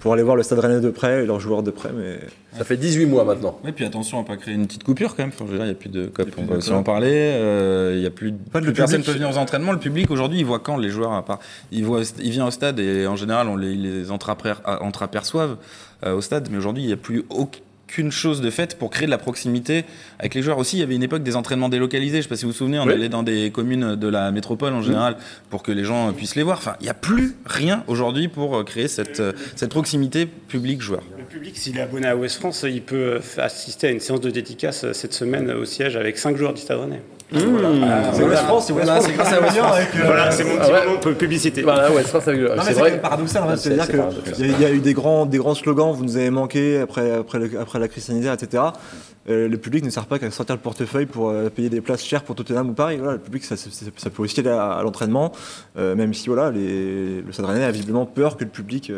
pour 0.00 0.12
aller 0.12 0.22
voir 0.22 0.36
le 0.36 0.42
Stade 0.42 0.58
Rennais 0.58 0.80
de 0.82 0.90
près 0.90 1.22
et 1.22 1.26
leurs 1.26 1.40
joueurs 1.40 1.62
de 1.62 1.70
près. 1.70 1.88
Mais 1.96 2.18
Ça 2.58 2.64
fait 2.64 2.76
18 2.76 3.06
mois 3.06 3.24
maintenant. 3.24 3.58
Oui, 3.64 3.72
puis 3.72 3.86
attention 3.86 4.20
à 4.20 4.24
pas 4.24 4.36
créer 4.36 4.52
une 4.54 4.66
petite 4.66 4.84
coupure 4.84 5.16
quand 5.16 5.22
même. 5.22 5.32
Enfin, 5.34 5.46
je 5.46 5.52
veux 5.52 5.56
dire, 5.56 5.64
il 5.64 5.70
n'y 5.70 5.74
a 5.74 5.78
plus 5.78 5.88
de 5.88 6.06
COP, 6.08 6.28
on 6.36 6.44
va 6.44 6.56
aussi 6.56 6.70
en 6.72 6.82
parler. 6.82 7.10
Euh, 7.10 7.92
Il 7.94 8.00
n'y 8.00 8.06
a 8.06 8.10
plus, 8.10 8.32
Pas 8.52 8.60
de 8.60 8.66
plus 8.66 8.74
personne 8.74 9.00
public. 9.00 9.06
peut 9.14 9.18
venir 9.18 9.34
aux 9.34 9.38
entraînements. 9.40 9.72
Le 9.72 9.78
public 9.78 10.10
aujourd'hui, 10.10 10.40
il 10.40 10.44
voit 10.44 10.58
quand 10.58 10.76
les 10.76 10.90
joueurs, 10.90 11.14
à 11.14 11.24
part, 11.24 11.38
il, 11.70 11.86
voit, 11.86 12.02
il 12.22 12.30
vient 12.30 12.46
au 12.46 12.50
stade 12.50 12.78
et 12.78 13.06
en 13.06 13.16
général, 13.16 13.48
on 13.48 13.56
les, 13.56 13.72
ils 13.72 13.82
les 13.82 14.10
entreaperçoivent 14.10 15.56
euh, 16.04 16.14
au 16.14 16.20
stade. 16.20 16.48
Mais 16.50 16.58
aujourd'hui, 16.58 16.82
il 16.82 16.86
n'y 16.88 16.92
a 16.92 16.98
plus 16.98 17.24
aucune 17.92 18.10
chose 18.10 18.40
de 18.40 18.48
faite 18.50 18.78
pour 18.78 18.88
créer 18.88 19.04
de 19.04 19.10
la 19.10 19.18
proximité 19.18 19.84
avec 20.18 20.34
les 20.34 20.40
joueurs. 20.40 20.56
Aussi, 20.56 20.76
il 20.78 20.80
y 20.80 20.82
avait 20.82 20.94
une 20.94 21.02
époque 21.02 21.22
des 21.22 21.36
entraînements 21.36 21.68
délocalisés. 21.68 22.12
Je 22.14 22.16
ne 22.18 22.22
sais 22.22 22.28
pas 22.30 22.36
si 22.36 22.46
vous 22.46 22.52
vous 22.52 22.56
souvenez, 22.56 22.78
on 22.78 22.86
Oui. 22.86 22.92
allait 22.94 23.10
dans 23.10 23.22
des 23.22 23.50
communes 23.50 23.96
de 23.96 24.08
la 24.08 24.30
métropole 24.30 24.72
en 24.72 24.80
général 24.80 25.16
pour 25.50 25.62
que 25.62 25.72
les 25.72 25.84
gens 25.84 26.10
puissent 26.14 26.34
les 26.34 26.42
voir. 26.42 26.56
Enfin, 26.56 26.74
il 26.80 26.84
n'y 26.84 26.88
a 26.88 26.94
plus 26.94 27.34
rien 27.44 27.84
aujourd'hui 27.88 28.28
pour 28.28 28.56
euh, 28.56 28.64
créer 28.64 28.88
cette, 28.88 29.20
euh, 29.20 29.32
cette 29.56 29.70
proximité 29.70 30.24
public-joueur. 30.24 31.02
Le 31.18 31.24
public, 31.24 31.56
s'il 31.58 31.76
est 31.76 31.82
abonné 31.82 32.06
à 32.06 32.16
Ouest 32.16 32.38
France, 32.38 32.64
il 32.66 32.80
peut 32.80 33.20
assister 33.36 33.88
à 33.88 33.90
une 33.90 34.00
séance 34.00 34.22
de 34.22 34.30
dédicace 34.30 34.84
euh, 34.84 34.92
cette 34.94 35.12
semaine 35.12 35.50
au 35.50 35.66
siège 35.66 35.94
avec 35.96 36.16
5 36.16 36.34
joueurs 36.38 36.54
du 36.54 36.62
Stade 36.62 36.80
Rennais. 36.80 37.02
C'est 37.32 38.22
West 38.24 38.42
France, 38.42 38.66
c'est 38.66 38.72
West 38.72 38.86
Voilà, 38.86 39.00
France. 39.00 39.04
c'est 39.06 39.12
grâce 39.14 39.32
à 39.32 39.40
West 39.40 39.56
France. 39.56 39.76
Voilà, 40.04 40.30
c'est 40.30 40.44
mon 40.44 40.56
petit 40.58 40.72
ouais. 40.72 40.86
moment 40.86 41.00
de 41.04 41.12
publicité. 41.14 41.62
Voilà, 41.62 41.88
c'est 41.88 41.92
Non, 41.94 41.98
mais 42.56 42.60
c'est 42.62 42.64
c'est 42.64 42.72
vrai. 42.80 43.00
paradoxal, 43.00 43.42
en 43.44 43.48
fait. 43.50 43.56
C'est- 43.56 43.62
C'est-à-dire 43.76 44.08
c'est 44.24 44.32
qu'il 44.32 44.58
y, 44.58 44.62
y 44.62 44.64
a 44.64 44.70
eu 44.70 44.80
des 44.80 44.92
grands, 44.94 45.26
des 45.26 45.38
grands 45.38 45.54
slogans, 45.54 45.92
vous 45.92 46.04
nous 46.04 46.16
avez 46.16 46.30
manqué 46.30 46.78
après, 46.80 47.12
après, 47.12 47.38
le- 47.38 47.60
après 47.60 47.78
la 47.78 47.88
crise 47.88 48.04
sanitaire, 48.04 48.32
etc. 48.34 48.62
Euh, 49.30 49.48
le 49.48 49.56
public 49.56 49.84
ne 49.84 49.90
sert 49.90 50.06
pas 50.06 50.18
qu'à 50.18 50.30
sortir 50.32 50.56
le 50.56 50.60
portefeuille 50.60 51.06
pour 51.06 51.30
euh, 51.30 51.48
payer 51.48 51.68
des 51.70 51.80
places 51.80 52.04
chères 52.04 52.24
pour 52.24 52.34
Tottenham 52.34 52.70
ou 52.70 52.72
Paris. 52.72 52.96
Voilà, 52.96 53.12
le 53.12 53.18
public, 53.20 53.44
ça, 53.44 53.56
ça- 53.56 53.70
ça 53.96 54.10
peut 54.10 54.22
aussi 54.22 54.40
aller 54.40 54.50
à, 54.50 54.72
à 54.72 54.82
l'entraînement, 54.82 55.30
euh, 55.78 55.94
même 55.94 56.12
si 56.12 56.26
voilà, 56.28 56.50
les, 56.50 57.22
le 57.22 57.44
Rennais 57.46 57.64
a 57.64 57.70
visiblement 57.70 58.04
peur 58.04 58.36
que 58.36 58.42
le 58.44 58.50
public 58.50 58.90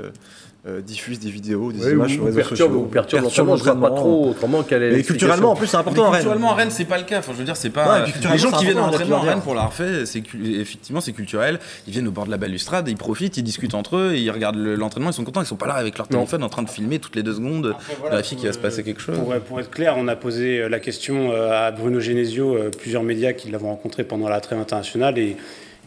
euh, 0.66 0.78
euh, 0.78 0.80
diffuse 0.80 1.18
des 1.20 1.30
vidéos, 1.30 1.72
des 1.72 1.90
images 1.92 2.12
ou 2.12 2.14
sur 2.14 2.24
les 2.24 2.30
réseaux 2.30 2.36
perturbe, 2.36 2.70
sociaux. 2.70 2.80
ou 2.80 2.86
perturbe 2.86 3.22
perturbe 3.22 3.48
l'entraînement, 3.48 3.56
je 3.56 3.64
vois 3.64 3.90
pas 3.90 3.94
trop 3.96 4.30
autrement 4.30 4.62
qu'elle 4.62 4.82
est. 4.82 4.90
Mais 4.92 5.02
culturellement, 5.02 5.50
en 5.52 5.56
plus, 5.56 5.66
c'est 5.66 5.76
important 5.76 6.02
Mais 6.02 6.06
à 6.06 6.10
Rennes. 6.10 6.20
culturellement, 6.20 6.50
à 6.52 6.54
Rennes, 6.54 6.70
c'est 6.70 6.84
pas 6.86 6.98
le 6.98 7.04
cas. 7.04 7.18
Enfin, 7.18 7.32
je 7.34 7.38
veux 7.38 7.44
dire, 7.44 7.56
c'est 7.56 7.70
pas. 7.70 8.00
Ouais, 8.02 8.08
et 8.08 8.32
les 8.32 8.38
gens 8.38 8.50
qui 8.50 8.64
viennent 8.64 8.78
à 8.78 8.80
important, 8.80 8.92
l'entraînement 8.98 9.16
à 9.16 9.20
Rennes 9.34 9.42
pour 9.42 9.54
la 9.54 9.62
refait, 9.66 10.06
c'est 10.06 10.20
cu- 10.22 10.60
effectivement 10.60 11.00
c'est 11.00 11.12
culturel. 11.12 11.58
Ils 11.86 11.92
viennent 11.92 12.08
au 12.08 12.12
bord 12.12 12.24
de 12.26 12.30
la 12.30 12.36
balustrade, 12.38 12.88
ils 12.88 12.96
profitent, 12.96 13.36
ils 13.36 13.42
discutent 13.42 13.74
entre 13.74 13.96
eux, 13.96 14.14
ils 14.16 14.30
regardent 14.30 14.56
le- 14.56 14.74
l'entraînement, 14.74 15.10
ils 15.10 15.14
sont 15.14 15.24
contents. 15.24 15.42
Ils 15.42 15.46
sont 15.46 15.56
pas 15.56 15.66
là 15.66 15.74
avec 15.74 15.98
leur 15.98 16.08
téléphone 16.08 16.42
en 16.42 16.48
train 16.48 16.62
de 16.62 16.70
filmer 16.70 16.98
toutes 16.98 17.16
les 17.16 17.22
deux 17.22 17.34
secondes, 17.34 17.74
voilà, 18.00 18.16
vérifier 18.16 18.36
qu'il 18.36 18.46
va 18.46 18.52
se 18.52 18.58
passer 18.58 18.82
quelque 18.82 19.00
chose. 19.00 19.18
Pour, 19.18 19.34
pour 19.40 19.60
être 19.60 19.70
clair, 19.70 19.94
on 19.98 20.08
a 20.08 20.16
posé 20.16 20.60
euh, 20.60 20.68
la 20.68 20.80
question 20.80 21.30
euh, 21.32 21.50
à 21.66 21.70
Bruno 21.72 22.00
Genesio, 22.00 22.54
euh, 22.56 22.70
plusieurs 22.70 23.02
médias 23.02 23.32
qui 23.32 23.50
l'avons 23.50 23.68
rencontré 23.68 24.04
pendant 24.04 24.28
la 24.28 24.40
trêve 24.40 24.58
internationale, 24.58 25.18
et 25.18 25.36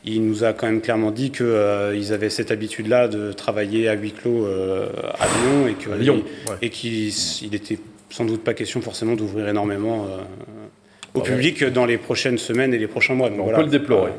il 0.05 0.25
nous 0.25 0.43
a 0.43 0.53
quand 0.53 0.67
même 0.67 0.81
clairement 0.81 1.11
dit 1.11 1.31
qu'ils 1.31 2.13
avaient 2.13 2.29
cette 2.29 2.51
habitude-là 2.51 3.07
de 3.07 3.31
travailler 3.33 3.87
à 3.89 3.93
huis 3.93 4.11
clos 4.13 4.45
euh, 4.45 4.87
à 5.19 5.25
Lyon, 5.25 5.67
et 5.67 5.73
que- 5.73 5.91
À 5.91 5.97
Lyon, 5.97 6.23
et- 6.25 6.49
ouais. 6.49 6.57
et 6.61 6.69
qu'il 6.69 7.09
il 7.43 7.55
était 7.55 7.77
sans 8.09 8.25
doute 8.25 8.43
pas 8.43 8.53
question 8.53 8.81
forcément 8.81 9.15
d'ouvrir 9.15 9.47
énormément 9.49 10.05
euh, 10.09 10.21
au 11.13 11.21
public 11.21 11.63
dans 11.65 11.85
les 11.85 11.97
prochaines 11.97 12.37
semaines 12.37 12.73
et 12.73 12.77
les 12.77 12.87
prochains 12.87 13.15
mois. 13.15 13.29
Donc 13.29 13.39
On 13.39 13.43
voilà. 13.43 13.57
peut 13.59 13.63
le 13.65 13.69
déplorer. 13.71 14.11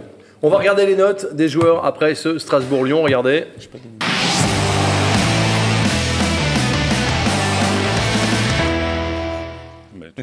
On 0.42 0.50
va 0.50 0.58
regarder 0.58 0.86
les 0.86 0.94
notes 0.96 1.34
des 1.34 1.48
joueurs 1.48 1.84
après 1.84 2.14
ce 2.14 2.38
Strasbourg-Lyon. 2.38 3.02
Regardez. 3.02 3.44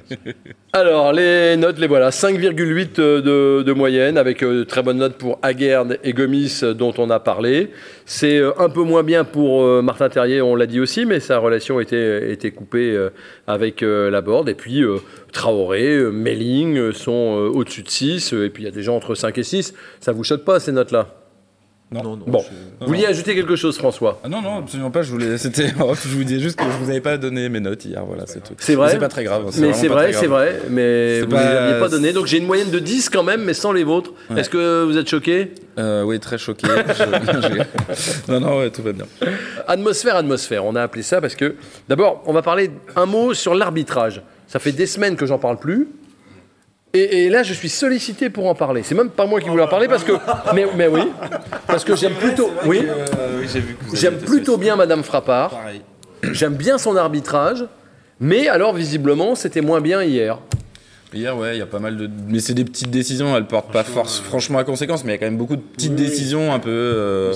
Alors, 0.74 1.14
les 1.14 1.56
notes, 1.58 1.80
les 1.80 1.88
voilà. 1.88 2.10
5,8 2.10 2.96
de, 2.96 3.64
de 3.64 3.74
moyenne, 3.74 4.18
avec 4.18 4.44
euh, 4.44 4.60
de 4.60 4.64
très 4.64 4.84
bonnes 4.84 4.98
notes 4.98 5.18
pour 5.18 5.40
Aguerd 5.42 5.98
et 6.04 6.14
Gomis, 6.14 6.60
euh, 6.64 6.74
dont 6.74 6.94
on 6.98 7.10
a 7.10 7.20
parlé. 7.20 7.72
C'est 8.06 8.38
euh, 8.40 8.52
un 8.60 8.70
peu 8.70 8.84
moins 8.84 9.04
bien 9.04 9.24
pour 9.24 9.64
euh, 9.64 9.82
Martin 9.82 10.10
Terrier, 10.10 10.42
on 10.42 10.56
l'a 10.56 10.66
dit 10.68 10.80
aussi, 10.80 11.06
mais 11.06 11.20
sa 11.20 11.38
relation 11.38 11.80
était, 11.80 12.52
coupée 12.56 12.92
euh, 12.92 13.10
avec 13.48 13.84
euh, 13.84 14.10
la 14.10 14.22
board. 14.22 14.50
Et 14.50 14.56
puis, 14.56 14.84
euh, 14.84 14.98
Traoré, 15.32 15.96
euh, 15.96 16.12
Melling 16.12 16.78
euh, 16.78 16.92
sont 16.92 17.38
euh, 17.38 17.50
au-dessus 17.50 17.84
de 17.84 17.90
6. 17.90 18.34
euh, 18.34 18.46
et 18.46 18.50
puis, 18.50 18.64
il 18.64 18.66
y 18.66 18.70
a 18.70 18.72
des 18.72 18.84
gens 18.84 18.96
entre 18.96 19.16
5 19.16 19.38
et 19.38 19.44
6. 19.44 19.74
Ça 20.00 20.12
vous 20.12 20.24
choque 20.24 20.44
pas, 20.44 20.60
ces 20.60 20.72
notes-là? 20.72 21.25
Non, 22.04 22.18
non. 22.18 22.26
Bon. 22.28 22.40
je- 22.40 22.86
Vous 22.86 22.88
vouliez 22.92 23.06
ajouter 23.06 23.36
quelque 23.36 23.56
chose, 23.56 23.78
François? 23.78 24.20
Ah 24.24 24.30
non, 24.30 24.42
non, 24.42 24.60
absolument 24.60 24.92
pas. 24.92 25.02
Je 25.02 25.12
voulais, 25.12 25.38
c'était, 25.40 25.68
je 25.70 26.08
vous 26.10 26.24
disais 26.24 26.40
juste 26.40 26.58
que 26.58 26.64
je 26.66 26.84
vous 26.84 26.90
avais 26.90 27.02
pas 27.02 27.18
donné 27.18 27.50
mes 27.50 27.60
notes 27.60 27.86
hier. 27.86 28.04
Voilà, 28.06 28.24
c'est 28.28 28.44
tout. 28.44 28.54
C'est 28.60 28.76
vrai 28.76 28.92
C'est 28.92 29.00
pas 29.00 29.08
très 29.08 29.24
grave. 29.24 29.44
Mais 29.60 29.74
c'est 29.74 29.88
vrai, 29.88 30.14
c'est 30.14 30.28
vrai, 30.28 30.62
mais 30.70 31.22
vous 31.22 31.28
ne 31.28 31.32
pas- 31.32 31.42
les 31.42 31.58
aviez 31.58 31.80
pas 31.80 31.90
donné. 31.90 32.14
Donc 32.14 32.26
j'ai 32.28 32.38
une 32.38 32.46
moyenne 32.48 32.70
de 32.72 32.80
10 32.80 33.10
quand 33.10 33.24
même, 33.24 33.44
mais 33.44 33.54
sans 33.54 33.72
les 33.72 33.84
vôtres. 33.84 34.12
Ouais. 34.30 34.40
Est-ce 34.42 34.50
que 34.50 34.84
vous 34.84 34.98
êtes 34.98 35.10
choqué? 35.10 35.54
Euh, 35.78 36.04
oui, 36.04 36.20
très 36.20 36.38
choqué. 36.38 36.68
Je- 36.68 38.32
non, 38.32 38.40
non, 38.40 38.60
ouais, 38.60 38.70
tout 38.70 38.82
va 38.82 38.94
bien. 38.94 39.06
Atmosphère, 39.68 40.16
atmosphère, 40.16 40.66
on 40.66 40.76
a 40.76 40.82
appelé 40.82 41.04
ça 41.04 41.22
parce 41.22 41.36
que, 41.36 41.56
d'abord, 41.90 42.24
on 42.26 42.34
va 42.34 42.42
parler 42.42 42.72
un 42.96 43.06
mot 43.06 43.34
sur 43.34 43.56
l'arbitrage. 43.56 44.22
Ça 44.48 44.60
fait 44.60 44.72
des 44.72 44.86
semaines 44.86 45.16
que 45.16 45.26
j'en 45.26 45.38
parle 45.40 45.58
plus. 45.58 45.88
Et, 46.96 47.26
et 47.26 47.30
là, 47.30 47.44
je 47.44 47.54
suis 47.54 47.68
sollicité 47.70 48.30
pour 48.30 48.48
en 48.48 48.56
parler. 48.56 48.82
C'est 48.84 48.96
même 48.96 49.10
pas 49.10 49.26
moi 49.26 49.42
qui 49.42 49.50
voulais 49.50 49.64
en 49.64 49.68
parler 49.68 49.88
parce 49.90 50.04
que, 50.06 50.14
mais, 50.54 50.66
mais 50.78 50.88
oui, 50.88 51.02
parce 51.68 51.84
que 51.84 51.96
j'aime 51.96 52.14
plutôt, 52.14 52.50
oui, 52.66 52.82
Euh, 52.88 53.42
oui, 53.42 53.62
j'aime 53.94 54.18
plutôt 54.18 54.58
bien 54.58 54.76
Madame 54.78 55.04
Frappard. 55.04 55.52
J'aime 56.32 56.56
bien 56.56 56.78
son 56.78 56.96
arbitrage, 56.96 57.66
mais 58.20 58.48
alors 58.48 58.74
visiblement, 58.74 59.36
c'était 59.36 59.62
moins 59.62 59.82
bien 59.82 60.02
hier. 60.04 60.40
Hier, 61.14 61.38
ouais, 61.38 61.56
il 61.56 61.60
y 61.60 61.62
a 61.62 61.66
pas 61.66 61.80
mal 61.80 61.98
de. 61.98 62.10
Mais 62.30 62.40
c'est 62.40 62.54
des 62.54 62.66
petites 62.66 62.90
décisions, 62.90 63.36
elles 63.38 63.46
portent 63.46 63.72
pas 63.72 63.84
force, 63.84 64.20
franchement 64.20 64.60
à 64.60 64.64
conséquence, 64.64 65.04
mais 65.04 65.12
il 65.12 65.16
y 65.16 65.18
a 65.18 65.20
quand 65.20 65.26
même 65.26 65.38
beaucoup 65.38 65.56
de 65.56 65.62
petites 65.62 65.96
décisions 65.96 66.54
un 66.54 66.60
peu. 66.60 66.70
euh, 66.72 67.34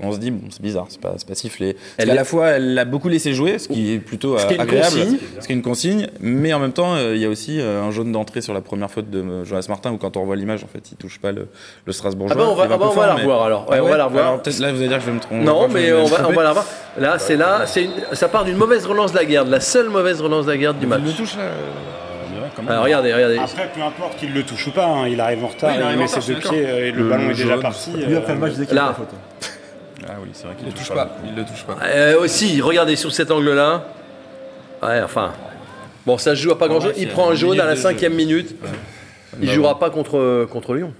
On 0.00 0.12
se 0.12 0.18
dit, 0.18 0.30
bon, 0.30 0.46
c'est 0.50 0.62
bizarre, 0.62 0.86
c'est 0.88 1.00
pas, 1.00 1.14
c'est 1.16 1.26
pas 1.26 1.34
sifflé. 1.34 1.76
Elle 1.96 2.10
est- 2.10 2.14
la 2.14 2.24
fois, 2.24 2.48
elle 2.50 2.74
l'a 2.74 2.84
beaucoup 2.84 3.08
laissé 3.08 3.32
jouer, 3.34 3.58
ce 3.58 3.66
qui 3.66 3.92
est 3.94 3.98
plutôt 3.98 4.38
Ce 4.38 4.44
euh, 4.46 4.48
agréable. 4.60 4.84
consigne. 4.96 5.18
Ce 5.40 5.46
qui 5.46 5.52
est 5.52 5.56
une 5.56 5.62
consigne, 5.62 6.06
mais 6.20 6.52
en 6.52 6.60
même 6.60 6.72
temps, 6.72 6.94
euh, 6.94 7.16
il 7.16 7.20
y 7.20 7.24
a 7.24 7.28
aussi 7.28 7.58
euh, 7.60 7.82
un 7.82 7.90
jaune 7.90 8.12
d'entrée 8.12 8.40
sur 8.40 8.54
la 8.54 8.60
première 8.60 8.90
faute 8.90 9.10
de 9.10 9.20
euh, 9.20 9.44
Jonas 9.44 9.66
Martin, 9.68 9.90
où 9.90 9.96
quand 9.98 10.16
on 10.16 10.20
revoit 10.20 10.36
l'image, 10.36 10.62
en 10.62 10.68
fait, 10.68 10.92
il 10.92 10.96
touche 10.96 11.18
pas 11.18 11.32
le, 11.32 11.48
le 11.84 11.92
Strasbourgeois. 11.92 12.36
Ah 12.38 12.44
bah, 12.44 12.48
on 12.50 12.54
va- 12.54 12.64
ah 12.70 12.76
bah, 12.78 12.86
on 12.88 12.94
va 12.94 13.06
la 13.08 13.14
mais- 13.14 13.20
revoir, 13.22 13.42
alors. 13.42 13.68
Ouais, 13.68 13.78
Ah 13.80 13.84
on 13.84 13.88
va 13.88 13.96
la 13.96 14.04
revoir. 14.04 14.26
Alors, 14.28 14.42
peut-être 14.42 14.58
là, 14.60 14.72
vous 14.72 14.78
allez 14.78 14.88
dire 14.88 14.98
que 14.98 15.02
je 15.04 15.08
vais 15.10 15.16
me 15.16 15.20
tromper. 15.20 15.44
Non, 15.44 15.66
mais 15.68 15.92
on 15.92 16.04
va, 16.04 16.28
on 16.28 16.32
va 16.32 16.42
la 16.44 16.48
revoir. 16.50 16.66
Là, 16.98 17.18
c'est 17.18 17.36
là, 17.36 17.64
ça 18.12 18.28
part 18.28 18.44
d'une 18.44 18.56
mauvaise 18.56 18.86
relance 18.86 19.10
de 19.12 19.16
la 19.18 19.24
guerre, 19.24 19.44
la 19.44 19.60
seule 19.60 19.88
mauvaise 19.88 20.20
relance 20.20 20.46
de 20.46 20.52
la 20.52 20.56
guerre 20.58 20.74
du 20.74 20.86
match. 20.86 21.00
Il 21.04 21.08
le 21.08 21.12
touche 21.14 21.36
là. 21.36 21.42
Alors, 22.68 22.84
regardez, 22.84 23.14
regardez. 23.14 23.38
Après, 23.38 23.70
peu 23.72 23.80
importe 23.82 24.16
qu'il 24.18 24.32
le 24.34 24.42
touche 24.42 24.66
ou 24.66 24.70
pas, 24.72 24.86
hein, 24.86 25.06
il 25.08 25.20
arrive 25.20 25.44
en 25.44 25.48
retard, 25.48 25.70
Oui, 25.70 25.76
il 25.84 25.92
il, 25.92 25.98
met 25.98 26.08
ses 26.08 26.32
deux 26.34 26.40
pieds 26.40 26.58
et 26.62 26.90
le 26.90 27.02
Le 27.04 27.08
ballon 27.08 27.30
est 27.30 27.34
déjà 27.34 27.56
parti. 27.58 27.90
Lui, 27.92 28.16
après 28.16 28.32
le 28.34 28.38
match, 28.40 28.52
qu'il 28.54 28.78
a 28.78 28.86
la 28.86 28.94
faute. 28.94 29.08
Ah 30.08 30.14
oui, 30.22 30.28
c'est 30.32 30.46
vrai 30.46 30.54
qu'il 30.56 30.66
Il 30.68 30.70
le 30.72 30.76
touche 30.78 30.88
pas. 30.88 31.16
Il 31.24 31.34
le 31.34 31.44
touche 31.44 31.64
pas. 31.64 31.76
Euh, 31.84 32.20
aussi, 32.20 32.60
regardez 32.60 32.96
sur 32.96 33.12
cet 33.12 33.30
angle-là. 33.30 33.84
Ouais, 34.82 35.00
enfin. 35.02 35.32
Bon, 36.06 36.16
ça 36.18 36.34
se 36.34 36.40
joue 36.40 36.50
à 36.52 36.58
pas 36.58 36.68
grand-chose. 36.68 36.90
ouais, 36.90 36.96
Il 36.98 37.08
prend 37.08 37.28
un 37.28 37.32
une 37.32 37.36
jaune 37.36 37.60
à 37.60 37.66
la 37.66 37.76
cinquième 37.76 38.14
minute. 38.14 38.54
Il 39.40 39.46
Bah, 39.48 39.52
jouera 39.54 39.78
pas 39.78 39.90
contre, 39.90 40.46
contre 40.50 40.74
Lyon. 40.74 40.92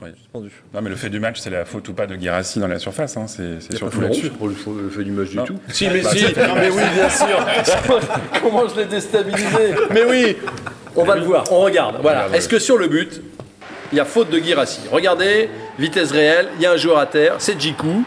Oui. 0.00 0.48
Non, 0.72 0.80
mais 0.80 0.90
le 0.90 0.96
fait 0.96 1.08
du 1.08 1.18
match, 1.18 1.38
c'est 1.40 1.50
la 1.50 1.64
faute 1.64 1.88
ou 1.88 1.92
pas 1.92 2.06
de 2.06 2.14
Guirassi 2.14 2.60
dans 2.60 2.68
la 2.68 2.78
surface. 2.78 3.16
hein, 3.16 3.26
C'est 3.26 3.60
surtout 3.76 3.96
pas 3.98 4.04
de 4.06 4.10
là-dessus. 4.12 4.30
pour 4.30 4.46
le, 4.48 4.54
fait 4.90 5.02
du 5.02 5.10
match 5.10 5.30
du 5.30 5.36
Non. 5.38 5.44
tout. 5.44 5.58
Si, 5.68 5.88
mais 5.88 6.02
Bah, 6.02 6.10
si, 6.12 6.24
mais 6.24 6.70
oui, 6.70 6.82
bien 6.94 7.08
sûr. 7.08 7.44
Comment 8.42 8.68
je 8.68 8.76
l'ai 8.76 8.84
déstabilisé 8.86 9.74
Mais 9.90 10.04
oui, 10.04 10.36
on 10.94 11.02
va 11.04 11.16
le 11.16 11.22
voir, 11.22 11.44
on 11.50 11.60
regarde. 11.60 11.96
Voilà. 12.00 12.28
Est-ce 12.32 12.48
que 12.48 12.58
sur 12.60 12.76
le 12.78 12.86
but, 12.86 13.20
il 13.92 13.98
y 13.98 14.00
a 14.00 14.04
faute 14.04 14.30
de 14.30 14.38
Girassi 14.38 14.82
Regardez, 14.92 15.48
vitesse 15.78 16.12
réelle, 16.12 16.48
il 16.56 16.62
y 16.62 16.66
a 16.66 16.72
un 16.72 16.76
joueur 16.76 16.98
à 16.98 17.06
terre, 17.06 17.34
c'est 17.38 17.60
Djikou. 17.60 18.04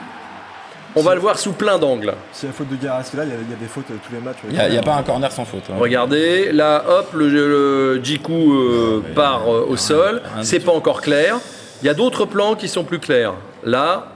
On 0.95 1.01
va 1.01 1.15
le 1.15 1.21
voir 1.21 1.39
sous 1.39 1.53
plein 1.53 1.77
d'angles. 1.79 2.13
S'il 2.33 2.49
y 2.49 2.51
a 2.51 2.53
faute 2.53 2.67
de 2.69 2.75
Garassi 2.75 3.15
là, 3.15 3.23
il 3.23 3.29
y, 3.29 3.33
a- 3.33 3.35
y 3.35 3.53
a 3.53 3.57
des 3.59 3.65
fautes 3.67 3.85
tous 3.87 4.13
les 4.13 4.19
matchs. 4.19 4.37
Il 4.49 4.53
n'y 4.71 4.77
a, 4.77 4.81
pas 4.81 4.95
un 4.95 5.03
corner 5.03 5.31
sans 5.31 5.45
faute. 5.45 5.63
hein. 5.69 5.75
Regardez, 5.79 6.51
là, 6.51 6.83
hop, 6.87 7.11
le, 7.13 7.29
le 7.29 8.03
Djikou 8.03 8.53
euh, 8.53 9.01
part 9.15 9.43
euh, 9.47 9.65
au 9.69 9.77
sol. 9.77 10.21
C'est 10.41 10.59
pas 10.59 10.73
encore 10.73 11.01
clair. 11.01 11.37
Il 11.81 11.85
y 11.85 11.89
a 11.89 11.93
d'autres 11.93 12.25
plans 12.25 12.55
qui 12.55 12.67
sont 12.67 12.83
plus 12.83 12.99
clairs. 12.99 13.33
Là, 13.63 14.07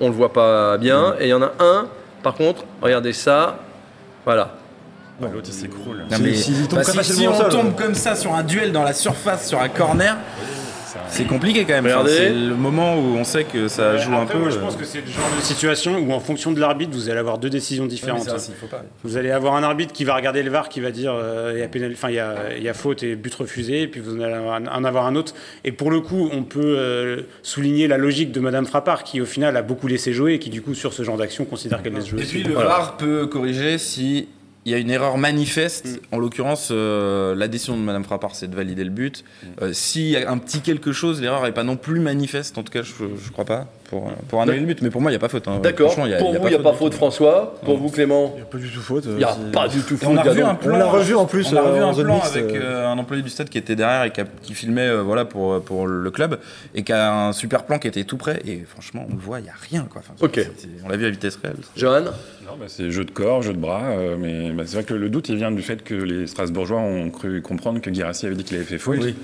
on 0.00 0.08
le 0.08 0.14
voit 0.14 0.32
pas 0.32 0.76
bien. 0.78 1.14
Et 1.20 1.26
il 1.26 1.30
y 1.30 1.34
en 1.34 1.42
a 1.42 1.52
un, 1.60 1.86
par 2.22 2.34
contre, 2.34 2.64
regardez 2.82 3.12
ça. 3.12 3.58
Voilà. 4.24 4.50
L'autre, 5.20 5.46
il 5.46 5.52
s'écroule. 5.54 6.04
Si- 6.10 6.66
bah, 6.74 6.82
si, 6.82 7.04
si 7.14 7.28
on 7.28 7.48
tombe 7.48 7.76
comme 7.76 7.94
ça 7.94 8.16
sur 8.16 8.34
un 8.34 8.42
duel 8.42 8.72
dans 8.72 8.82
la 8.82 8.92
surface, 8.92 9.46
sur 9.48 9.60
un 9.60 9.68
corner, 9.68 10.16
c'est 11.08 11.24
compliqué 11.26 11.64
quand 11.64 11.74
même. 11.74 11.86
Enfin, 11.86 11.98
Regardez. 11.98 12.16
c'est 12.16 12.30
le 12.30 12.54
moment 12.54 12.96
où 12.98 13.16
on 13.16 13.24
sait 13.24 13.44
que 13.44 13.68
ça 13.68 13.96
joue 13.98 14.14
un 14.14 14.26
peu. 14.26 14.38
moi, 14.38 14.50
je 14.50 14.56
euh, 14.56 14.60
pense 14.60 14.76
que 14.76 14.84
c'est 14.84 15.00
le 15.00 15.06
genre 15.06 15.28
de 15.36 15.42
situation 15.42 15.98
où, 15.98 16.12
en 16.12 16.20
fonction 16.20 16.52
de 16.52 16.60
l'arbitre, 16.60 16.92
vous 16.92 17.08
allez 17.08 17.18
avoir 17.18 17.38
deux 17.38 17.50
décisions 17.50 17.86
différentes. 17.86 18.22
ça, 18.24 18.36
il 18.48 18.54
faut 18.54 18.66
pas. 18.66 18.82
Vous 19.02 19.16
allez 19.16 19.30
avoir 19.30 19.54
un 19.54 19.62
arbitre 19.62 19.92
qui 19.92 20.04
va 20.04 20.14
regarder 20.14 20.42
le 20.42 20.50
VAR, 20.50 20.68
qui 20.68 20.80
va 20.80 20.90
dire 20.90 21.12
euh, 21.14 21.52
il 21.54 21.60
y 21.60 21.62
a 21.62 21.68
pénal- 21.68 21.92
enfin, 21.92 22.10
il 22.10 22.16
y 22.16 22.20
a, 22.20 22.34
il 22.56 22.62
y 22.62 22.68
a 22.68 22.74
faute 22.74 23.02
et 23.02 23.16
but 23.16 23.34
refusé, 23.34 23.82
et 23.82 23.88
puis 23.88 24.00
vous 24.00 24.20
allez 24.22 24.34
en 24.34 24.84
avoir 24.84 25.06
un 25.06 25.14
autre. 25.16 25.34
Et 25.64 25.72
pour 25.72 25.90
le 25.90 26.00
coup, 26.00 26.28
on 26.32 26.42
peut 26.42 26.60
euh, 26.78 27.22
souligner 27.42 27.86
la 27.88 27.98
logique 27.98 28.32
de 28.32 28.40
Madame 28.40 28.66
Frappard, 28.66 29.04
qui 29.04 29.20
au 29.20 29.26
final 29.26 29.56
a 29.56 29.62
beaucoup 29.62 29.86
laissé 29.86 30.12
jouer 30.12 30.34
et 30.34 30.38
qui 30.38 30.50
du 30.50 30.62
coup 30.62 30.74
sur 30.74 30.92
ce 30.92 31.02
genre 31.02 31.16
d'action 31.16 31.44
considère 31.44 31.82
qu'elle 31.82 31.94
laisse 31.94 32.06
jouer. 32.06 32.22
Et 32.22 32.26
puis 32.26 32.42
le 32.42 32.54
Voilà. 32.54 32.68
VAR 32.70 32.96
peut 32.96 33.26
corriger 33.26 33.78
si 33.78 34.28
il 34.64 34.72
y 34.72 34.74
a 34.74 34.78
une 34.78 34.90
erreur 34.90 35.18
manifeste. 35.18 36.00
En 36.12 36.18
l'occurrence, 36.18 36.68
euh, 36.70 37.34
la 37.34 37.48
décision 37.48 37.76
de 37.76 37.82
Madame 37.82 38.04
Frappard, 38.04 38.34
c'est 38.34 38.48
de 38.48 38.56
valider 38.56 38.84
le 38.84 38.90
but. 38.90 39.24
Euh, 39.62 39.72
S'il 39.72 40.08
y 40.08 40.16
a 40.16 40.30
un 40.30 40.38
petit 40.38 40.60
quelque 40.60 40.92
chose, 40.92 41.20
l'erreur 41.20 41.42
n'est 41.42 41.52
pas 41.52 41.64
non 41.64 41.76
plus 41.76 42.00
manifeste. 42.00 42.56
En 42.58 42.62
tout 42.62 42.72
cas, 42.72 42.82
je, 42.82 42.92
je 43.22 43.30
crois 43.30 43.44
pas 43.44 43.66
pour, 43.88 44.08
euh, 44.08 44.10
pour 44.28 44.42
annuler 44.42 44.60
le 44.60 44.66
but. 44.66 44.82
Mais 44.82 44.90
pour 44.90 45.00
moi, 45.00 45.10
il 45.10 45.14
n'y 45.14 45.16
a 45.16 45.20
pas 45.20 45.28
faute. 45.28 45.46
hein. 45.48 45.60
D'accord. 45.62 45.94
Pour 45.94 46.04
vous, 46.04 46.46
il 46.46 46.48
n'y 46.50 46.54
a 46.54 46.58
pas 46.58 46.72
faute. 46.72 46.94
François. 46.94 47.54
Pour 47.64 47.78
vous, 47.78 47.90
Clément, 47.90 48.32
Il 48.34 48.36
n'y 48.38 48.42
a 48.42 48.46
pas 48.46 48.58
du 48.58 48.70
tout 48.70 48.80
faute. 48.80 49.04
il 49.06 49.14
n'y 49.16 49.24
a 49.24 49.36
pas 49.52 49.68
du 49.68 49.80
tout 49.80 49.94
Et 49.94 50.06
on 50.06 50.10
faute. 50.16 50.18
a 50.18 50.22
revu 50.22 50.42
un 50.42 50.54
plan. 50.54 50.74
On 50.74 50.78
l'a 50.78 50.86
revu 50.86 51.14
en 51.14 51.26
plus, 51.26 51.52
On 51.52 51.56
a 51.56 51.60
euh, 51.60 51.70
revu 51.70 51.82
un 52.00 52.04
plan 52.04 52.20
avec 52.20 52.44
euh. 52.44 52.60
euh, 52.62 52.88
un 52.88 52.98
employé 52.98 53.22
du 53.22 53.30
stade 53.30 53.48
qui 53.48 53.58
était 53.58 53.76
derrière 53.76 54.04
et 54.04 54.12
qui, 54.42 54.54
filmait 54.54 54.88
euh, 54.88 55.02
voilà 55.02 55.24
pour 55.24 55.60
pour 55.62 55.86
le 55.86 56.10
club 56.10 56.38
et 56.74 56.82
qui 56.82 56.92
a 56.92 57.28
un 57.28 57.32
super 57.32 57.64
plan 57.64 57.78
qui 57.78 57.88
était 57.88 58.04
tout 58.04 58.16
près. 58.16 58.40
Et 58.46 58.64
franchement, 58.66 59.06
on 59.08 59.14
le 59.14 59.20
voit, 59.20 59.40
il 59.40 59.46
y 59.46 59.48
a 59.48 59.54
rien 59.70 59.86
quoi. 59.90 60.00
Enfin, 60.04 60.14
Ok. 60.20 60.40
On 60.84 60.88
l'a 60.88 60.96
vu 60.96 61.06
à 61.06 61.10
vitesse 61.10 61.38
réelle. 61.42 61.56
Johan 61.76 62.00
Non, 62.02 62.56
bah, 62.58 62.66
c'est 62.68 62.90
jeu 62.90 63.04
de 63.04 63.10
corps, 63.10 63.42
jeu 63.42 63.52
de 63.52 63.58
bras, 63.58 63.82
euh, 63.90 64.16
mais 64.18 64.50
bah, 64.52 64.64
c'est 64.66 64.76
vrai 64.76 64.84
que 64.84 64.94
le 64.94 65.08
doute 65.08 65.28
il 65.28 65.36
vient 65.36 65.50
du 65.50 65.62
fait 65.62 65.82
que 65.82 65.94
les 65.94 66.26
Strasbourgeois 66.26 66.78
ont 66.80 67.10
cru 67.10 67.42
comprendre 67.42 67.80
que 67.80 67.90
Guirassi 67.90 68.26
avait 68.26 68.34
dit 68.34 68.44
qu'il 68.44 68.56
avait 68.56 68.66
fait 68.66 68.78
faute. 68.78 68.98
Oui. 69.00 69.14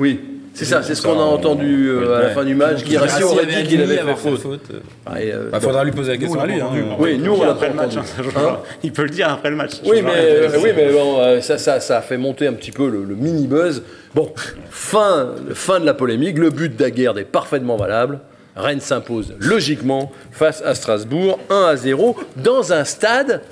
Oui, 0.00 0.20
c'est 0.54 0.64
ça, 0.64 0.82
c'est 0.82 0.94
ce 0.94 1.02
qu'on 1.02 1.18
a 1.18 1.22
entendu 1.22 1.88
euh, 1.88 2.18
à 2.18 2.22
la 2.22 2.28
fin 2.30 2.44
du 2.44 2.54
match. 2.54 2.82
Guirassi 2.84 3.22
aurait 3.22 3.46
dit 3.46 3.62
qu'il 3.64 3.80
avait 3.82 3.96
fait 3.96 4.14
faute. 4.16 4.60
euh, 4.72 4.80
Ah, 5.06 5.22
et, 5.22 5.32
euh, 5.32 5.48
Bah, 5.52 5.60
faudra 5.60 5.84
lui 5.84 5.92
poser 5.92 6.12
la 6.12 6.16
question 6.18 6.38
on 6.38 6.42
à 6.42 6.46
lui. 6.46 6.60
hein. 6.60 6.68
Oui, 6.98 7.18
nous 7.18 7.32
on 7.32 7.36
Il 7.36 7.42
l'a 7.42 7.50
après 7.52 7.68
le 7.68 7.74
match. 7.74 7.96
entendu. 7.96 8.08
hein, 8.18 8.30
ça 8.34 8.40
Hein 8.40 8.58
il 8.82 8.92
peut 8.92 9.02
le 9.04 9.10
dire 9.10 9.28
après 9.30 9.50
le 9.50 9.56
match. 9.56 9.70
ça 9.72 9.78
Oui, 9.84 10.00
mais, 10.02 10.10
rien. 10.10 10.20
euh, 10.22 10.58
oui, 10.62 10.70
mais 10.76 10.90
bon, 10.92 11.20
euh, 11.20 11.40
ça, 11.40 11.58
ça, 11.58 11.80
ça 11.80 11.98
a 11.98 12.00
fait 12.02 12.16
monter 12.18 12.46
un 12.46 12.54
petit 12.54 12.72
peu 12.72 12.88
le, 12.88 13.04
le 13.04 13.14
mini 13.14 13.46
buzz. 13.46 13.82
Bon, 14.14 14.32
fin, 14.70 15.28
fin 15.54 15.80
de 15.80 15.86
la 15.86 15.94
polémique. 15.94 16.38
Le 16.38 16.50
but 16.50 16.74
d'Aguerd 16.74 17.18
est 17.18 17.24
parfaitement 17.24 17.76
valable. 17.76 18.20
Rennes 18.56 18.80
s'impose 18.80 19.34
logiquement 19.38 20.10
face 20.32 20.62
à 20.64 20.74
Strasbourg, 20.74 21.38
1 21.48 21.62
à 21.70 21.76
0, 21.76 22.16
dans 22.36 22.72
un 22.72 22.84
stade. 22.84 23.42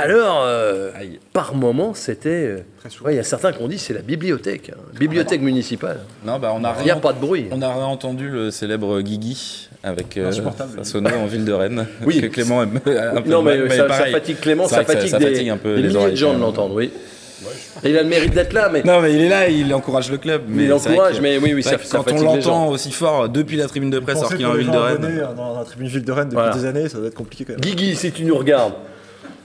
Alors, 0.00 0.42
euh, 0.44 0.90
par 1.32 1.54
moment, 1.54 1.92
c'était. 1.94 2.28
euh, 2.28 2.58
ouais, 3.04 3.14
Il 3.14 3.16
y 3.16 3.20
a 3.20 3.24
certains 3.24 3.52
qui 3.52 3.62
ont 3.62 3.68
dit 3.68 3.78
c'est 3.78 3.94
la 3.94 4.00
bibliothèque, 4.02 4.70
hein, 4.74 4.78
bibliothèque 4.98 5.40
municipale. 5.42 5.98
Non, 6.24 6.38
bah 6.38 6.52
on 6.54 6.62
a 6.64 6.74
Il 6.80 6.84
n'y 6.84 6.90
a 6.90 6.94
rien. 6.94 6.96
pas 7.00 7.12
de 7.12 7.18
bruit. 7.20 7.46
On 7.50 7.60
a 7.62 7.68
réentendu 7.74 8.28
le 8.28 8.50
célèbre 8.50 9.00
Guigui 9.00 9.68
avec 9.82 10.16
euh, 10.16 10.28
Insupportable, 10.28 10.70
sa 10.72 10.78
lui. 10.78 10.86
sono 10.86 11.10
en 11.22 11.26
ville 11.26 11.44
de 11.44 11.52
Rennes. 11.52 11.86
Oui. 12.06 12.20
que 12.20 12.26
Clément 12.26 12.62
aime 12.62 12.80
un 12.86 13.20
peu 13.22 13.30
Non, 13.30 13.42
mais, 13.42 13.68
ça, 13.70 13.88
fatigue 13.88 14.38
Clément, 14.40 14.68
ça 14.68 14.84
fatigue, 14.84 15.08
ça 15.10 15.18
des, 15.18 15.26
fatigue 15.32 15.48
un 15.50 15.56
peu 15.56 15.74
des 15.76 15.82
les 15.82 15.88
milliers 15.88 16.10
de 16.10 16.16
gens 16.16 16.34
de 16.34 16.40
l'entendre, 16.40 16.74
oui. 16.74 16.90
Et 17.84 17.90
il 17.90 17.96
a 17.98 18.02
le 18.02 18.08
mérite 18.08 18.34
d'être 18.34 18.52
là, 18.52 18.68
mais 18.72 18.82
Non, 18.82 19.00
mais 19.00 19.14
il 19.14 19.20
est 19.22 19.28
là, 19.28 19.48
il 19.48 19.72
encourage 19.72 20.10
le 20.10 20.18
club. 20.18 20.42
Mais 20.48 20.64
il 20.64 20.72
encourage, 20.72 21.16
que- 21.18 21.22
mais 21.22 21.38
oui, 21.38 21.54
oui, 21.54 21.62
ça, 21.62 21.76
quand 21.90 22.10
on 22.12 22.22
l'entend 22.22 22.68
aussi 22.68 22.90
fort 22.90 23.28
depuis 23.28 23.56
la 23.56 23.66
tribune 23.66 23.90
de 23.90 24.00
presse, 24.00 24.18
alors 24.18 24.30
qu'il 24.30 24.42
est 24.42 24.44
en 24.44 24.54
ville 24.54 24.70
de 24.70 24.76
Rennes. 24.76 25.24
dans 25.36 25.58
la 25.58 25.64
tribune 25.64 25.88
ville 25.88 26.04
de 26.04 26.12
Rennes 26.12 26.28
depuis 26.28 26.34
Voilà. 26.36 26.54
des 26.54 26.64
années, 26.66 26.88
ça 26.88 26.98
doit 26.98 27.06
être 27.08 27.14
compliqué 27.14 27.44
quand 27.44 27.52
même. 27.52 27.60
Guigui, 27.60 27.94
si 27.94 28.10
tu 28.12 28.24
nous 28.24 28.36
regardes, 28.36 28.74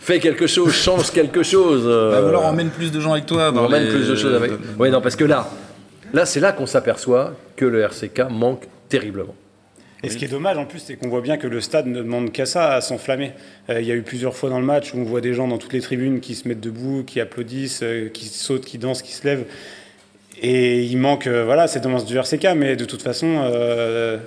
fais 0.03 0.19
quelque 0.19 0.47
chose, 0.47 0.73
change 0.73 1.11
quelque 1.11 1.43
chose. 1.43 1.83
euh, 1.87 2.11
Bah, 2.11 2.21
ou 2.23 2.27
alors 2.27 2.45
emmène 2.45 2.69
plus 2.69 2.91
de 2.91 2.99
gens 2.99 3.13
avec 3.13 3.25
toi. 3.25 3.51
dans 3.51 3.65
emmène 3.65 3.83
les- 3.85 3.89
plus 3.89 4.07
de 4.07 4.15
choses 4.15 4.35
avec. 4.35 4.51
Oui, 4.79 4.89
non, 4.89 5.01
parce 5.01 5.15
que 5.15 5.23
là, 5.23 5.49
là, 6.13 6.25
c'est 6.25 6.39
là 6.39 6.51
qu'on 6.51 6.65
s'aperçoit 6.65 7.33
que 7.55 7.65
le 7.65 7.81
RCK 7.81 8.23
manque 8.29 8.63
terriblement. 8.89 9.35
Et 10.05 10.09
ce 10.09 10.17
qui 10.17 10.25
est 10.25 10.27
dommage 10.27 10.57
en 10.57 10.65
plus, 10.65 10.79
c'est 10.79 10.95
qu'on 10.97 11.07
voit 11.07 11.21
bien 11.21 11.37
que 11.37 11.47
le 11.47 11.61
stade 11.61 11.87
ne 11.87 11.99
demande 12.01 12.33
qu'à 12.33 12.45
ça, 12.45 12.73
à 12.73 12.81
s'enflammer. 12.81 13.31
Euh, 13.69 13.79
Il 13.79 13.87
y 13.87 13.91
a 13.91 13.95
eu 13.95 14.01
plusieurs 14.01 14.35
fois 14.35 14.49
dans 14.49 14.59
le 14.59 14.65
match 14.65 14.93
où 14.93 14.97
on 14.97 15.03
voit 15.03 15.21
des 15.21 15.33
gens 15.33 15.47
dans 15.47 15.57
toutes 15.57 15.71
les 15.71 15.79
tribunes 15.79 16.19
qui 16.19 16.35
se 16.35 16.45
mettent 16.45 16.59
debout, 16.59 17.03
qui 17.07 17.21
applaudissent, 17.21 17.79
euh, 17.83 18.09
qui 18.09 18.25
sautent, 18.25 18.65
qui 18.65 18.77
dansent, 18.77 19.01
qui 19.01 19.13
se 19.13 19.25
lèvent. 19.25 19.45
Et 20.41 20.83
il 20.83 20.97
manque, 20.97 21.27
euh, 21.27 21.45
voilà, 21.45 21.67
cette 21.67 21.85
ambiance 21.85 22.05
du 22.05 22.17
RCK, 22.17 22.47
mais 22.53 22.75
de 22.75 22.83
toute 22.83 23.01
façon, 23.01 23.27
euh, 23.45 24.17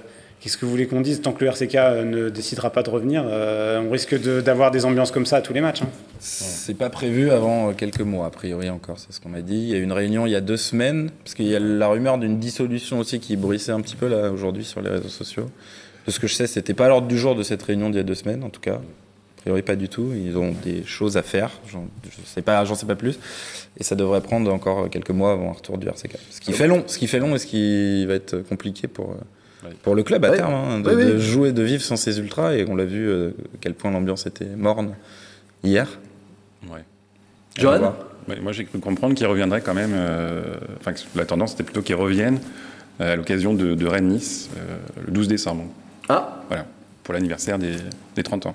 qu'est-ce 0.41 0.57
que 0.57 0.65
vous 0.65 0.71
voulez 0.71 0.87
qu'on 0.87 1.01
dise 1.01 1.21
Tant 1.23 1.33
que 1.33 1.45
le 1.45 1.51
RCK 1.51 1.75
ne 2.05 2.29
décidera 2.29 2.71
pas 2.71 2.83
de 2.83 2.91
revenir, 2.91 3.25
euh, 3.27 3.81
on 3.81 3.91
risque 3.91 4.21
de- 4.21 4.41
d'avoir 4.41 4.71
des 4.71 4.85
ambiances 4.85 5.11
comme 5.11 5.27
ça 5.27 5.37
à 5.37 5.41
tous 5.41 5.53
les 5.53 5.61
matchs. 5.61 5.83
hein. 5.83 5.89
C'est 6.21 6.75
pas 6.77 6.91
prévu 6.91 7.31
avant 7.31 7.71
euh, 7.71 7.73
quelques 7.73 8.01
mois, 8.01 8.27
a 8.27 8.31
priori 8.31 8.71
encore, 8.71 8.99
c'est 8.99 9.13
ce 9.13 9.21
qu'on 9.21 9.29
m'a 9.29 9.43
dit. 9.43 9.57
Il 9.57 9.69
y 9.69 9.75
a 9.75 9.79
eu 9.79 9.83
une 9.83 9.93
réunion 9.93 10.27
il 10.27 10.33
y 10.33 10.37
a 10.37 10.41
deux 10.41 10.57
semaines, 10.57 11.11
parce 11.25 11.35
qu'il 11.35 11.47
y 11.47 11.57
a 11.57 11.61
la 11.61 11.89
rumeur 11.89 12.19
d'une 12.19 12.39
dissolution 12.39 12.99
aussi 12.99 13.21
qui 13.21 13.37
bruissait 13.37 13.73
un 13.73 13.81
petit 13.81 13.97
peu 13.97 14.07
là 14.09 14.31
aujourd'hui 14.31 14.65
sur 14.65 14.81
les 14.81 14.91
réseaux 14.91 15.09
sociaux. 15.09 15.51
De 16.07 16.11
ce 16.13 16.21
que 16.21 16.27
je 16.29 16.35
sais, 16.35 16.47
c'était 16.47 16.75
pas 16.75 16.89
l'ordre 16.89 17.09
du 17.09 17.19
jour 17.19 17.35
de 17.35 17.43
cette 17.43 17.63
réunion 17.63 17.91
d'il 17.91 17.97
y 17.97 18.01
a 18.01 18.05
deux 18.05 18.15
semaines, 18.15 18.45
en 18.45 18.51
tout 18.51 18.61
cas. 18.61 18.75
A 19.39 19.41
priori, 19.49 19.63
pas 19.63 19.77
du 19.77 19.89
tout. 19.89 20.11
Ils 20.15 20.37
ont 20.37 20.53
des 20.65 20.83
choses 20.85 21.17
à 21.17 21.23
faire. 21.23 21.51
J'en 21.71 21.85
je 22.05 22.17
sais 22.25 22.43
pas, 22.43 22.65
j'en 22.65 22.75
sais 22.75 22.87
pas 22.87 22.97
plus. 22.97 23.17
Et 23.79 23.85
ça 23.85 23.95
devrait 23.95 24.21
prendre 24.21 24.53
encore 24.53 24.89
quelques 24.91 25.11
mois 25.11 25.33
avant 25.33 25.51
un 25.51 25.53
retour 25.53 25.79
du 25.79 25.87
RCK. 25.89 26.17
Ce 26.31 26.41
qui 26.41 26.53
fait 26.53 26.67
long, 26.67 26.83
ce 26.87 26.99
qui 26.99 27.07
fait 27.07 27.19
long 27.21 27.35
et 27.35 27.39
ce 27.39 27.47
qui 27.47 28.07
va 28.07 28.15
être 28.15 28.39
compliqué 28.49 28.89
pour. 28.89 29.11
euh, 29.11 29.15
Pour 29.83 29.95
le 29.95 30.03
club 30.03 30.25
à 30.25 30.31
Ouais. 30.31 30.37
terme, 30.37 30.55
hein, 30.55 30.81
de, 30.81 30.89
Oui, 30.91 30.95
oui. 30.97 31.13
de 31.13 31.19
jouer, 31.19 31.53
de 31.53 31.63
vivre 31.63 31.83
sans 31.83 31.97
ces 31.97 32.19
ultras, 32.19 32.55
et 32.55 32.65
on 32.69 32.77
l'a 32.77 32.85
vu 32.85 33.09
euh, 33.09 33.29
à 33.55 33.59
quel 33.61 33.75
point 33.75 33.91
l'ambiance 33.91 34.27
était 34.27 34.47
morne 34.57 34.95
hier. 35.65 35.99
Ouais. 36.71 36.85
Johan 37.59 37.95
Ouais, 38.29 38.41
moi, 38.41 38.51
j'ai 38.51 38.65
cru 38.65 38.81
comprendre 38.81 39.15
qu'ils 39.15 39.27
reviendraient 39.29 39.61
quand 39.61 39.75
même. 39.75 39.93
euh, 39.95 40.43
Enfin, 40.81 40.93
que 40.93 40.99
la 41.15 41.25
tendance 41.25 41.55
était 41.55 41.63
plutôt 41.63 41.83
qu'ils 41.83 41.95
reviennent 41.95 42.41
euh, 43.01 43.13
à 43.13 43.17
l'occasion 43.17 43.55
de, 43.55 43.75
de 43.75 43.87
Rennes-Nice 43.87 44.51
euh, 44.57 44.77
le 45.07 45.13
12 45.13 45.29
décembre. 45.29 45.65
Ah, 46.09 46.43
Voilà, 46.49 46.67
pour 47.05 47.15
l'anniversaire 47.15 47.57
des, 47.59 47.77
des 48.17 48.23
30 48.25 48.47
ans, 48.47 48.55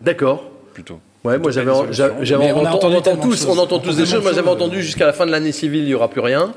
d'accord. 0.00 0.50
plutôt. 0.74 0.98
Ouais, 1.24 1.38
moi 1.38 1.50
j'avais, 1.50 1.72
j'avais, 1.92 2.52
on 2.52 2.64
a 2.64 2.70
entendu, 2.70 2.94
entendu 2.94 2.94
on 2.94 2.98
entend 2.98 3.16
tous, 3.16 3.46
on 3.46 3.58
entend 3.58 3.78
tous 3.80 3.96
des 3.96 4.06
choses. 4.06 4.22
Moi 4.22 4.32
j'avais 4.32 4.48
entendu 4.48 4.80
jusqu'à 4.82 5.06
la 5.06 5.12
fin 5.12 5.26
de 5.26 5.30
l'année 5.32 5.50
civile, 5.52 5.80
il 5.82 5.86
n'y 5.86 5.94
aura 5.94 6.08
plus 6.08 6.20
rien. 6.20 6.52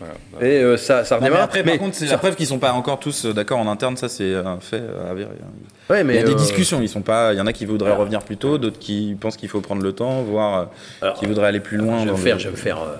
Voilà. 0.00 0.14
Et 0.46 0.62
euh, 0.62 0.76
ça, 0.76 1.04
ça 1.04 1.14
Non, 1.16 1.20
mais 1.22 1.26
redémarre. 1.28 1.44
après, 1.44 1.62
par 1.62 1.78
contre, 1.78 1.94
c'est 1.96 2.06
la 2.06 2.18
preuve 2.18 2.34
qu'ils 2.34 2.46
sont 2.46 2.58
pas 2.58 2.72
encore 2.72 2.98
tous 2.98 3.26
euh, 3.26 3.32
d'accord 3.32 3.58
en 3.58 3.68
interne. 3.68 3.96
Ça, 3.96 4.08
c'est 4.08 4.34
un 4.34 4.58
fait 4.60 4.80
euh, 4.82 5.10
avéré. 5.10 5.30
hein. 5.40 5.46
ouais, 5.90 6.02
mais 6.04 6.14
Il 6.14 6.16
y 6.16 6.20
a 6.20 6.24
des 6.26 6.32
euh, 6.32 6.36
discussions. 6.36 6.80
Ils 6.82 6.88
sont 6.88 7.02
pas. 7.02 7.32
Il 7.32 7.38
y 7.38 7.40
en 7.40 7.46
a 7.46 7.52
qui 7.52 7.64
voudraient 7.64 7.94
revenir 7.94 8.22
plus 8.22 8.36
tôt, 8.36 8.58
d'autres 8.58 8.78
qui 8.78 9.16
pensent 9.20 9.36
qu'il 9.36 9.48
faut 9.48 9.60
prendre 9.60 9.82
le 9.82 9.92
temps, 9.92 10.22
voire 10.22 10.58
euh, 10.60 10.64
Alors, 11.02 11.14
qui 11.14 11.26
voudraient 11.26 11.46
aller 11.46 11.60
plus 11.60 11.76
loin. 11.76 12.00
Je 12.00 12.06
vais 12.06 12.10
me 12.12 12.16
faire, 12.16 12.34
le- 12.36 12.40
je 12.40 12.46
vais 12.46 12.50
me 12.52 12.56
faire, 12.56 12.78
euh, 12.82 12.96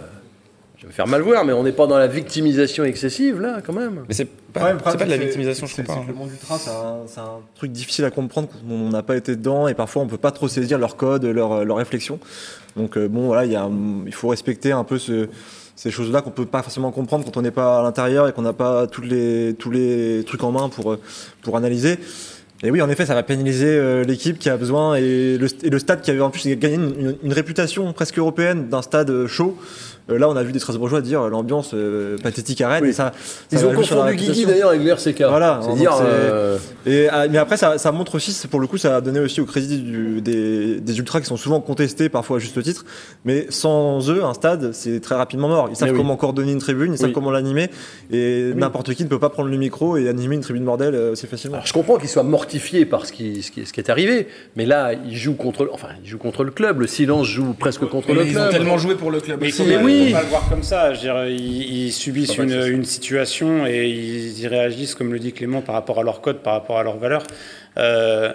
je 0.77 0.83
vais 0.83 0.89
me 0.89 0.93
faire 0.93 1.07
mal 1.09 1.21
voir, 1.23 1.45
mais 1.45 1.53
on 1.53 1.65
n'est 1.65 1.73
pas 1.73 1.87
dans 1.89 1.99
la 1.99 2.07
victimisation 2.07 2.85
excessive 2.85 3.41
là, 3.41 3.59
quand 3.67 3.73
même. 3.73 4.05
Mais 4.09 4.15
c'est 4.15 4.29
Ouais, 4.57 4.61
pas, 4.75 4.93
c'est 4.93 4.99
pas 4.99 5.05
de 5.05 5.11
la 5.11 5.17
victimisation, 5.17 5.67
je 5.67 5.75
que 5.75 5.91
hein. 5.91 6.05
Le 6.07 6.15
monde 6.15 6.31
ultra, 6.31 6.57
c'est 6.59 7.19
un, 7.21 7.25
truc 7.57 7.73
difficile 7.73 8.05
à 8.05 8.13
comprendre 8.13 8.47
quand 8.49 8.73
on 8.73 8.91
n'a 8.91 9.03
pas 9.03 9.17
été 9.17 9.35
dedans 9.35 9.67
et 9.67 9.75
parfois 9.75 10.03
on 10.03 10.07
peut 10.07 10.17
pas 10.17 10.31
trop 10.31 10.47
saisir 10.47 10.79
leur 10.79 10.95
code, 10.97 11.25
leur, 11.25 11.65
leur 11.65 11.77
réflexion. 11.77 12.21
Donc 12.77 12.97
euh, 12.97 13.09
bon, 13.09 13.23
voilà, 13.27 13.47
y 13.47 13.57
a, 13.57 13.69
il 14.07 14.15
faut 14.15 14.29
respecter 14.29 14.71
un 14.71 14.85
peu 14.85 14.99
ce- 14.99 15.29
ces 15.77 15.91
choses-là 15.91 16.23
qu'on 16.23 16.31
peut 16.31 16.47
pas 16.47 16.63
forcément 16.63 16.93
comprendre 16.93 17.25
quand 17.25 17.37
on 17.37 17.43
n'est 17.43 17.51
pas 17.51 17.81
à 17.81 17.83
l'intérieur 17.83 18.29
et 18.29 18.33
qu'on 18.33 18.43
n'a 18.43 18.53
pas 18.53 18.87
toutes 18.87 19.07
les, 19.07 19.55
tous 19.59 19.71
les 19.71 20.23
trucs 20.25 20.43
en 20.45 20.53
main 20.53 20.69
pour, 20.69 20.93
euh, 20.93 21.01
pour 21.43 21.57
analyser. 21.57 21.99
Et 22.63 22.71
oui, 22.71 22.81
en 22.81 22.89
effet, 22.89 23.05
ça 23.05 23.15
va 23.15 23.23
pénaliser 23.23 23.67
euh, 23.67 24.05
l'équipe 24.05 24.39
qui 24.39 24.49
a 24.49 24.57
besoin 24.57 24.95
et 24.95 25.37
le, 25.37 25.79
stade 25.79 26.01
qui 26.01 26.11
avait 26.11 26.21
en 26.21 26.31
plus 26.31 26.49
gagné 26.57 26.79
une 27.23 27.33
réputation 27.33 27.93
presque 27.93 28.19
européenne 28.19 28.69
d'un 28.69 28.81
stade 28.83 29.11
euh, 29.11 29.27
chaud. 29.27 29.59
Euh, 30.11 30.19
là, 30.19 30.29
on 30.29 30.37
a 30.37 30.43
vu 30.43 30.53
des 30.53 30.59
Strasbourgeois 30.59 31.01
dire 31.01 31.23
euh, 31.23 31.31
l'ambiance 31.31 31.71
euh, 31.73 32.19
pathétique 32.19 32.61
à 32.61 32.69
Rennes. 32.69 32.83
Oui. 32.85 32.91
Et 32.91 32.93
ça, 32.93 33.13
Ils 33.51 33.65
ont 33.65 33.73
confondu 33.73 34.17
Guigui 34.17 34.45
d'ailleurs 34.45 34.69
avec 34.69 34.83
le 34.83 34.91
RCK. 34.91 35.23
Voilà, 35.29 35.61
C'est 35.63 35.69
donc 35.69 35.79
dire. 35.79 35.93
euh, 36.03 36.59
Et, 36.85 37.09
euh, 37.11 37.27
mais 37.31 37.39
après, 37.39 37.57
ça, 37.57 37.79
ça 37.79 37.91
montre 37.91 38.17
aussi, 38.17 38.47
pour 38.49 38.61
le 38.61 38.67
coup, 38.67 38.77
ça 38.77 38.97
a 38.97 39.01
donné 39.01 39.19
aussi 39.21 39.41
au 39.41 39.47
crédit 39.47 39.79
du- 39.79 40.21
des, 40.21 40.79
des 40.79 40.99
ultras 40.99 41.21
qui 41.21 41.27
sont 41.27 41.39
souvent 41.39 41.59
contestés, 41.61 42.11
parfois 42.11 42.37
à 42.37 42.41
juste 42.41 42.63
titre. 42.63 42.85
Mais 43.25 43.47
sans 43.49 44.11
eux, 44.11 44.23
un 44.23 44.35
stade, 44.35 44.73
c'est 44.75 45.01
très 45.01 45.15
rapidement 45.15 45.49
mort. 45.49 45.69
Ils 45.71 45.77
savent 45.77 45.89
Eh 45.89 45.93
oui. 45.93 45.97
comment 45.99 46.17
coordonner 46.17 46.53
une 46.53 46.59
tribune, 46.59 46.93
ils 46.93 46.99
savent 46.99 47.09
Oui. 47.09 47.15
comment 47.15 47.31
l'animer. 47.31 47.71
Et 48.13 48.53
n'importe 48.55 48.93
qui 48.93 49.05
ne 49.05 49.09
peut 49.09 49.19
pas 49.19 49.31
prendre 49.31 49.49
le 49.49 49.57
micro 49.57 49.97
et 49.97 50.09
animer 50.11 50.35
une 50.35 50.43
tribune 50.43 50.65
bordel 50.67 50.95
aussi 51.13 51.27
facilement. 51.27 51.57
Alors, 51.57 51.67
je 51.67 51.73
comprends 51.73 51.97
qu'ils 51.97 52.11
soient 52.11 52.23
mortifiés 52.25 52.85
par 52.85 53.07
ce 53.07 53.13
qui, 53.13 53.43
ce, 53.43 53.51
qui, 53.51 53.65
ce 53.65 53.73
qui 53.73 53.81
est 53.81 53.89
arrivé, 53.89 54.29
mais 54.55 54.67
là, 54.67 54.93
ils 54.93 55.17
jouent 55.17 55.35
contre, 55.35 55.71
enfin, 55.73 55.89
ils 56.05 56.11
jouent 56.11 56.19
contre 56.19 56.45
le 56.45 56.51
club. 56.51 56.81
Le 56.81 56.87
silence 56.87 57.27
joue 57.27 57.55
presque 57.59 57.87
contre 57.87 58.09
Mais 58.09 58.15
le 58.15 58.27
ils 58.27 58.33
club. 58.33 58.49
ont 58.49 58.51
tellement 58.53 58.77
joué 58.77 58.97
pour 58.97 59.11
le 59.11 59.21
club 59.21 59.39
Mais 59.41 59.49
aussi. 59.49 59.63
pas- 59.63 59.94
oui. 59.95 60.07
faut 60.09 60.17
pas 60.17 60.23
le 60.23 60.29
voir 60.29 60.49
comme 60.49 60.63
ça. 60.63 60.93
Je 60.93 60.99
veux 60.99 61.03
dire, 61.03 61.27
ils, 61.27 61.87
ils 61.87 61.93
subissent 61.93 62.37
une, 62.37 62.85
situation 62.85 63.67
et 63.67 63.89
ils 63.89 64.41
y 64.41 64.47
réagissent, 64.47 64.95
comme 64.95 65.13
le 65.13 65.19
dit 65.19 65.33
Clément, 65.33 65.61
par 65.61 65.75
rapport 65.75 66.01
à 66.01 66.03
leur 66.03 66.21
code, 66.21 66.39
par 66.39 66.55
rapport 66.55 66.79
à 66.79 66.83
leurs 66.83 66.99
valeurs. 66.99 67.25
Euh, 67.79 68.33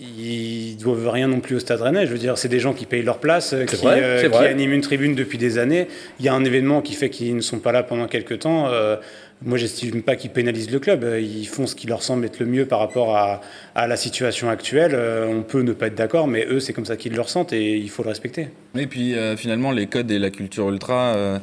ils 0.00 0.76
doivent 0.76 1.08
rien 1.08 1.28
non 1.28 1.40
plus 1.40 1.56
au 1.56 1.58
Stade 1.58 1.80
Rennais. 1.80 2.06
Je 2.06 2.12
veux 2.12 2.18
dire, 2.18 2.38
c'est 2.38 2.48
des 2.48 2.60
gens 2.60 2.72
qui 2.72 2.86
payent 2.86 3.02
leur 3.02 3.18
place, 3.18 3.52
euh, 3.52 3.64
qui, 3.64 3.76
vrai, 3.76 4.00
euh, 4.02 4.28
qui 4.28 4.36
animent 4.36 4.72
une 4.72 4.80
tribune 4.80 5.14
depuis 5.14 5.38
des 5.38 5.58
années. 5.58 5.88
Il 6.20 6.26
y 6.26 6.28
a 6.28 6.34
un 6.34 6.44
événement 6.44 6.82
qui 6.82 6.94
fait 6.94 7.10
qu'ils 7.10 7.36
ne 7.36 7.40
sont 7.40 7.58
pas 7.58 7.72
là 7.72 7.82
pendant 7.82 8.06
quelques 8.06 8.40
temps. 8.40 8.68
Euh, 8.68 8.96
moi, 9.42 9.56
j'estime 9.56 10.02
pas 10.02 10.16
qu'ils 10.16 10.30
pénalisent 10.30 10.70
le 10.70 10.80
club. 10.80 11.04
Euh, 11.04 11.20
Ils 11.20 11.46
font 11.46 11.66
ce 11.66 11.76
qui 11.76 11.86
leur 11.86 12.02
semble 12.02 12.24
être 12.24 12.40
le 12.40 12.46
mieux 12.46 12.66
par 12.66 12.80
rapport 12.80 13.16
à, 13.16 13.40
la 13.76 13.96
situation 13.96 14.50
actuelle. 14.50 14.92
Euh, 14.94 15.26
on 15.28 15.42
peut 15.42 15.62
ne 15.62 15.72
pas 15.72 15.86
être 15.86 15.94
d'accord, 15.94 16.26
mais 16.26 16.46
eux, 16.46 16.58
c'est 16.58 16.72
comme 16.72 16.86
ça 16.86 16.96
qu'ils 16.96 17.14
le 17.14 17.20
ressentent 17.20 17.52
et 17.52 17.76
il 17.76 17.88
faut 17.88 18.02
le 18.02 18.08
respecter. 18.08 18.48
Et 18.76 18.86
puis 18.86 19.14
euh, 19.14 19.36
finalement, 19.36 19.70
les 19.70 19.86
codes 19.86 20.10
et 20.10 20.18
la 20.18 20.30
culture 20.30 20.68
ultra, 20.68 21.40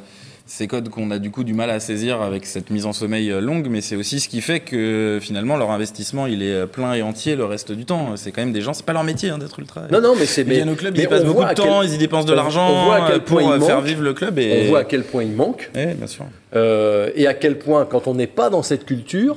ces 0.48 0.68
codes 0.68 0.88
qu'on 0.90 1.10
a 1.10 1.18
du 1.18 1.30
coup 1.32 1.42
du 1.42 1.54
mal 1.54 1.70
à 1.70 1.80
saisir 1.80 2.22
avec 2.22 2.46
cette 2.46 2.70
mise 2.70 2.86
en 2.86 2.92
sommeil 2.92 3.30
euh, 3.32 3.40
longue, 3.40 3.66
mais 3.68 3.80
c'est 3.80 3.96
aussi 3.96 4.20
ce 4.20 4.28
qui 4.28 4.40
fait 4.40 4.60
que 4.60 5.18
finalement 5.20 5.56
leur 5.56 5.72
investissement 5.72 6.26
il 6.26 6.40
est 6.42 6.52
euh, 6.52 6.66
plein 6.66 6.94
et 6.94 7.02
entier 7.02 7.34
le 7.34 7.44
reste 7.44 7.72
du 7.72 7.84
temps. 7.84 8.16
C'est 8.16 8.30
quand 8.30 8.42
même 8.42 8.52
des 8.52 8.60
gens, 8.60 8.72
c'est 8.72 8.84
pas 8.86 8.92
leur 8.92 9.02
métier 9.04 9.30
hein, 9.30 9.38
d'être 9.38 9.58
ultra. 9.58 9.82
Non, 9.90 10.00
non, 10.00 10.14
mais 10.18 10.24
c'est. 10.26 10.42
Ils 10.42 10.48
viennent 10.48 10.70
au 10.70 10.74
club, 10.76 10.94
ils 10.94 10.98
mais 11.00 11.04
y 11.04 11.08
passent 11.08 11.24
beaucoup 11.24 11.42
de 11.42 11.48
quel- 11.48 11.56
temps, 11.56 11.82
ils 11.82 11.92
y 11.94 11.98
dépensent 11.98 12.26
de 12.28 12.32
l'argent 12.34 12.92
euh, 12.92 13.18
pour 13.18 13.40
faire 13.40 13.76
manque. 13.76 13.84
vivre 13.84 14.02
le 14.02 14.14
club. 14.14 14.38
Et... 14.38 14.62
On 14.66 14.68
voit 14.68 14.78
à 14.80 14.84
quel 14.84 15.02
point 15.02 15.24
il 15.24 15.32
manque 15.32 15.70
Oui, 15.74 15.94
bien 15.94 16.06
sûr. 16.06 16.24
euh, 16.54 17.10
et 17.16 17.26
à 17.26 17.34
quel 17.34 17.58
point, 17.58 17.84
quand 17.84 18.06
on 18.06 18.14
n'est 18.14 18.26
pas 18.28 18.48
dans 18.48 18.62
cette 18.62 18.84
culture, 18.86 19.36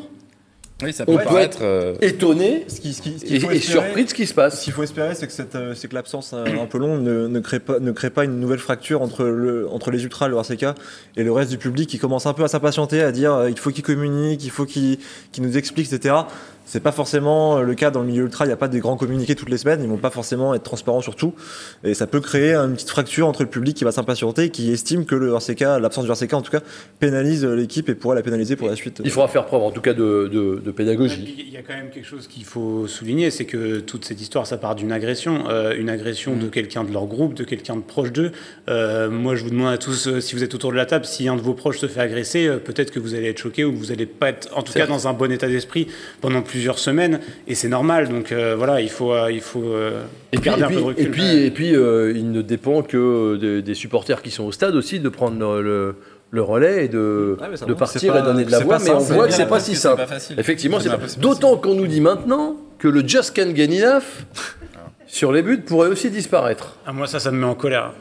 Oui, 0.81 0.93
ça 0.93 1.03
On 1.07 1.13
peut 1.13 1.17
peut 1.19 1.25
paraître. 1.25 1.57
euh, 1.61 1.95
étonné 2.01 2.63
Ce 2.69 2.79
qui- 2.79 2.93
ce 2.93 3.01
qui- 3.01 3.19
ce 3.19 3.25
et, 3.51 3.59
surpris 3.59 4.05
de 4.05 4.09
ce 4.09 4.13
qui 4.13 4.23
se 4.23 4.29
Ce 4.29 4.33
passe. 4.33 4.63
qu'il 4.63 4.71
faut 4.71 4.83
espérer, 4.83 5.13
c'est 5.13 5.27
que, 5.27 5.33
cette, 5.33 5.55
euh, 5.55 5.73
c'est 5.75 5.89
que 5.89 5.93
l'absence 5.95 6.31
euh, 6.33 6.45
un 6.61 6.65
peu 6.67 6.77
longue 6.77 7.01
ne, 7.01 7.27
ne, 7.27 7.39
crée 7.41 7.59
pas, 7.59 7.79
ne 7.79 7.91
crée 7.91 8.09
pas 8.09 8.23
une 8.23 8.39
nouvelle 8.39 8.59
fracture 8.59 9.01
entre, 9.01 9.25
le, 9.25 9.67
entre 9.69 9.91
les 9.91 10.03
ultras, 10.03 10.29
le 10.29 10.37
RCK, 10.37 10.67
et 11.17 11.23
le 11.23 11.31
reste 11.33 11.51
du 11.51 11.57
public 11.57 11.89
qui 11.89 11.99
commence 11.99 12.25
un 12.27 12.33
peu 12.33 12.43
à 12.45 12.47
s'impatienter, 12.47 13.01
à 13.01 13.11
dire 13.11 13.33
euh, 13.33 13.49
il 13.49 13.59
faut 13.59 13.71
qu'ils 13.71 13.83
communiquent, 13.83 14.43
il 14.45 14.51
faut 14.51 14.65
qu'ils 14.65 14.99
qu'ils 15.33 15.43
nous 15.43 15.57
expliquent, 15.57 15.91
etc. 15.91 16.15
C'est 16.71 16.81
pas 16.83 16.91
forcément 16.91 17.57
euh, 17.57 17.61
le 17.63 17.73
cas 17.73 17.89
dans 17.89 18.01
le 18.01 18.05
milieu 18.05 18.23
ultra, 18.25 18.45
il 18.45 18.49
n'y 18.49 18.53
a 18.53 18.57
pas 18.57 18.67
des 18.67 18.79
grands 18.79 18.95
communiqués 18.95 19.33
toutes 19.33 19.49
les 19.49 19.57
semaines, 19.57 19.81
ils 19.81 19.89
vont 19.89 19.97
pas 19.97 20.11
forcément 20.11 20.53
être 20.53 20.61
transparents 20.61 21.01
sur 21.01 21.15
tout. 21.15 21.33
Et 21.83 21.95
ça 21.95 22.05
peut 22.05 22.19
créer 22.21 22.53
une 22.53 22.73
petite 22.75 22.91
fracture 22.91 23.27
entre 23.27 23.41
le 23.41 23.49
public 23.49 23.75
qui 23.75 23.83
va 23.85 23.91
s'impatienter 23.91 24.43
et 24.43 24.49
qui 24.51 24.71
estime 24.71 25.05
que 25.05 25.15
le 25.15 25.33
RCK, 25.33 25.61
l'absence 25.81 26.05
du 26.05 26.11
RCK 26.11 26.33
en 26.35 26.41
tout 26.43 26.51
cas, 26.51 26.59
pénalise 26.99 27.43
euh, 27.43 27.55
l'équipe 27.55 27.89
et 27.89 27.95
pourrait 27.95 28.15
la 28.15 28.21
pénaliser 28.21 28.55
pour 28.55 28.67
la 28.69 28.75
suite. 28.75 29.01
Il 29.03 29.09
faudra 29.09 29.27
faire 29.27 29.45
preuve, 29.47 29.63
en 29.63 29.71
tout 29.71 29.81
cas, 29.81 29.93
de, 29.95 30.29
de- 30.31 30.61
de 30.63 30.71
pédagogie. 30.71 31.35
Il 31.39 31.51
y 31.51 31.57
a 31.57 31.63
quand 31.63 31.73
même 31.73 31.89
quelque 31.89 32.05
chose 32.05 32.27
qu'il 32.27 32.45
faut 32.45 32.85
souligner, 32.85 33.31
c'est 33.31 33.45
que 33.45 33.79
toute 33.79 34.05
cette 34.05 34.21
histoire, 34.21 34.45
ça 34.45 34.57
part 34.57 34.75
d'une 34.75 34.91
agression, 34.91 35.45
euh, 35.49 35.73
une 35.75 35.89
agression 35.89 36.35
de 36.35 36.49
quelqu'un 36.49 36.83
de 36.83 36.93
leur 36.93 37.07
groupe, 37.07 37.33
de 37.33 37.45
quelqu'un 37.45 37.77
de 37.77 37.81
proche 37.81 38.11
d'eux. 38.11 38.31
Euh, 38.69 39.09
moi, 39.09 39.33
je 39.33 39.43
vous 39.43 39.49
demande 39.49 39.73
à 39.73 39.79
tous, 39.79 40.07
euh, 40.07 40.21
si 40.21 40.35
vous 40.35 40.43
êtes 40.43 40.53
autour 40.53 40.69
de 40.71 40.77
la 40.77 40.85
table, 40.85 41.05
si 41.05 41.27
un 41.27 41.35
de 41.35 41.41
vos 41.41 41.55
proches 41.55 41.79
se 41.79 41.87
fait 41.87 42.01
agresser, 42.01 42.47
peut-être 42.63 42.91
que 42.91 42.99
vous 42.99 43.15
allez 43.15 43.29
être 43.29 43.39
choqué 43.39 43.65
ou 43.65 43.71
que 43.71 43.77
vous 43.77 43.87
n'allez 43.87 44.05
pas 44.05 44.29
être, 44.29 44.55
en 44.55 44.61
tout 44.61 44.73
cas, 44.73 44.85
dans 44.85 45.07
un 45.07 45.13
bon 45.13 45.31
état 45.31 45.47
d'esprit 45.47 45.87
pendant 46.21 46.43
plusieurs 46.43 46.58
semaines, 46.79 47.19
et 47.47 47.55
c'est 47.55 47.69
normal. 47.69 48.09
Donc 48.09 48.31
euh, 48.31 48.55
voilà, 48.57 48.81
il 48.81 48.89
faut, 48.89 49.13
euh, 49.13 49.31
il 49.31 49.41
faut 49.41 49.63
euh, 49.63 50.03
Et 50.33 50.37
puis, 50.37 50.49
garder 50.49 50.61
et 50.61 50.65
un 50.65 50.67
puis, 50.67 50.75
peu 50.75 50.81
de 50.81 50.85
recul. 50.87 51.05
et 51.05 51.09
puis, 51.09 51.37
et 51.45 51.51
puis, 51.51 51.75
euh, 51.75 52.11
il 52.15 52.31
ne 52.31 52.41
dépend 52.41 52.81
que 52.81 53.37
des, 53.37 53.61
des 53.61 53.73
supporters 53.73 54.21
qui 54.21 54.31
sont 54.31 54.43
au 54.43 54.51
stade 54.51 54.75
aussi 54.75 54.99
de 54.99 55.09
prendre 55.09 55.37
le, 55.39 55.61
le- 55.61 55.95
le 56.31 56.43
relais 56.43 56.85
et 56.85 56.87
de, 56.89 57.35
Ouais, 57.41 57.57
ça 57.57 57.65
de 57.65 57.73
partir 57.73 58.15
et 58.15 58.21
donner 58.21 58.45
de 58.45 58.51
la 58.51 58.59
voix. 58.59 58.77
Mais 58.77 58.91
on 58.91 58.99
simple, 58.99 59.13
voit 59.13 59.27
que 59.27 59.33
c'est 59.33 59.47
pas 59.47 59.59
si 59.59 59.75
simple. 59.75 60.03
Effectivement, 60.37 60.79
C'est 60.79 60.89
pas- 60.89 60.99
c'est 61.07 61.19
D'autant 61.19 61.57
qu'on 61.57 61.73
nous 61.73 61.87
dit 61.87 62.01
maintenant 62.01 62.55
que 62.77 62.87
le 62.87 63.07
Just 63.07 63.35
Can 63.35 63.55
Get 63.55 63.65
Enough 63.83 64.03
sur 65.07 65.31
les 65.31 65.41
buts 65.41 65.57
pourrait 65.65 65.89
aussi 65.89 66.11
disparaître. 66.11 66.77
Ah, 66.85 66.93
moi, 66.93 67.07
ça, 67.07 67.19
ça 67.19 67.31
me 67.31 67.39
met 67.39 67.45
en 67.47 67.55
colère. 67.55 67.93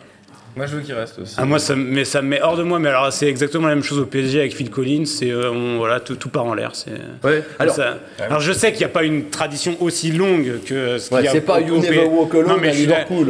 Moi, 0.56 0.66
je 0.66 0.74
veux 0.76 0.82
qu'il 0.82 0.94
reste 0.94 1.18
aussi. 1.20 1.34
Ah, 1.38 1.44
moi, 1.44 1.58
ça, 1.58 1.76
me- 1.76 1.84
mais 1.84 2.04
ça 2.04 2.20
me 2.22 2.28
met 2.28 2.42
hors 2.42 2.56
de 2.56 2.62
moi. 2.64 2.78
Mais 2.78 2.88
alors, 2.88 3.12
c'est 3.12 3.26
exactement 3.28 3.68
la 3.68 3.74
même 3.74 3.84
chose 3.84 3.98
au 4.00 4.06
PSG 4.06 4.40
avec 4.40 4.54
Phil 4.56 4.70
Collins. 4.70 5.04
C'est 5.06 5.30
euh, 5.30 5.50
voilà, 5.76 6.00
tout, 6.00 6.16
tout 6.16 6.28
part 6.30 6.44
en 6.46 6.54
l'air. 6.54 6.70
C'est 6.74 6.90
Ouais. 7.22 7.42
Alors, 7.58 7.74
Ça- 7.74 7.98
alors 8.20 8.40
je 8.40 8.52
sais 8.52 8.70
qu'il 8.72 8.78
n'y 8.80 8.84
a 8.86 8.88
pas 8.88 9.04
une 9.04 9.26
tradition 9.30 9.76
aussi 9.80 10.10
longue 10.12 10.60
que 10.66 10.98
ce 10.98 11.08
qu'il 11.08 11.16
Ouais, 11.18 11.24
y 11.24 11.28
a 11.28 11.32
c'est 11.32 11.40
pas 11.42 11.60
You 11.60 11.78
Never 11.78 12.04
Walk 12.06 12.34
Alone 12.34 12.48
Non, 12.48 12.56
mais 12.60 12.72
je 12.72 12.78
suis. 12.78 12.88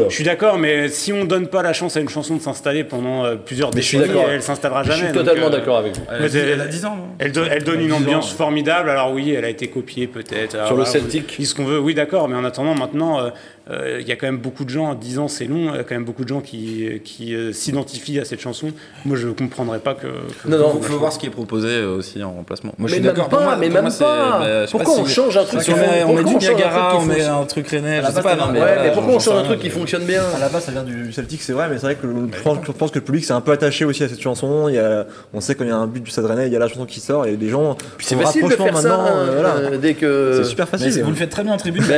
Je 0.09 0.15
suis 0.15 0.25
d'accord, 0.25 0.59
mais 0.59 0.89
si 0.89 1.13
on 1.13 1.25
donne 1.25 1.49
pas 1.49 1.63
la 1.63 1.73
chance 1.73 1.97
à 1.97 2.01
une 2.01 2.09
chanson 2.09 2.37
de 2.37 2.41
s'installer 2.43 2.85
pendant 2.85 3.25
euh, 3.25 3.37
plusieurs 3.37 3.75
Mais 3.75 3.83
je 3.83 3.87
suis 3.87 3.99
décennies, 3.99 4.21
elle 4.31 4.43
s'installera 4.43 4.83
je 4.85 4.89
jamais. 4.93 5.05
suis 5.05 5.13
donc, 5.13 5.25
totalement 5.25 5.47
euh, 5.47 5.51
d'accord 5.51 5.79
avec 5.79 5.97
vous. 5.97 6.03
Elle, 6.11 6.17
a 6.25 6.29
dix- 6.29 6.33
c'est- 6.33 6.49
elle 6.49 6.61
a 6.61 6.67
10 6.67 6.85
ans, 6.87 6.97
non 6.97 7.05
Elle, 7.19 7.33
do- 7.33 7.43
elle 7.51 7.63
donne 7.65 7.75
Elle 7.77 7.81
une 7.83 7.87
10 7.89 7.93
ans, 7.93 7.97
ambiance 7.99 8.33
formidable. 8.33 8.89
Alors 8.91 9.13
oui, 9.13 9.33
elle 9.37 9.45
a 9.45 9.49
été 9.51 9.69
copiée 9.69 10.07
peut-être. 10.07 10.55
Alors 10.55 10.69
Sur 10.69 10.77
le 10.77 10.85
Celtic. 10.85 11.37
Dis 11.39 11.47
ce 11.47 11.55
qu'on 11.55 11.65
veut. 11.65 11.79
Oui, 11.79 11.95
d'accord. 11.95 12.29
Mais 12.29 12.37
en 12.37 12.45
attendant, 12.45 12.75
maintenant, 12.75 13.31
il 13.71 14.07
y 14.09 14.13
a 14.13 14.17
quand 14.17 14.27
même 14.27 14.39
beaucoup 14.39 14.65
de 14.65 14.71
gens. 14.71 14.95
10 14.95 15.19
ans, 15.19 15.29
c'est 15.29 15.45
long. 15.45 15.71
Il 15.75 15.77
y 15.77 15.79
a 15.81 15.85
quand 15.85 15.95
même 15.95 16.05
beaucoup 16.05 16.25
de 16.25 16.29
gens 16.29 16.41
qui, 16.41 17.01
qui 17.05 17.35
euh, 17.35 17.53
s'identifient 17.53 18.19
à 18.21 18.25
cette 18.25 18.41
chanson. 18.41 18.69
Moi, 19.05 19.17
je 19.17 19.29
comprendrais 19.29 19.79
pas 19.81 19.95
que. 19.95 20.07
que- 20.07 20.49
Non, 20.49 20.59
non. 20.59 20.73
Il 20.81 20.85
faut 20.85 20.99
voir 20.99 21.13
ce 21.13 21.19
qui 21.19 21.27
est 21.27 21.31
proposé 21.31 21.69
euh, 21.69 21.97
aussi 21.97 22.23
en 22.23 22.33
remplacement. 22.33 22.73
Moi, 22.79 22.89
je 22.89 22.95
Mais 22.95 22.99
suis 23.01 23.07
même 23.07 23.15
d'accord. 23.15 23.29
pas, 23.29 23.41
moi- 23.43 23.57
mais 23.57 23.69
même 23.69 23.83
moi, 23.83 23.91
c'est- 23.91 24.05
pas. 24.05 24.39
bah, 24.41 24.67
je 24.67 24.71
Pourquoi 24.71 24.95
pas 24.95 25.01
on 25.03 25.05
si- 25.07 25.15
change 25.15 25.37
un 25.37 25.45
truc 25.45 25.61
on 25.69 25.73
met, 25.77 26.05
on 26.05 26.13
met 26.15 26.25
du 26.25 26.37
Niagara, 26.37 26.97
on 26.99 27.05
met 27.05 27.23
un 27.25 27.45
truc 27.45 27.69
rennais, 27.69 28.01
je 28.03 28.11
sais 28.13 28.23
pas. 28.23 28.37
non, 28.37 28.47
mais 28.53 28.61
ouais, 28.61 28.67
voilà, 28.67 28.83
mais 28.85 28.93
pourquoi 28.93 29.15
on 29.15 29.19
change 29.19 29.39
un 29.41 29.45
truc 29.45 29.61
qui 29.61 29.71
fonctionne 29.71 30.05
bien 30.05 30.23
À 30.37 30.39
la 30.39 30.49
base, 30.49 30.65
ça 30.65 30.73
vient 30.73 30.83
du 30.85 31.13
Celtic, 31.13 31.43
c'est 31.43 31.53
vrai, 31.53 31.69
mais 31.69 31.77
c'est 31.77 31.87
vrai 31.87 31.95
que 31.97 32.07
je 32.07 32.43
pense, 32.43 32.59
je 32.89 32.93
que 32.93 32.99
le 32.99 33.05
public 33.05 33.25
s'est 33.25 33.33
un 33.33 33.41
peu 33.41 33.53
attaché 33.53 33.85
aussi 33.85 34.03
à 34.05 34.09
cette 34.09 34.21
chanson. 34.23 34.69
Il 34.69 34.77
y 34.77 34.79
a, 34.79 35.07
on 35.35 35.41
sait 35.41 35.55
quand 35.55 35.65
il 35.65 35.71
y 35.71 35.73
a 35.73 35.77
un 35.77 35.87
but 35.87 36.03
du 36.03 36.11
Stade 36.11 36.25
Rennais, 36.27 36.47
il 36.47 36.53
y 36.53 36.57
a 36.57 36.59
la 36.59 36.69
chanson 36.69 36.87
qui 36.87 37.01
sort 37.01 37.27
et 37.27 37.37
les 37.37 37.49
gens. 37.49 37.77
Puis 37.99 38.07
c'est 38.07 38.17
facile 38.17 38.43
de 38.43 38.47
rapprochement 38.49 38.81
faire 38.81 38.91
ça 38.91 39.07
euh, 39.15 39.45
euh, 39.73 39.77
dès 39.79 39.95
que. 39.95 40.33
C'est 40.43 40.49
super 40.49 40.69
facile. 40.69 41.03
vous 41.03 41.11
le 41.11 41.17
faites 41.17 41.31
très 41.31 41.43
bien 41.45 41.53
en 41.53 41.57
tribune. 41.59 41.85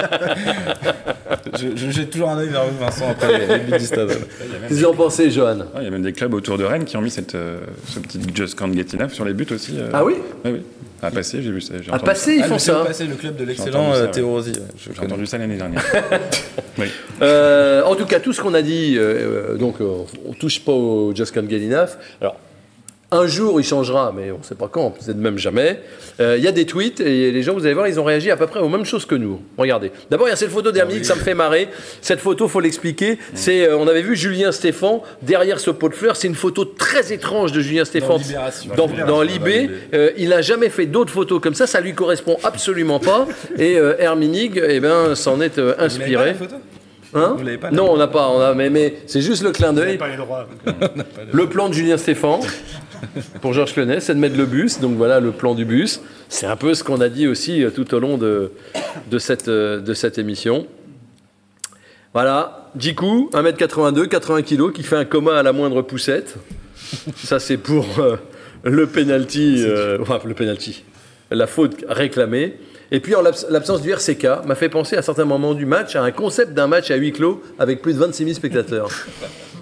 À 0.00 1.36
je, 1.60 1.68
je 1.76 1.90
jette 1.90 2.10
toujours 2.10 2.30
un 2.30 2.38
œil 2.38 2.48
vers 2.48 2.64
vous, 2.66 2.78
Vincent, 2.78 3.08
après 3.10 3.38
les, 3.38 3.46
les 3.58 3.58
buts 3.64 3.78
du 3.78 3.84
stade. 3.84 4.08
Qu'est-ce 4.08 4.68
que 4.68 4.74
vous 4.74 4.84
en 4.86 4.94
pensez, 4.94 5.30
Johan 5.30 5.58
Ah, 5.74 5.78
Il 5.80 5.84
y 5.84 5.86
a 5.86 5.90
même 5.90 6.02
des 6.02 6.12
clubs 6.12 6.34
autour 6.34 6.58
de 6.58 6.64
Rennes 6.64 6.84
qui 6.84 6.96
ont 6.96 7.00
mis 7.02 7.10
cette, 7.10 7.34
euh, 7.34 7.58
ce 7.86 7.98
petit 8.00 8.20
Just 8.34 8.58
Can't 8.58 8.72
Get 8.74 8.96
Enough 8.98 9.10
sur 9.10 9.24
les 9.24 9.32
buts 9.34 9.46
aussi. 9.52 9.76
euh. 9.78 9.90
Ah 9.92 10.04
oui 10.04 10.14
Oui, 10.44 10.50
oui. 10.52 10.62
À 11.02 11.10
passer, 11.10 11.40
j'ai 11.40 11.50
vu 11.50 11.62
ça. 11.62 11.74
j'ai 11.80 11.90
À 11.90 11.98
passer, 11.98 12.34
ils 12.34 12.42
Ah, 12.42 12.48
font 12.48 12.58
ça. 12.58 12.74
Théo 12.74 12.84
Passé, 12.84 13.06
le 13.06 13.14
club 13.14 13.36
de 13.36 13.44
l'excellent 13.44 13.94
euh, 13.94 14.04
ouais. 14.04 14.10
Théo 14.10 14.28
Rosy. 14.28 14.52
J'ai 14.76 15.00
entendu 15.02 15.24
ça 15.24 15.38
l'année 15.38 15.56
dernière. 15.56 15.82
oui. 16.78 16.88
Euh, 17.22 17.82
en 17.84 17.94
tout 17.94 18.04
cas, 18.04 18.20
tout 18.20 18.34
ce 18.34 18.42
qu'on 18.42 18.52
a 18.52 18.60
dit, 18.60 18.98
donc 19.58 19.80
euh, 19.80 20.02
on 20.28 20.34
touche 20.34 20.60
pas 20.60 20.72
au 20.72 21.14
Just 21.14 21.32
Can't 21.34 21.48
Get 21.48 21.64
Enough. 21.64 21.96
Alors, 22.20 22.36
un 23.12 23.26
jour, 23.26 23.60
il 23.60 23.64
changera, 23.64 24.12
mais 24.16 24.30
on 24.30 24.38
ne 24.38 24.42
sait 24.44 24.54
pas 24.54 24.68
quand, 24.68 24.90
peut-être 24.92 25.16
même 25.16 25.38
jamais. 25.38 25.80
Euh, 26.20 26.36
Il 26.38 26.44
y 26.44 26.48
a 26.48 26.52
des 26.52 26.64
tweets 26.64 27.00
et 27.00 27.32
les 27.32 27.42
gens, 27.42 27.54
vous 27.54 27.64
allez 27.64 27.74
voir, 27.74 27.88
ils 27.88 27.98
ont 27.98 28.04
réagi 28.04 28.30
à 28.30 28.36
peu 28.36 28.46
près 28.46 28.60
aux 28.60 28.68
mêmes 28.68 28.84
choses 28.84 29.04
que 29.04 29.16
nous. 29.16 29.40
Regardez. 29.58 29.90
D'abord, 30.10 30.28
il 30.28 30.30
y 30.30 30.32
a 30.32 30.36
cette 30.36 30.50
photo 30.50 30.70
d'Hermine, 30.70 31.02
ça 31.02 31.16
me 31.16 31.20
fait 31.20 31.34
marrer. 31.34 31.68
Cette 32.00 32.20
photo, 32.20 32.46
faut 32.46 32.60
l'expliquer. 32.60 33.18
C'est, 33.34 33.68
euh, 33.68 33.76
on 33.76 33.88
avait 33.88 34.02
vu 34.02 34.14
Julien 34.14 34.52
Stéphan 34.52 35.02
derrière 35.22 35.58
ce 35.58 35.70
pot 35.70 35.88
de 35.88 35.94
fleurs. 35.94 36.14
C'est 36.14 36.28
une 36.28 36.34
photo 36.36 36.64
très 36.64 37.12
étrange 37.12 37.52
de 37.52 37.60
Julien 37.60 37.84
Stéphan 37.84 38.18
dans, 38.76 38.86
dans 38.86 39.06
dans 39.06 39.22
Libé. 39.22 39.62
Libé. 39.62 39.74
Euh, 39.94 40.10
il 40.16 40.28
n'a 40.28 40.42
jamais 40.42 40.68
fait 40.68 40.86
d'autres 40.86 41.12
photos 41.12 41.40
comme 41.40 41.54
ça. 41.54 41.66
Ça 41.66 41.80
lui 41.80 41.94
correspond 41.94 42.36
absolument 42.44 43.00
pas. 43.00 43.26
Et 43.58 43.76
euh, 43.76 43.96
Herminig, 43.98 44.62
eh 44.64 44.78
ben, 44.78 45.14
s'en 45.16 45.40
est 45.40 45.58
euh, 45.58 45.62
Vous 45.62 45.68
l'avez 45.68 45.76
pas, 45.76 45.84
inspiré. 45.84 46.34
Hein? 47.12 47.36
Pas, 47.60 47.70
non, 47.72 47.90
on 47.90 47.96
n'a 47.96 48.06
pas. 48.06 48.28
On 48.28 48.40
a, 48.40 48.54
mais, 48.54 48.70
mais 48.70 48.98
c'est 49.06 49.20
juste 49.20 49.42
le 49.42 49.50
clin 49.50 49.72
d'œil. 49.72 49.98
Le 51.32 51.48
plan 51.48 51.68
de 51.68 51.74
Julien 51.74 51.96
Stéphan 51.96 52.40
pour 53.40 53.52
Georges 53.52 53.72
Clenet, 53.74 54.00
c'est 54.00 54.14
de 54.14 54.18
mettre 54.20 54.36
le 54.36 54.46
bus. 54.46 54.80
Donc 54.80 54.96
voilà 54.96 55.20
le 55.20 55.32
plan 55.32 55.54
du 55.54 55.64
bus. 55.64 56.00
C'est 56.28 56.46
un 56.46 56.56
peu 56.56 56.74
ce 56.74 56.84
qu'on 56.84 57.00
a 57.00 57.08
dit 57.08 57.26
aussi 57.26 57.62
euh, 57.64 57.70
tout 57.70 57.92
au 57.94 57.98
long 58.00 58.18
de, 58.18 58.52
de, 59.10 59.18
cette, 59.18 59.48
euh, 59.48 59.80
de 59.80 59.94
cette 59.94 60.18
émission. 60.18 60.66
Voilà, 62.12 62.70
Djikou, 62.76 63.30
1m82, 63.32 64.08
80 64.08 64.42
kg, 64.42 64.72
qui 64.72 64.82
fait 64.82 64.96
un 64.96 65.04
coma 65.04 65.38
à 65.38 65.42
la 65.42 65.52
moindre 65.52 65.82
poussette. 65.82 66.36
Ça, 67.16 67.38
c'est 67.38 67.56
pour 67.56 67.86
euh, 68.00 68.16
le 68.64 68.86
penalty, 68.86 69.62
euh, 69.64 69.98
enfin, 70.00 70.18
le 70.24 70.34
penalty, 70.34 70.84
la 71.30 71.46
faute 71.46 71.84
réclamée. 71.88 72.58
Et 72.90 72.98
puis, 72.98 73.14
en 73.14 73.22
l'abs- 73.22 73.46
l'absence 73.48 73.80
du 73.82 73.90
RCK 73.92 74.44
m'a 74.44 74.56
fait 74.56 74.68
penser 74.68 74.96
à 74.96 75.02
certains 75.02 75.24
moments 75.24 75.54
du 75.54 75.66
match 75.66 75.94
à 75.94 76.02
un 76.02 76.10
concept 76.10 76.52
d'un 76.52 76.66
match 76.66 76.90
à 76.90 76.96
huis 76.96 77.12
clos 77.12 77.40
avec 77.60 77.80
plus 77.80 77.92
de 77.94 77.98
26 78.00 78.24
000 78.24 78.34
spectateurs. 78.34 78.88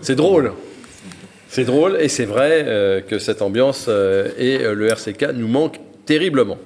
C'est 0.00 0.14
drôle. 0.14 0.52
C'est 1.48 1.64
drôle 1.64 1.96
et 2.00 2.08
c'est 2.08 2.24
vrai 2.26 2.64
euh, 2.66 3.00
que 3.00 3.18
cette 3.18 3.40
ambiance 3.42 3.86
euh, 3.88 4.28
et 4.38 4.60
euh, 4.60 4.74
le 4.74 4.86
RCK 4.88 5.32
nous 5.34 5.48
manquent 5.48 5.80
terriblement. 6.06 6.58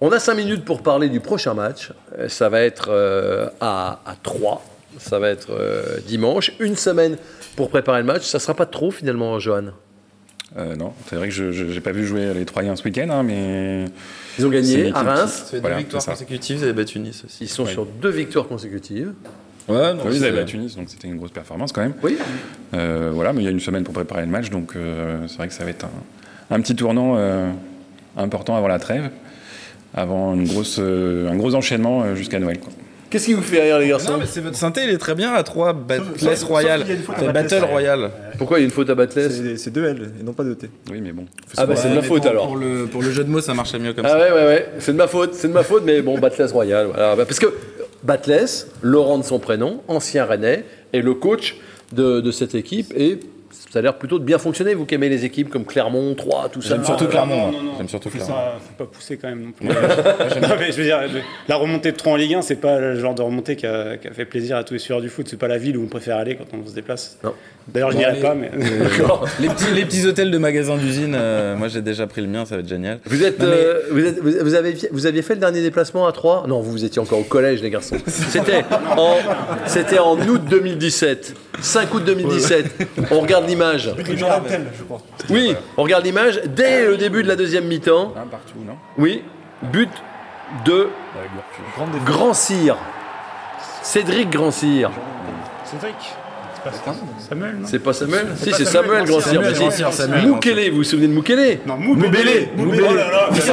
On 0.00 0.10
a 0.12 0.18
cinq 0.18 0.34
minutes 0.34 0.64
pour 0.64 0.82
parler 0.82 1.08
du 1.08 1.20
prochain 1.20 1.54
match. 1.54 1.92
Ça 2.28 2.48
va 2.48 2.60
être 2.60 2.88
euh, 2.90 3.48
à, 3.60 4.00
à 4.06 4.14
3. 4.22 4.62
Ça 4.98 5.18
va 5.18 5.28
être 5.30 5.50
euh, 5.50 5.98
dimanche. 6.06 6.52
Une 6.60 6.76
semaine 6.76 7.16
pour 7.56 7.68
préparer 7.70 7.98
le 8.00 8.04
match. 8.06 8.24
Ça 8.24 8.38
sera 8.38 8.54
pas 8.54 8.66
trop 8.66 8.90
finalement, 8.90 9.38
Johan? 9.38 9.66
Euh, 10.58 10.74
non, 10.76 10.92
c'est 11.08 11.16
vrai 11.16 11.28
que 11.28 11.34
je 11.34 11.64
n'ai 11.64 11.80
pas 11.80 11.92
vu 11.92 12.06
jouer 12.06 12.32
les 12.32 12.44
Troyens 12.46 12.76
ce 12.76 12.84
week-end, 12.84 13.08
hein, 13.10 13.22
mais 13.22 13.84
Ils 14.38 14.46
ont 14.46 14.50
gagné 14.50 14.86
à 14.88 15.00
qui- 15.00 15.06
Reims. 15.06 15.30
Ça 15.32 15.44
fait 15.44 15.56
deux 15.56 15.60
Voilà, 15.62 15.76
victoires 15.78 16.04
consécutives, 16.04 16.56
vous 16.58 16.62
avez 16.64 16.72
battu 16.72 16.98
Nice 16.98 17.22
aussi. 17.26 17.38
Ils 17.44 17.48
sont 17.48 17.64
Ouais. 17.64 17.72
sur 17.72 17.84
deux 17.84 18.08
victoires 18.10 18.46
consécutives. 18.48 19.12
Ouais, 19.68 19.94
non, 19.94 20.02
oui, 20.06 20.16
ils 20.16 20.24
avaient 20.24 20.38
battu 20.38 20.58
Nice, 20.58 20.76
donc 20.76 20.88
c'était 20.88 21.08
une 21.08 21.16
grosse 21.16 21.32
performance 21.32 21.72
quand 21.72 21.80
même. 21.82 21.94
Oui. 22.02 22.16
Euh, 22.74 23.10
voilà, 23.12 23.32
mais 23.32 23.42
il 23.42 23.44
y 23.44 23.48
a 23.48 23.50
une 23.50 23.60
semaine 23.60 23.82
pour 23.84 23.94
préparer 23.94 24.22
le 24.22 24.28
match, 24.30 24.50
donc 24.50 24.74
euh, 24.76 25.18
c'est 25.26 25.36
vrai 25.38 25.48
que 25.48 25.54
ça 25.54 25.64
va 25.64 25.70
être 25.70 25.84
un, 25.84 26.54
un 26.54 26.60
petit 26.60 26.76
tournant 26.76 27.14
euh, 27.16 27.50
important 28.16 28.56
avant 28.56 28.68
la 28.68 28.78
trêve, 28.78 29.10
avant 29.94 30.34
une 30.34 30.46
grosse, 30.46 30.76
euh, 30.78 31.28
un 31.28 31.36
gros 31.36 31.54
enchaînement 31.54 32.02
euh, 32.04 32.14
jusqu'à 32.14 32.38
Noël. 32.38 32.58
quoi. 32.60 32.72
Qu'est-ce 33.08 33.26
qui 33.26 33.34
vous 33.34 33.42
fait 33.42 33.62
rire, 33.62 33.78
les 33.78 33.88
garçons? 33.88 34.12
Non, 34.12 34.18
mais 34.18 34.26
c'est 34.26 34.40
votre 34.40 34.56
synthé, 34.56 34.82
il 34.82 34.90
est 34.90 34.98
très 34.98 35.14
bien 35.14 35.32
à 35.32 35.42
3, 35.44 35.72
Batless 35.74 36.40
sauf 36.40 36.48
Royal. 36.48 36.80
Batless, 36.80 37.32
Battle. 37.32 37.64
Royal. 37.64 38.10
Pourquoi 38.36 38.58
il 38.58 38.62
y 38.62 38.64
a 38.64 38.66
une 38.66 38.72
faute 38.72 38.90
à 38.90 38.96
Batles? 38.96 39.30
C'est 39.30 39.56
c'est 39.56 39.70
deux 39.70 39.84
L 39.86 40.10
et 40.20 40.22
non 40.24 40.32
pas 40.32 40.42
deux 40.42 40.56
T. 40.56 40.68
Oui, 40.90 41.00
mais 41.00 41.12
bon. 41.12 41.24
Ah 41.56 41.66
bah 41.66 41.76
c'est 41.76 41.88
de 41.88 41.94
ma 41.94 42.02
faute 42.02 42.26
alors. 42.26 42.48
Pour 42.48 42.56
le, 43.02 43.10
jeu 43.12 43.22
de 43.22 43.30
mots, 43.30 43.40
ça 43.40 43.54
marchait 43.54 43.78
mieux 43.78 43.92
comme 43.92 44.04
Ah 44.04 44.10
ça. 44.10 44.18
ouais, 44.18 44.32
ouais, 44.32 44.44
ouais, 44.46 44.68
c'est 44.80 44.90
de 44.92 44.96
ma 44.96 45.06
faute, 45.06 45.34
c'est 45.34 45.46
de 45.46 45.52
ma 45.52 45.62
faute, 45.62 45.84
mais 45.86 46.02
bon, 46.02 46.18
Batless 46.18 46.50
Royal, 46.50 46.86
voilà. 46.88 47.14
Bah, 47.14 47.24
Parce 47.24 47.38
que 47.38 47.46
Batless, 48.02 48.68
Laurent 48.82 49.18
de 49.18 49.24
son 49.24 49.38
prénom, 49.38 49.82
ancien 49.88 50.24
Rennais, 50.24 50.64
est 50.92 51.00
le 51.00 51.14
coach 51.14 51.56
de, 51.92 52.20
de 52.20 52.30
cette 52.30 52.54
équipe 52.54 52.92
et 52.96 53.20
ça 53.70 53.80
a 53.80 53.82
l'air 53.82 53.98
plutôt 53.98 54.18
de 54.18 54.24
bien 54.24 54.38
fonctionner. 54.38 54.74
Vous 54.74 54.84
qui 54.86 54.94
aimez 54.94 55.08
les 55.08 55.24
équipes 55.24 55.48
comme 55.50 55.64
Clermont, 55.64 56.14
Troyes, 56.14 56.48
tout 56.52 56.62
ça. 56.62 56.70
J'aime 56.76 56.84
surtout 56.84 57.04
non, 57.04 57.10
Clermont. 57.10 57.36
non, 57.36 57.42
moi. 57.42 57.50
non, 57.52 57.62
non. 57.62 57.72
J'aime 57.78 57.88
surtout 57.88 58.10
Clermont. 58.10 58.26
ça, 58.28 58.58
faut 58.60 58.84
pas 58.84 58.90
pousser 58.90 59.16
quand 59.16 59.28
même 59.28 59.42
non 59.46 59.52
plus. 59.52 59.66
non, 59.68 60.48
mais 60.58 60.72
je 60.72 60.76
veux 60.76 60.84
dire, 60.84 61.00
la 61.48 61.56
remontée 61.56 61.92
de 61.92 61.96
3 61.96 62.12
en 62.12 62.16
Ligue 62.16 62.34
1, 62.34 62.42
c'est 62.42 62.56
pas 62.56 62.78
le 62.78 62.98
genre 62.98 63.14
de 63.14 63.22
remontée 63.22 63.56
qui 63.56 63.66
a, 63.66 63.96
qui 63.96 64.08
a 64.08 64.12
fait 64.12 64.24
plaisir 64.24 64.56
à 64.56 64.64
tous 64.64 64.74
les 64.74 64.80
suiveurs 64.80 65.00
du 65.02 65.08
foot. 65.08 65.26
C'est 65.28 65.38
pas 65.38 65.48
la 65.48 65.58
ville 65.58 65.76
où 65.76 65.82
on 65.84 65.88
préfère 65.88 66.16
aller 66.16 66.36
quand 66.36 66.46
on 66.56 66.66
se 66.66 66.74
déplace. 66.74 67.18
Non. 67.24 67.32
D'ailleurs, 67.68 67.90
je 67.90 67.96
n'irai 67.96 68.20
pas, 68.20 68.34
mais. 68.36 68.50
Les 69.40 69.48
petits, 69.48 69.72
les 69.74 69.84
petits 69.84 70.06
hôtels 70.06 70.30
de 70.30 70.38
magasins 70.38 70.76
d'usine, 70.76 71.14
euh, 71.18 71.56
moi 71.56 71.66
j'ai 71.68 71.82
déjà 71.82 72.06
pris 72.06 72.20
le 72.20 72.28
mien, 72.28 72.44
ça 72.44 72.54
va 72.54 72.60
être 72.60 72.68
génial. 72.68 73.00
Vous, 73.06 73.24
êtes, 73.24 73.40
Non, 73.40 73.46
mais- 73.46 73.52
euh, 73.56 73.80
vous, 73.90 74.04
êtes- 74.06 74.18
vous- 74.20 74.32
vous 74.44 74.54
avez, 74.54 74.76
vous 74.92 75.06
aviez 75.06 75.22
fait 75.22 75.34
le 75.34 75.40
dernier 75.40 75.62
déplacement 75.62 76.06
à 76.06 76.12
Troyes? 76.12 76.44
Non, 76.46 76.60
vous 76.60 76.84
étiez 76.84 77.02
encore 77.02 77.18
au 77.18 77.24
collège, 77.24 77.62
les 77.62 77.70
garçons. 77.70 77.96
C'était 78.06 78.64
en, 78.96 79.16
c'était 79.66 79.98
en 79.98 80.16
août 80.16 80.42
2017. 80.48 81.34
5 81.60 81.92
août 81.94 82.04
2017. 82.04 82.66
On 83.10 83.20
regarde 83.20 83.46
l'image. 83.56 83.90
Oui, 85.30 85.54
on 85.76 85.82
regarde 85.82 86.04
l'image. 86.04 86.40
Dès 86.44 86.86
le 86.86 86.96
début 86.96 87.22
de 87.22 87.28
la 87.28 87.36
deuxième 87.36 87.64
mi-temps, 87.66 88.14
Un 88.16 88.26
partout, 88.26 88.58
non? 88.66 88.74
Oui, 88.98 89.22
but 89.62 89.90
de 90.64 90.88
Grand 92.04 92.34
Cyr. 92.34 92.76
Cédric 93.82 94.30
Grand 94.30 94.50
Cyr. 94.50 94.90
Cédric 95.64 95.94
C'est 96.64 96.64
pas 96.64 96.72
Samuel, 97.28 97.56
non? 97.56 97.66
C'est 97.66 97.78
pas 97.78 97.92
Samuel 97.92 98.26
Si, 98.36 98.50
pas 98.50 98.56
c'est 98.56 98.64
Samuel 98.64 98.90
Samuel 98.90 99.04
Grand 99.06 99.20
Cyr. 99.20 99.32
Samuel 99.32 99.52
mais 99.52 99.58
Grand 99.58 99.70
si. 99.70 99.76
Cyr, 99.76 99.92
Samuel 99.92 100.26
Moukele, 100.26 100.70
vous 100.70 100.76
vous 100.78 100.84
souvenez 100.84 101.08
de 101.08 101.12
Moukele? 101.12 101.58
Non, 101.66 101.76
Moubélé 101.76 102.50
Moubélé. 102.56 102.82
Oh 102.88 102.94
là 102.94 103.10
là 103.10 103.28
mais 103.32 103.40
ça, 103.40 103.52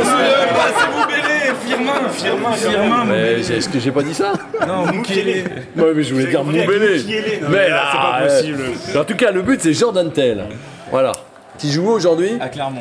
Firmin, 1.65 2.09
Firmin, 2.11 2.51
Firmin, 2.53 3.05
Mais 3.05 3.39
est-ce 3.39 3.69
que 3.69 3.79
j'ai 3.79 3.91
pas 3.91 4.03
dit 4.03 4.13
ça? 4.13 4.33
Non, 4.67 4.85
Moukele. 4.93 5.43
Ouais, 5.75 5.93
mais 5.95 6.03
je 6.03 6.13
voulais 6.13 6.27
dire. 6.27 6.43
Non, 6.43 6.51
Mais 6.51 6.65
mais 6.67 7.69
là, 7.69 7.75
là, 7.75 7.83
c'est 7.91 7.97
pas 7.97 8.19
euh, 8.21 8.27
possible. 8.39 8.97
En 8.97 9.03
tout 9.03 9.15
cas, 9.15 9.31
le 9.31 9.41
but, 9.41 9.61
c'est 9.61 9.73
Jordan 9.73 10.11
Tell. 10.11 10.45
Voilà. 10.91 11.11
Qui 11.57 11.71
joue 11.71 11.87
aujourd'hui 11.89 12.31
À 12.39 12.49
Clermont. 12.49 12.79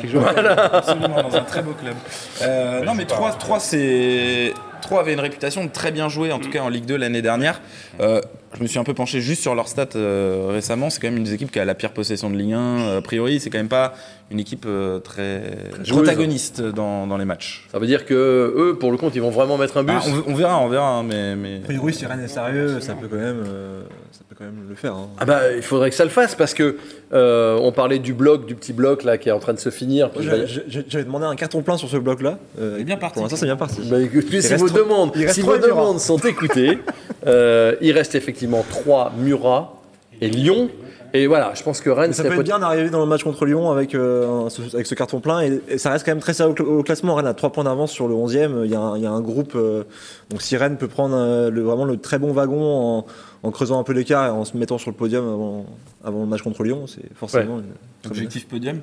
Absolument, 0.73 1.21
dans 1.21 1.35
un 1.35 1.41
très 1.41 1.61
beau 1.61 1.73
club. 1.73 1.93
Euh, 2.41 2.83
non, 2.83 2.93
mais 2.95 3.05
3, 3.05 3.31
3 3.31 3.59
c'est. 3.59 4.53
3 4.83 4.99
avait 5.01 5.13
une 5.13 5.19
réputation 5.19 5.63
de 5.65 5.69
très 5.69 5.91
bien 5.91 6.09
jouer, 6.09 6.31
en 6.31 6.39
tout 6.39 6.49
cas 6.49 6.61
en 6.61 6.69
Ligue 6.69 6.85
2 6.85 6.95
l'année 6.95 7.21
dernière. 7.21 7.61
Euh, 7.99 8.21
je 8.55 8.61
me 8.61 8.67
suis 8.67 8.77
un 8.77 8.83
peu 8.83 8.93
penché 8.93 9.19
juste 9.19 9.41
sur 9.41 9.55
leurs 9.55 9.67
stats 9.67 9.87
euh, 9.95 10.49
récemment. 10.51 10.91
C'est 10.91 11.01
quand 11.01 11.07
même 11.07 11.17
une 11.17 11.23
des 11.23 11.33
équipes 11.33 11.51
qui 11.51 11.59
a 11.59 11.65
la 11.65 11.73
pire 11.73 11.91
possession 11.91 12.29
de 12.29 12.35
Ligue 12.37 12.53
1. 12.53 12.57
Euh, 12.59 12.97
a 12.99 13.01
priori, 13.01 13.39
c'est 13.39 13.49
quand 13.49 13.57
même 13.57 13.67
pas 13.67 13.93
une 14.29 14.39
équipe 14.39 14.65
euh, 14.67 14.99
très 14.99 15.41
protagoniste 15.89 16.61
dans, 16.61 17.07
dans 17.07 17.17
les 17.17 17.25
matchs. 17.25 17.67
Ça 17.71 17.79
veut 17.79 17.87
dire 17.87 18.05
que 18.05 18.13
eux, 18.13 18.77
pour 18.79 18.91
le 18.91 18.97
compte, 18.97 19.15
ils 19.15 19.21
vont 19.21 19.31
vraiment 19.31 19.57
mettre 19.57 19.77
un 19.77 19.83
bus. 19.83 19.95
Ah, 19.97 20.03
on, 20.27 20.31
on 20.31 20.35
verra, 20.35 20.59
on 20.59 20.67
verra, 20.69 20.87
hein, 20.97 21.03
mais. 21.03 21.35
mais... 21.35 21.57
A 21.57 21.65
priori, 21.65 21.93
si 21.93 22.05
Rennes 22.05 22.21
est 22.23 22.27
sérieux, 22.27 22.79
ça 22.79 22.93
peut 22.93 23.07
quand 23.07 23.15
même, 23.17 23.43
euh, 23.47 23.81
ça 24.11 24.21
peut 24.29 24.35
quand 24.37 24.45
même 24.45 24.65
le 24.69 24.75
faire. 24.75 24.93
hein. 24.95 25.07
Ah 25.19 25.25
bah, 25.25 25.39
il 25.55 25.61
faudrait 25.63 25.89
que 25.89 25.95
ça 25.95 26.03
le 26.03 26.09
fasse 26.11 26.35
parce 26.35 26.53
que 26.53 26.77
euh, 27.13 27.57
on 27.61 27.71
parlait 27.71 27.99
du 27.99 28.13
bloc, 28.13 28.45
du 28.45 28.53
petit 28.55 28.73
bloc 28.73 29.03
là 29.03 29.17
qui 29.17 29.29
est 29.29 29.33
en 29.33 29.39
train 29.39 29.53
de 29.53 29.59
se 29.59 29.69
finir. 29.71 30.09
J'avais 30.67 31.03
demandé 31.05 31.25
un 31.25 31.35
carton 31.35 31.61
plein 31.63 31.77
sur 31.77 31.89
ce 31.89 31.97
bloc-là. 31.97 32.37
Euh, 32.59 32.75
C'est 32.77 32.83
bien 32.83 32.97
parti. 32.97 33.13
Pour 33.15 33.23
l'instant, 33.23 33.37
c'est 33.37 33.45
bien 33.45 33.55
parti. 33.57 33.81
Bah, 33.89 33.97
trois- 34.67 34.72
demandes, 34.73 35.11
si 35.29 35.41
trois 35.41 35.57
vos 35.57 35.67
demandes 35.67 35.99
sont 35.99 36.17
écoutées, 36.17 36.79
euh, 37.27 37.75
il 37.81 37.91
reste 37.93 38.15
effectivement 38.15 38.63
3 38.69 39.13
Murat 39.17 39.75
et 40.21 40.29
Lyon. 40.29 40.69
Et 41.15 41.27
voilà, 41.27 41.53
je 41.53 41.61
pense 41.61 41.79
que 41.79 41.91
Rennes 41.91 42.11
Ça 42.11 42.23
peut 42.23 42.33
être 42.33 42.41
bien 42.43 42.57
d'arriver 42.57 42.89
dans 42.89 42.99
le 42.99 43.05
match 43.05 43.23
contre 43.23 43.45
Lyon 43.45 43.69
avec, 43.69 43.93
euh, 43.93 44.49
ce, 44.49 44.63
avec 44.73 44.87
ce 44.87 44.95
carton 44.95 45.19
plein 45.19 45.41
et, 45.41 45.61
et 45.67 45.77
ça 45.77 45.91
reste 45.91 46.03
quand 46.05 46.11
même 46.11 46.19
très 46.19 46.33
serré 46.33 46.49
au, 46.49 46.53
cl- 46.55 46.63
au 46.65 46.81
classement. 46.81 47.13
Rennes 47.13 47.27
a 47.27 47.35
3 47.35 47.51
points 47.51 47.65
d'avance 47.65 47.91
sur 47.91 48.07
le 48.07 48.15
11e. 48.15 48.65
Il 48.65 48.71
y, 48.71 48.75
a 48.75 48.79
un- 48.79 48.97
il 48.97 49.03
y 49.03 49.05
a 49.05 49.11
un 49.11 49.21
groupe. 49.21 49.53
euh, 49.55 49.83
donc 50.31 50.41
si 50.41 50.57
Rennes 50.57 50.75
peut 50.77 50.87
prendre 50.87 51.15
euh, 51.15 51.51
le, 51.51 51.61
vraiment 51.61 51.85
le 51.85 51.97
très 51.97 52.17
bon 52.17 52.31
wagon 52.33 52.63
en, 52.63 53.05
en 53.43 53.51
creusant 53.51 53.79
un 53.79 53.83
peu 53.83 53.93
l'écart 53.93 54.25
et 54.25 54.29
en 54.31 54.43
se 54.43 54.57
mettant 54.57 54.79
sur 54.79 54.89
le 54.89 54.95
podium 54.97 55.23
avant, 55.27 55.65
avant 56.03 56.21
le 56.21 56.25
match 56.25 56.41
contre 56.41 56.63
Lyon, 56.63 56.85
c'est 56.87 57.03
forcément. 57.15 57.57
bonne- 57.57 57.65
Objectif 58.07 58.47
podium? 58.47 58.79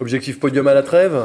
Objectif 0.00 0.38
podium 0.38 0.68
à 0.68 0.74
la 0.74 0.82
trêve, 0.82 1.16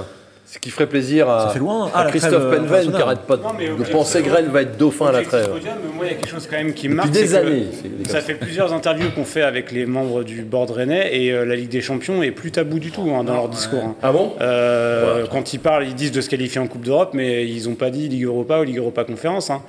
ce 0.54 0.60
qui 0.60 0.70
ferait 0.70 0.88
plaisir 0.88 1.30
à, 1.30 1.48
Ça 1.48 1.54
fait 1.54 1.60
loin. 1.60 1.86
à 1.88 1.92
Ah, 2.02 2.06
Christophe 2.10 2.32
trêve, 2.32 2.44
euh, 2.44 2.56
Penven 2.58 2.68
qui 2.68 2.68
internationale. 2.88 3.02
arrête 3.04 3.20
pas 3.22 3.38
de, 3.38 3.42
Non, 3.44 3.50
mais 3.58 3.68
de 3.70 3.90
penser 3.90 4.22
que 4.22 4.30
Rennes 4.30 4.50
va 4.50 4.64
être 4.64 4.78
dauphin 4.78 5.06
à 5.08 5.12
la 5.14 5.22
trêve. 5.22 5.48
podium, 5.50 5.74
moi, 5.96 6.06
il 6.06 6.08
y 6.10 6.12
a 6.12 6.16
quelque 6.16 6.30
chose 6.30 6.46
quand 6.50 6.58
même 6.58 6.74
qui 6.74 6.90
me 6.90 6.96
Depuis 6.96 7.08
marque. 7.08 7.12
des 7.12 7.36
années. 7.36 7.66
Ça 8.10 8.20
fait 8.20 8.34
plusieurs 8.34 8.74
interviews 8.74 9.12
qu'on 9.16 9.24
fait 9.24 9.44
avec 9.44 9.72
les 9.72 9.86
membres 9.86 10.24
du 10.24 10.42
board 10.42 10.72
rennais 10.72 11.18
et 11.18 11.32
euh, 11.32 11.46
la 11.46 11.56
Ligue 11.56 11.70
des 11.70 11.80
Champions 11.80 12.22
est 12.22 12.32
plus 12.32 12.52
tabou 12.52 12.80
du 12.80 12.92
tout 12.92 13.10
hein, 13.16 13.24
dans 13.24 13.34
leur 13.36 13.48
discours. 13.48 13.82
hein. 13.84 13.96
Ah 14.04 14.12
bon? 14.12 14.34
Euh, 14.42 15.26
Quand 15.32 15.54
ils 15.54 15.60
parlent, 15.60 15.86
ils 15.86 15.96
disent 15.96 16.12
de 16.12 16.20
se 16.20 16.30
qualifier 16.30 16.60
en 16.60 16.68
Coupe 16.68 16.84
d'Europe, 16.84 17.12
mais 17.14 17.48
ils 17.48 17.70
n'ont 17.70 17.76
pas 17.76 17.90
dit 17.90 18.10
Ligue 18.10 18.26
Europa 18.26 18.60
ou 18.60 18.64
Ligue 18.64 18.78
Europa 18.80 19.06
Conférence. 19.06 19.50
hein. 19.50 19.62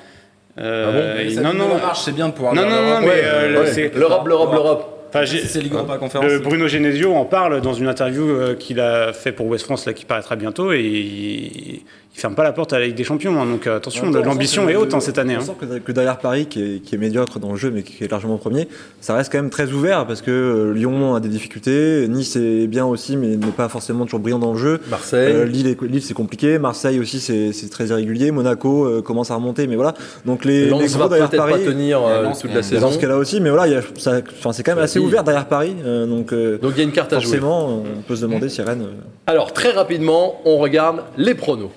Euh, 0.59 1.15
Ah 1.17 1.41
bon? 1.41 1.43
non, 1.43 1.53
non, 1.69 1.75
marche, 1.79 2.03
c'est 2.05 2.13
bien 2.13 2.27
de 2.29 2.33
pouvoir 2.35 2.55
Non, 2.55 2.63
non, 2.63 2.69
non, 2.71 3.01
mais 3.03 3.23
euh, 3.25 3.89
L'Europe, 3.95 4.27
l'Europe, 4.27 4.53
l'Europe. 4.53 4.99
Enfin, 5.15 5.25
j'ai- 5.27 5.41
Si 5.41 5.49
c'est 5.49 5.61
Ligue 5.61 5.75
Europa 5.75 5.99
Conférence. 5.99 6.27
le 6.27 6.39
c'est- 6.39 6.43
Bruno 6.43 6.69
Genesio 6.69 7.15
en 7.15 7.25
parle 7.27 7.61
dans 7.61 7.75
une 7.75 7.87
interview 7.89 8.29
euh, 8.31 8.55
qu'il 8.55 8.81
a 8.81 9.13
fait 9.13 9.33
pour 9.33 9.47
West 9.47 9.65
France 9.65 9.85
là, 9.87 9.93
qui 9.93 10.05
paraîtra 10.07 10.37
bientôt 10.37 10.73
et 10.73 11.83
il, 12.15 12.21
ferme 12.21 12.35
pas 12.35 12.45
la 12.45 12.53
porte 12.53 12.73
à 12.73 12.79
la 12.79 12.87
Ligue 12.87 12.95
des 12.97 13.05
Champions. 13.05 13.41
hein. 13.41 13.47
donc 13.47 13.67
euh, 13.67 13.77
attention, 13.77 14.11
l'ambition 14.11 14.67
sent 14.67 14.73
est 14.73 14.77
haute 14.77 14.95
hein, 14.95 15.01
cette 15.01 15.19
année. 15.19 15.37
On 15.37 15.41
hein. 15.41 15.45
sent 15.45 15.57
que, 15.61 15.79
que 15.79 15.93
derrière 15.93 16.19
Paris, 16.19 16.47
qui 16.47 16.63
est, 16.63 16.79
qui 16.83 16.95
est 16.95 16.99
médiocre 16.99 17.39
dans 17.39 17.51
le 17.53 17.57
jeu, 17.57 17.71
mais 17.71 17.83
qui 17.83 18.05
est 18.05 18.11
largement 18.11 18.37
premier, 18.39 18.69
ça 19.01 19.15
reste 19.15 19.33
quand 19.33 19.39
même 19.39 19.51
très 19.51 19.71
ouvert 19.73 20.07
parce 20.07 20.23
que 20.23 20.31
euh, 20.31 20.73
Lyon 20.75 21.15
a 21.15 21.21
des 21.21 21.29
difficultés, 21.29 22.07
Nice 22.09 22.37
est 22.37 22.67
bien 22.67 22.85
aussi, 22.87 23.17
mais 23.17 23.37
n'est 23.37 23.47
pas 23.49 23.69
forcément 23.69 24.05
toujours 24.05 24.21
brillant 24.21 24.39
dans 24.39 24.53
le 24.53 24.59
jeu. 24.59 24.81
Marseille. 24.91 25.33
Euh, 25.33 25.45
Lille, 25.45 25.77
Lille, 25.83 26.03
c'est 26.03 26.15
compliqué, 26.15 26.59
Marseille 26.59 27.01
aussi 27.01 27.21
c'est 27.21 27.53
c'est 27.53 27.69
très 27.71 27.87
irrégulier, 27.87 28.31
Monaco 28.31 28.85
euh, 28.85 29.03
commence 29.03 29.31
à 29.31 29.35
remonter, 29.35 29.67
mais 29.67 29.77
voilà. 29.77 29.95
Donc 30.27 30.45
les, 30.45 30.65
les 30.67 30.69
gros 30.71 31.09
derrière 31.09 31.29
peut-être 31.31 31.37
Paris, 31.37 31.53
pas 31.65 31.71
tenir 31.71 32.01
euh, 32.07 32.29
toute 32.41 32.53
la 32.55 32.63
saison. 32.63 32.81
dans 32.87 32.93
ce 32.93 32.99
cas-là 32.99 33.17
aussi, 33.17 33.41
mais 33.41 33.51
voilà, 33.51 33.67
il 33.67 33.73
y 33.73 33.77
a- 33.77 33.83
ça- 33.97 34.21
enfin, 34.39 34.53
c'est 34.53 34.63
quand 34.63 34.75
même 34.75 34.85
assez 34.85 34.99
Oui. 34.99 35.07
ouvert 35.07 35.25
derrière 35.25 35.47
Paris, 35.47 35.75
euh, 35.85 36.07
donc, 36.07 36.33
euh, 36.33 36.59
Donc 36.59 36.73
il 36.75 36.79
y 36.79 36.81
a 36.83 36.85
une 36.85 36.93
carte 36.93 37.13
à 37.13 37.19
jouer. 37.21 37.39
forcément 37.39 37.83
on 37.83 38.03
peut 38.03 38.17
se 38.17 38.23
demander 38.23 38.49
si 38.49 38.61
Rennes. 38.63 38.83
euh, 38.83 39.01
Alors 39.27 39.53
très 39.53 39.71
rapidement, 39.71 40.41
on 40.45 40.59
regarde 40.59 41.03
les 41.17 41.35
pronos. 41.35 41.71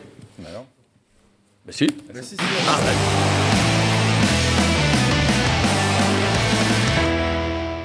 Bah. 1.65 1.71
Bah 2.13 2.21
si. 2.21 2.37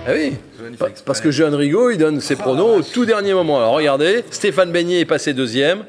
Ah 0.07 0.13
oui. 0.15 0.33
Pa- 0.79 0.89
Parce 1.05 1.21
que 1.21 1.31
Johan 1.31 1.57
Rigaud, 1.57 1.91
il 1.91 1.99
donne 1.99 2.21
ses 2.21 2.37
pronos 2.37 2.79
au 2.79 2.83
tout 2.83 3.05
dernier 3.05 3.35
moment. 3.35 3.59
Alors 3.59 3.75
regardez, 3.75 4.25
Stéphane 4.31 4.73
Beignet 4.73 5.01
est 5.01 5.05
passé 5.05 5.35
deuxième 5.35 5.85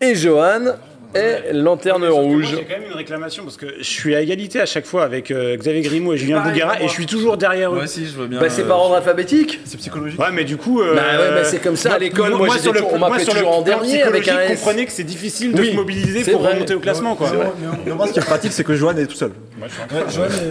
et 0.00 0.14
Johan 0.14 0.60
est 1.14 1.52
lanterne 1.52 2.04
rouge. 2.06 2.48
J'ai 2.50 2.64
quand 2.64 2.78
même 2.80 2.88
une 2.90 2.96
réclamation 2.96 3.44
parce 3.44 3.56
que 3.56 3.66
je 3.78 3.82
suis 3.84 4.14
à 4.14 4.20
égalité 4.20 4.60
à 4.60 4.66
chaque 4.66 4.86
fois 4.86 5.04
avec 5.04 5.30
euh, 5.30 5.56
Xavier 5.56 5.80
Grimaud 5.82 6.14
et 6.14 6.16
Julien 6.16 6.40
Bouguera 6.42 6.80
et 6.80 6.88
je 6.88 6.92
suis 6.92 7.06
toujours 7.06 7.36
derrière 7.36 7.70
eux. 7.72 7.76
Moi 7.76 7.84
aussi, 7.84 8.06
je 8.06 8.12
veux 8.12 8.26
bien. 8.26 8.40
Bah, 8.40 8.48
c'est 8.48 8.62
euh, 8.62 8.68
par 8.68 8.78
ordre 8.80 8.96
alphabétique 8.96 9.60
C'est 9.64 9.76
psychologique. 9.78 10.18
Ouais, 10.20 10.26
mais 10.32 10.44
du 10.44 10.56
coup. 10.56 10.80
euh, 10.82 10.94
Bah 10.94 11.02
ouais, 11.18 11.30
mais 11.34 11.44
c'est 11.44 11.58
comme 11.58 11.76
ça, 11.76 11.94
à 11.94 11.98
l'école, 11.98 12.34
moi, 12.34 12.48
j'étais 12.48 12.60
sur 12.62 12.72
le- 12.72 12.80
toujours- 12.80 12.94
on 12.94 12.98
m'appelait 12.98 13.16
moi, 13.16 13.24
sur 13.24 13.34
le 13.34 13.38
toujours 13.40 13.58
en 13.58 13.62
dernier 13.62 14.02
avec 14.02 14.16
un 14.16 14.20
psychologique, 14.22 14.50
S. 14.52 14.60
comprenez 14.60 14.86
que 14.86 14.92
c'est 14.92 15.04
difficile 15.04 15.52
de 15.52 15.60
Oui, 15.60 15.70
se 15.70 15.76
mobiliser 15.76 16.32
pour 16.32 16.42
vrai. 16.42 16.54
remonter 16.54 16.74
au 16.74 16.80
classement, 16.80 17.14
quoi. 17.14 17.30
Moi, 17.86 18.06
ce 18.08 18.12
qui 18.12 18.18
est 18.18 18.22
pratique, 18.22 18.52
c'est 18.52 18.64
que 18.64 18.74
Johan 18.74 18.96
est 18.96 19.06
tout 19.06 19.16
seul. 19.16 19.32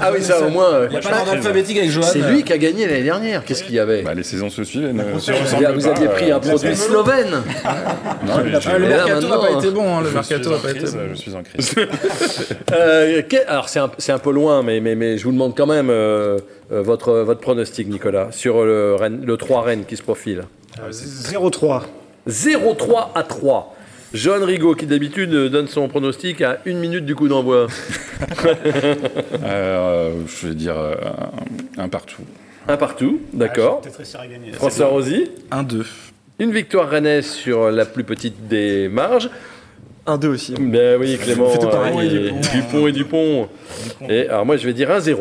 Ah 0.01 0.11
oui, 0.13 0.21
ça 0.23 0.41
au 0.45 0.49
moins. 0.49 0.73
euh, 0.73 0.87
Il 0.89 0.91
n'y 0.91 0.97
a 0.97 1.01
pas 1.09 1.15
d'ordre 1.15 1.31
alphabétique 1.31 1.77
avec 1.77 1.89
Johan. 1.89 2.03
C'est 2.05 2.19
lui 2.19 2.43
qui 2.43 2.53
a 2.53 2.57
gagné 2.57 2.85
l'année 2.87 3.03
dernière. 3.03 3.43
Qu'est-ce 3.45 3.63
qu'il 3.63 3.75
y 3.75 3.79
avait 3.79 4.01
Bah, 4.01 4.13
les 4.13 4.23
saisons 4.23 4.49
se 4.49 4.63
suivent. 4.63 4.85
et 4.85 4.93
ne 4.93 5.19
se 5.19 5.31
Vous 5.31 5.37
ressemblent 5.43 5.73
vous 5.75 5.81
pas, 5.87 5.95
aviez 5.95 6.07
pris 6.07 6.31
euh, 6.31 6.35
un 6.35 6.39
produit 6.39 6.75
slovène. 6.75 7.29
Non, 7.31 7.41
Ah, 8.35 8.41
le 8.77 8.85
Et 8.85 8.89
là, 8.89 9.05
mercato 9.05 9.27
n'a 9.27 9.37
pas 9.37 9.51
été 9.51 9.69
bon, 9.71 9.95
hein, 9.97 10.01
le 10.01 10.09
je 10.09 10.13
mercato 10.13 10.41
suis 10.43 10.49
n'a 10.51 10.55
en 10.55 10.59
pas 10.59 10.69
été 10.71 10.79
crise, 10.79 10.93
bon. 10.95 10.99
Je 11.09 11.15
suis 11.15 11.33
en 11.35 11.43
crise. 11.43 11.75
Euh, 12.73 13.21
alors 13.47 13.69
c'est 13.69 13.79
un, 13.79 13.91
c'est 13.97 14.11
un 14.11 14.17
peu 14.19 14.31
loin, 14.31 14.63
mais, 14.63 14.79
mais, 14.79 14.95
mais 14.95 15.17
je 15.17 15.23
vous 15.25 15.31
demande 15.31 15.55
quand 15.55 15.67
même 15.67 15.89
euh, 15.89 16.39
euh, 16.71 16.81
votre, 16.81 17.11
votre 17.19 17.39
pronostic, 17.39 17.87
Nicolas, 17.87 18.29
sur 18.31 18.63
le, 18.63 18.95
le 19.23 19.37
3 19.37 19.61
Rennes 19.61 19.83
qui 19.87 19.95
se 19.95 20.01
profile. 20.01 20.43
0-3. 20.91 21.81
0-3 22.27 23.07
à 23.15 23.23
3. 23.23 23.75
Johan 24.13 24.45
Rigaud, 24.45 24.75
qui 24.75 24.85
d'habitude 24.85 25.31
donne 25.31 25.67
son 25.67 25.87
pronostic 25.87 26.41
à 26.41 26.59
une 26.65 26.77
minute 26.77 27.05
du 27.05 27.15
coup 27.15 27.27
d'envoi. 27.27 27.67
Euh, 29.43 30.11
je 30.27 30.47
vais 30.47 30.53
dire 30.55 30.77
euh, 30.77 30.95
un, 31.77 31.83
un 31.83 31.89
partout. 31.89 32.21
Un 32.67 32.77
partout, 32.77 33.19
d'accord. 33.33 33.81
Peut-être 33.81 34.15
à 34.17 34.27
gagner. 34.27 34.53
François 34.53 34.87
Rosy, 34.87 35.29
1-2. 35.51 35.85
une 36.39 36.51
victoire 36.51 36.89
rennaise 36.89 37.25
sur 37.25 37.69
la 37.69 37.85
plus 37.85 38.05
petite 38.05 38.47
des 38.47 38.87
marges. 38.87 39.29
1-2 40.07 40.27
aussi. 40.27 40.53
Ben 40.57 40.97
oui, 40.99 41.17
Clément. 41.17 41.49
Euh, 41.51 42.31
Dupont 42.53 42.87
et 42.87 42.91
Dupont. 42.93 43.49
Et 44.07 44.27
alors 44.29 44.45
moi, 44.45 44.55
je 44.57 44.65
vais 44.65 44.73
dire 44.73 44.89
1-0. 44.89 45.17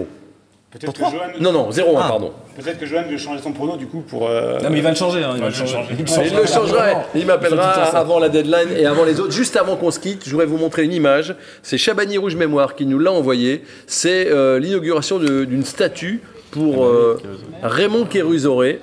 Peut-être 0.72 0.92
que, 0.94 0.98
Johan, 1.00 1.12
Non, 1.38 1.52
non, 1.52 1.70
0-1, 1.70 1.92
pardon. 2.08 2.32
peut-être 2.56 2.78
que 2.78 2.86
Johan 2.86 3.02
veut 3.08 3.18
changer 3.18 3.42
son 3.42 3.52
prono 3.52 3.76
du 3.76 3.86
coup 3.86 4.00
pour. 4.00 4.26
euh, 4.26 4.58
Non, 4.60 4.70
mais 4.70 4.78
il 4.78 4.82
va 4.82 4.88
le 4.90 4.96
changer. 4.96 5.22
hein, 5.22 5.32
il 5.34 5.40
va 5.42 5.48
le 5.48 5.52
va 5.54 5.60
le 5.60 5.66
changer. 5.66 5.72
changer. 6.06 6.28
Il 6.30 6.34
le 6.36 6.46
changera. 6.46 6.86
Il 7.14 7.26
m'appellera 7.26 7.72
avant 7.94 8.18
la 8.18 8.30
deadline 8.30 8.68
et 8.78 8.86
avant 8.86 9.04
les 9.04 9.20
autres. 9.20 9.32
Juste 9.32 9.56
avant 9.56 9.76
qu'on 9.76 9.90
se 9.90 9.98
quitte, 10.00 10.22
je 10.24 10.30
voudrais 10.30 10.46
vous 10.46 10.56
montrer 10.56 10.84
une 10.84 10.94
image. 10.94 11.34
C'est 11.62 11.76
Chabani 11.76 12.16
Rouge 12.16 12.36
Mémoire 12.36 12.74
qui 12.74 12.86
nous 12.86 12.98
l'a 12.98 13.12
envoyé. 13.12 13.64
C'est 13.86 14.28
euh, 14.30 14.58
l'inauguration 14.58 15.18
de- 15.18 15.44
d'une 15.44 15.64
statue 15.64 16.22
pour 16.52 16.86
euh, 16.86 17.20
Raymond 17.62 18.06
Kérusoré 18.06 18.80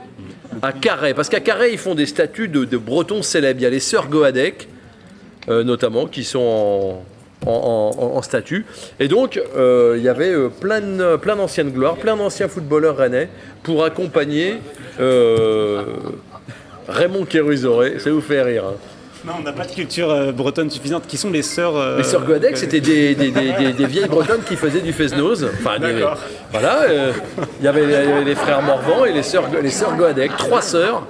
à 0.62 0.72
Carhaix. 0.74 1.16
Parce 1.16 1.30
qu'à 1.30 1.40
Carhaix, 1.40 1.72
ils 1.72 1.78
font 1.80 1.96
des 1.96 2.06
statues 2.06 2.50
de, 2.50 2.66
de 2.66 2.78
Bretons 2.78 3.24
célèbres. 3.24 3.60
Il 3.62 3.64
y 3.64 3.66
a 3.66 3.70
les 3.72 3.80
sœurs 3.80 4.10
Goadec, 4.10 4.68
euh, 5.50 5.64
notamment, 5.64 6.06
qui 6.06 6.24
sont 6.24 6.40
en, 6.40 7.04
en, 7.46 7.96
en- 7.98 8.18
en 8.18 8.22
statue. 8.22 8.66
Et 9.00 9.08
donc, 9.08 9.40
euh, 9.58 9.96
il 9.98 10.04
y 10.04 10.10
avait 10.10 10.32
euh, 10.34 10.50
plein, 10.50 10.82
de- 10.82 11.16
plein 11.18 11.36
d'anciennes 11.36 11.72
gloires, 11.72 11.96
plein 11.96 12.16
d'anciens 12.18 12.48
footballeurs 12.48 12.98
rennais 12.98 13.30
pour 13.64 13.84
accompagner 13.84 14.58
euh, 15.00 15.84
Raymond 16.88 17.26
Kérusoré. 17.26 18.00
Ça 18.00 18.12
vous 18.12 18.22
fait 18.22 18.42
rire. 18.42 18.64
hein. 18.68 18.74
Non, 19.26 19.34
on 19.40 19.44
n'a 19.44 19.52
pas 19.52 19.66
de 19.66 19.72
culture 19.74 20.10
euh, 20.10 20.32
bretonne 20.32 20.70
suffisante. 20.70 21.04
Qui 21.06 21.18
sont 21.18 21.30
les 21.30 21.42
sœurs 21.42 21.76
euh, 21.76 21.98
Les 21.98 22.04
sœurs 22.06 22.24
Goadec, 22.26 22.56
c'était 22.58 22.80
des, 22.80 23.16
des- 23.16 23.32
des- 23.32 23.52
des- 23.52 23.74
des 23.74 23.86
vieilles 23.86 24.08
bretonnes 24.08 24.42
qui 24.48 24.56
faisaient 24.56 24.80
du. 24.82 25.46
Enfin, 25.60 25.78
D'accord. 25.78 26.18
voilà, 26.52 26.84
euh, 26.84 27.12
il 27.60 27.66
y 27.66 27.68
avait 27.68 27.86
les, 27.86 28.24
frères 28.36 28.62
Morvan 28.62 29.04
et 29.06 29.12
les 29.12 29.24
sœurs, 29.24 29.50
les 29.62 29.70
sœurs 29.72 29.98
trois 30.38 30.62
sœurs 30.62 31.04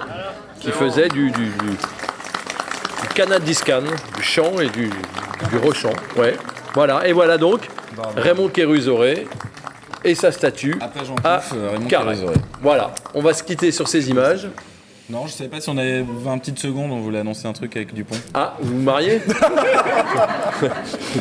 qui 0.60 0.72
faisaient 0.72 1.08
du, 1.08 1.30
du, 1.32 1.46
du, 1.46 1.50
du 1.70 3.08
canadiscan, 3.14 3.82
du 4.18 4.24
chant 4.24 4.60
et 4.60 4.70
du, 4.70 4.90
du 5.50 5.58
rechant. 5.58 5.94
Ouais. 6.18 6.36
Voilà, 6.74 7.08
et 7.08 7.14
voilà 7.14 7.38
donc 7.38 7.68
Raymond 8.16 8.50
Kérusoré 8.50 9.28
et 10.04 10.16
sa 10.16 10.32
statue 10.32 10.78
Après 10.82 11.06
Jean 11.06 11.16
à 11.24 11.42
euh, 11.54 11.72
Raymond. 11.72 11.88
Kérusoré. 11.88 12.36
Voilà, 12.62 12.92
on 13.14 13.22
va 13.22 13.34
se 13.34 13.44
quitter 13.44 13.72
sur 13.72 13.88
ces 13.88 14.10
images. 14.10 14.48
Non, 15.10 15.26
je 15.26 15.32
savais 15.32 15.50
pas 15.50 15.60
si 15.60 15.68
on 15.70 15.78
avait 15.78 16.04
20 16.08 16.38
petites 16.38 16.60
secondes, 16.60 16.92
on 16.92 17.00
voulait 17.00 17.20
annoncer 17.20 17.48
un 17.48 17.54
truc 17.54 17.76
avec 17.76 17.96
Dupont. 17.96 18.16
Ah, 18.36 18.56
vous 18.60 18.76
vous 18.78 18.84
mariez? 18.84 19.22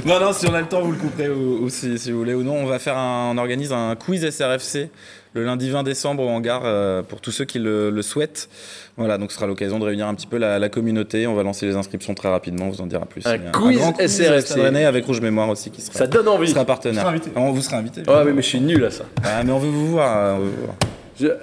Non, 0.04 0.18
non, 0.18 0.32
si 0.32 0.46
on 0.48 0.54
a 0.54 0.60
le 0.60 0.66
temps, 0.66 0.80
vous 0.82 0.90
le 0.92 0.98
couperez 0.98 1.28
ou, 1.28 1.62
ou 1.62 1.70
si, 1.70 1.96
si 1.98 2.10
vous 2.10 2.18
voulez 2.18 2.34
ou 2.34 2.42
non. 2.42 2.56
On 2.56 2.66
va 2.66 2.78
faire 2.78 2.96
un, 2.96 3.30
on 3.32 3.38
organise 3.38 3.72
un 3.72 3.94
quiz 3.94 4.28
SRFC 4.28 4.90
le 5.34 5.44
lundi 5.44 5.70
20 5.70 5.82
décembre 5.82 6.22
au 6.24 6.28
hangar 6.28 6.62
euh, 6.64 7.02
pour 7.02 7.20
tous 7.20 7.30
ceux 7.30 7.44
qui 7.44 7.58
le, 7.58 7.90
le 7.90 8.02
souhaitent. 8.02 8.48
Voilà, 8.96 9.18
donc 9.18 9.30
ce 9.30 9.36
sera 9.36 9.46
l'occasion 9.46 9.78
de 9.78 9.84
réunir 9.84 10.06
un 10.08 10.14
petit 10.14 10.26
peu 10.26 10.38
la, 10.38 10.58
la 10.58 10.68
communauté. 10.68 11.26
On 11.26 11.34
va 11.34 11.42
lancer 11.42 11.66
les 11.66 11.76
inscriptions 11.76 12.14
très 12.14 12.28
rapidement, 12.28 12.66
on 12.66 12.70
vous 12.70 12.80
en 12.80 12.86
dira 12.86 13.06
plus. 13.06 13.26
Un 13.26 13.32
a 13.32 13.38
quiz 13.38 13.78
grand 13.78 13.94
SRFC. 14.00 14.60
Rennais 14.60 14.84
avec 14.84 15.04
Rouge 15.04 15.20
Mémoire 15.20 15.48
aussi 15.48 15.70
qui 15.70 15.80
sera, 15.82 15.96
Ça 15.98 16.06
donne 16.06 16.28
envie. 16.28 16.46
qui 16.46 16.52
sera 16.52 16.64
partenaire. 16.64 17.12
On 17.36 17.52
vous 17.52 17.62
sera 17.62 17.76
invité. 17.76 18.00
Ouais, 18.08 18.24
mais, 18.24 18.32
mais 18.32 18.42
je 18.42 18.48
suis 18.48 18.60
nul 18.60 18.84
à 18.84 18.90
ça. 18.90 19.04
Ah, 19.24 19.42
mais 19.44 19.52
on 19.52 19.58
veut 19.58 19.68
vous 19.68 19.88
voir. 19.88 20.36
on 20.36 20.40
veut 20.40 20.50
vous 20.50 20.64
voir. 20.64 20.74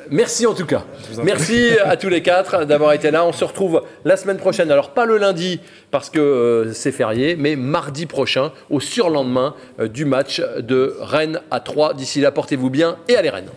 Merci 0.10 0.46
en 0.46 0.54
tout 0.54 0.66
cas. 0.66 0.84
Merci 1.24 1.78
à 1.84 1.98
tous 1.98 2.10
les 2.10 2.22
quatre 2.22 2.66
d'avoir 2.66 2.94
été 2.94 3.12
là. 3.12 3.26
On 3.26 3.34
se 3.34 3.44
retrouve 3.44 3.84
la 4.04 4.18
semaine 4.18 4.38
prochaine. 4.38 4.72
Alors 4.72 4.92
pas 4.92 5.06
le 5.06 5.18
lundi 5.18 5.60
parce 5.92 6.10
que 6.10 6.20
euh, 6.20 6.74
c'est 6.74 6.92
férié, 6.92 7.36
mais 7.36 7.56
mardi 7.56 8.06
prochain 8.06 8.52
au 8.70 8.80
surlendemain 8.80 9.56
euh, 9.80 9.88
du 9.88 10.06
match 10.06 10.42
de 10.60 10.96
Rennes 11.00 11.42
à 11.52 11.60
3. 11.60 11.94
D'ici 11.94 12.22
là, 12.22 12.32
portez-vous 12.32 12.70
bien 12.70 12.98
et 13.08 13.16
allez 13.16 13.30
Rennes. 13.30 13.50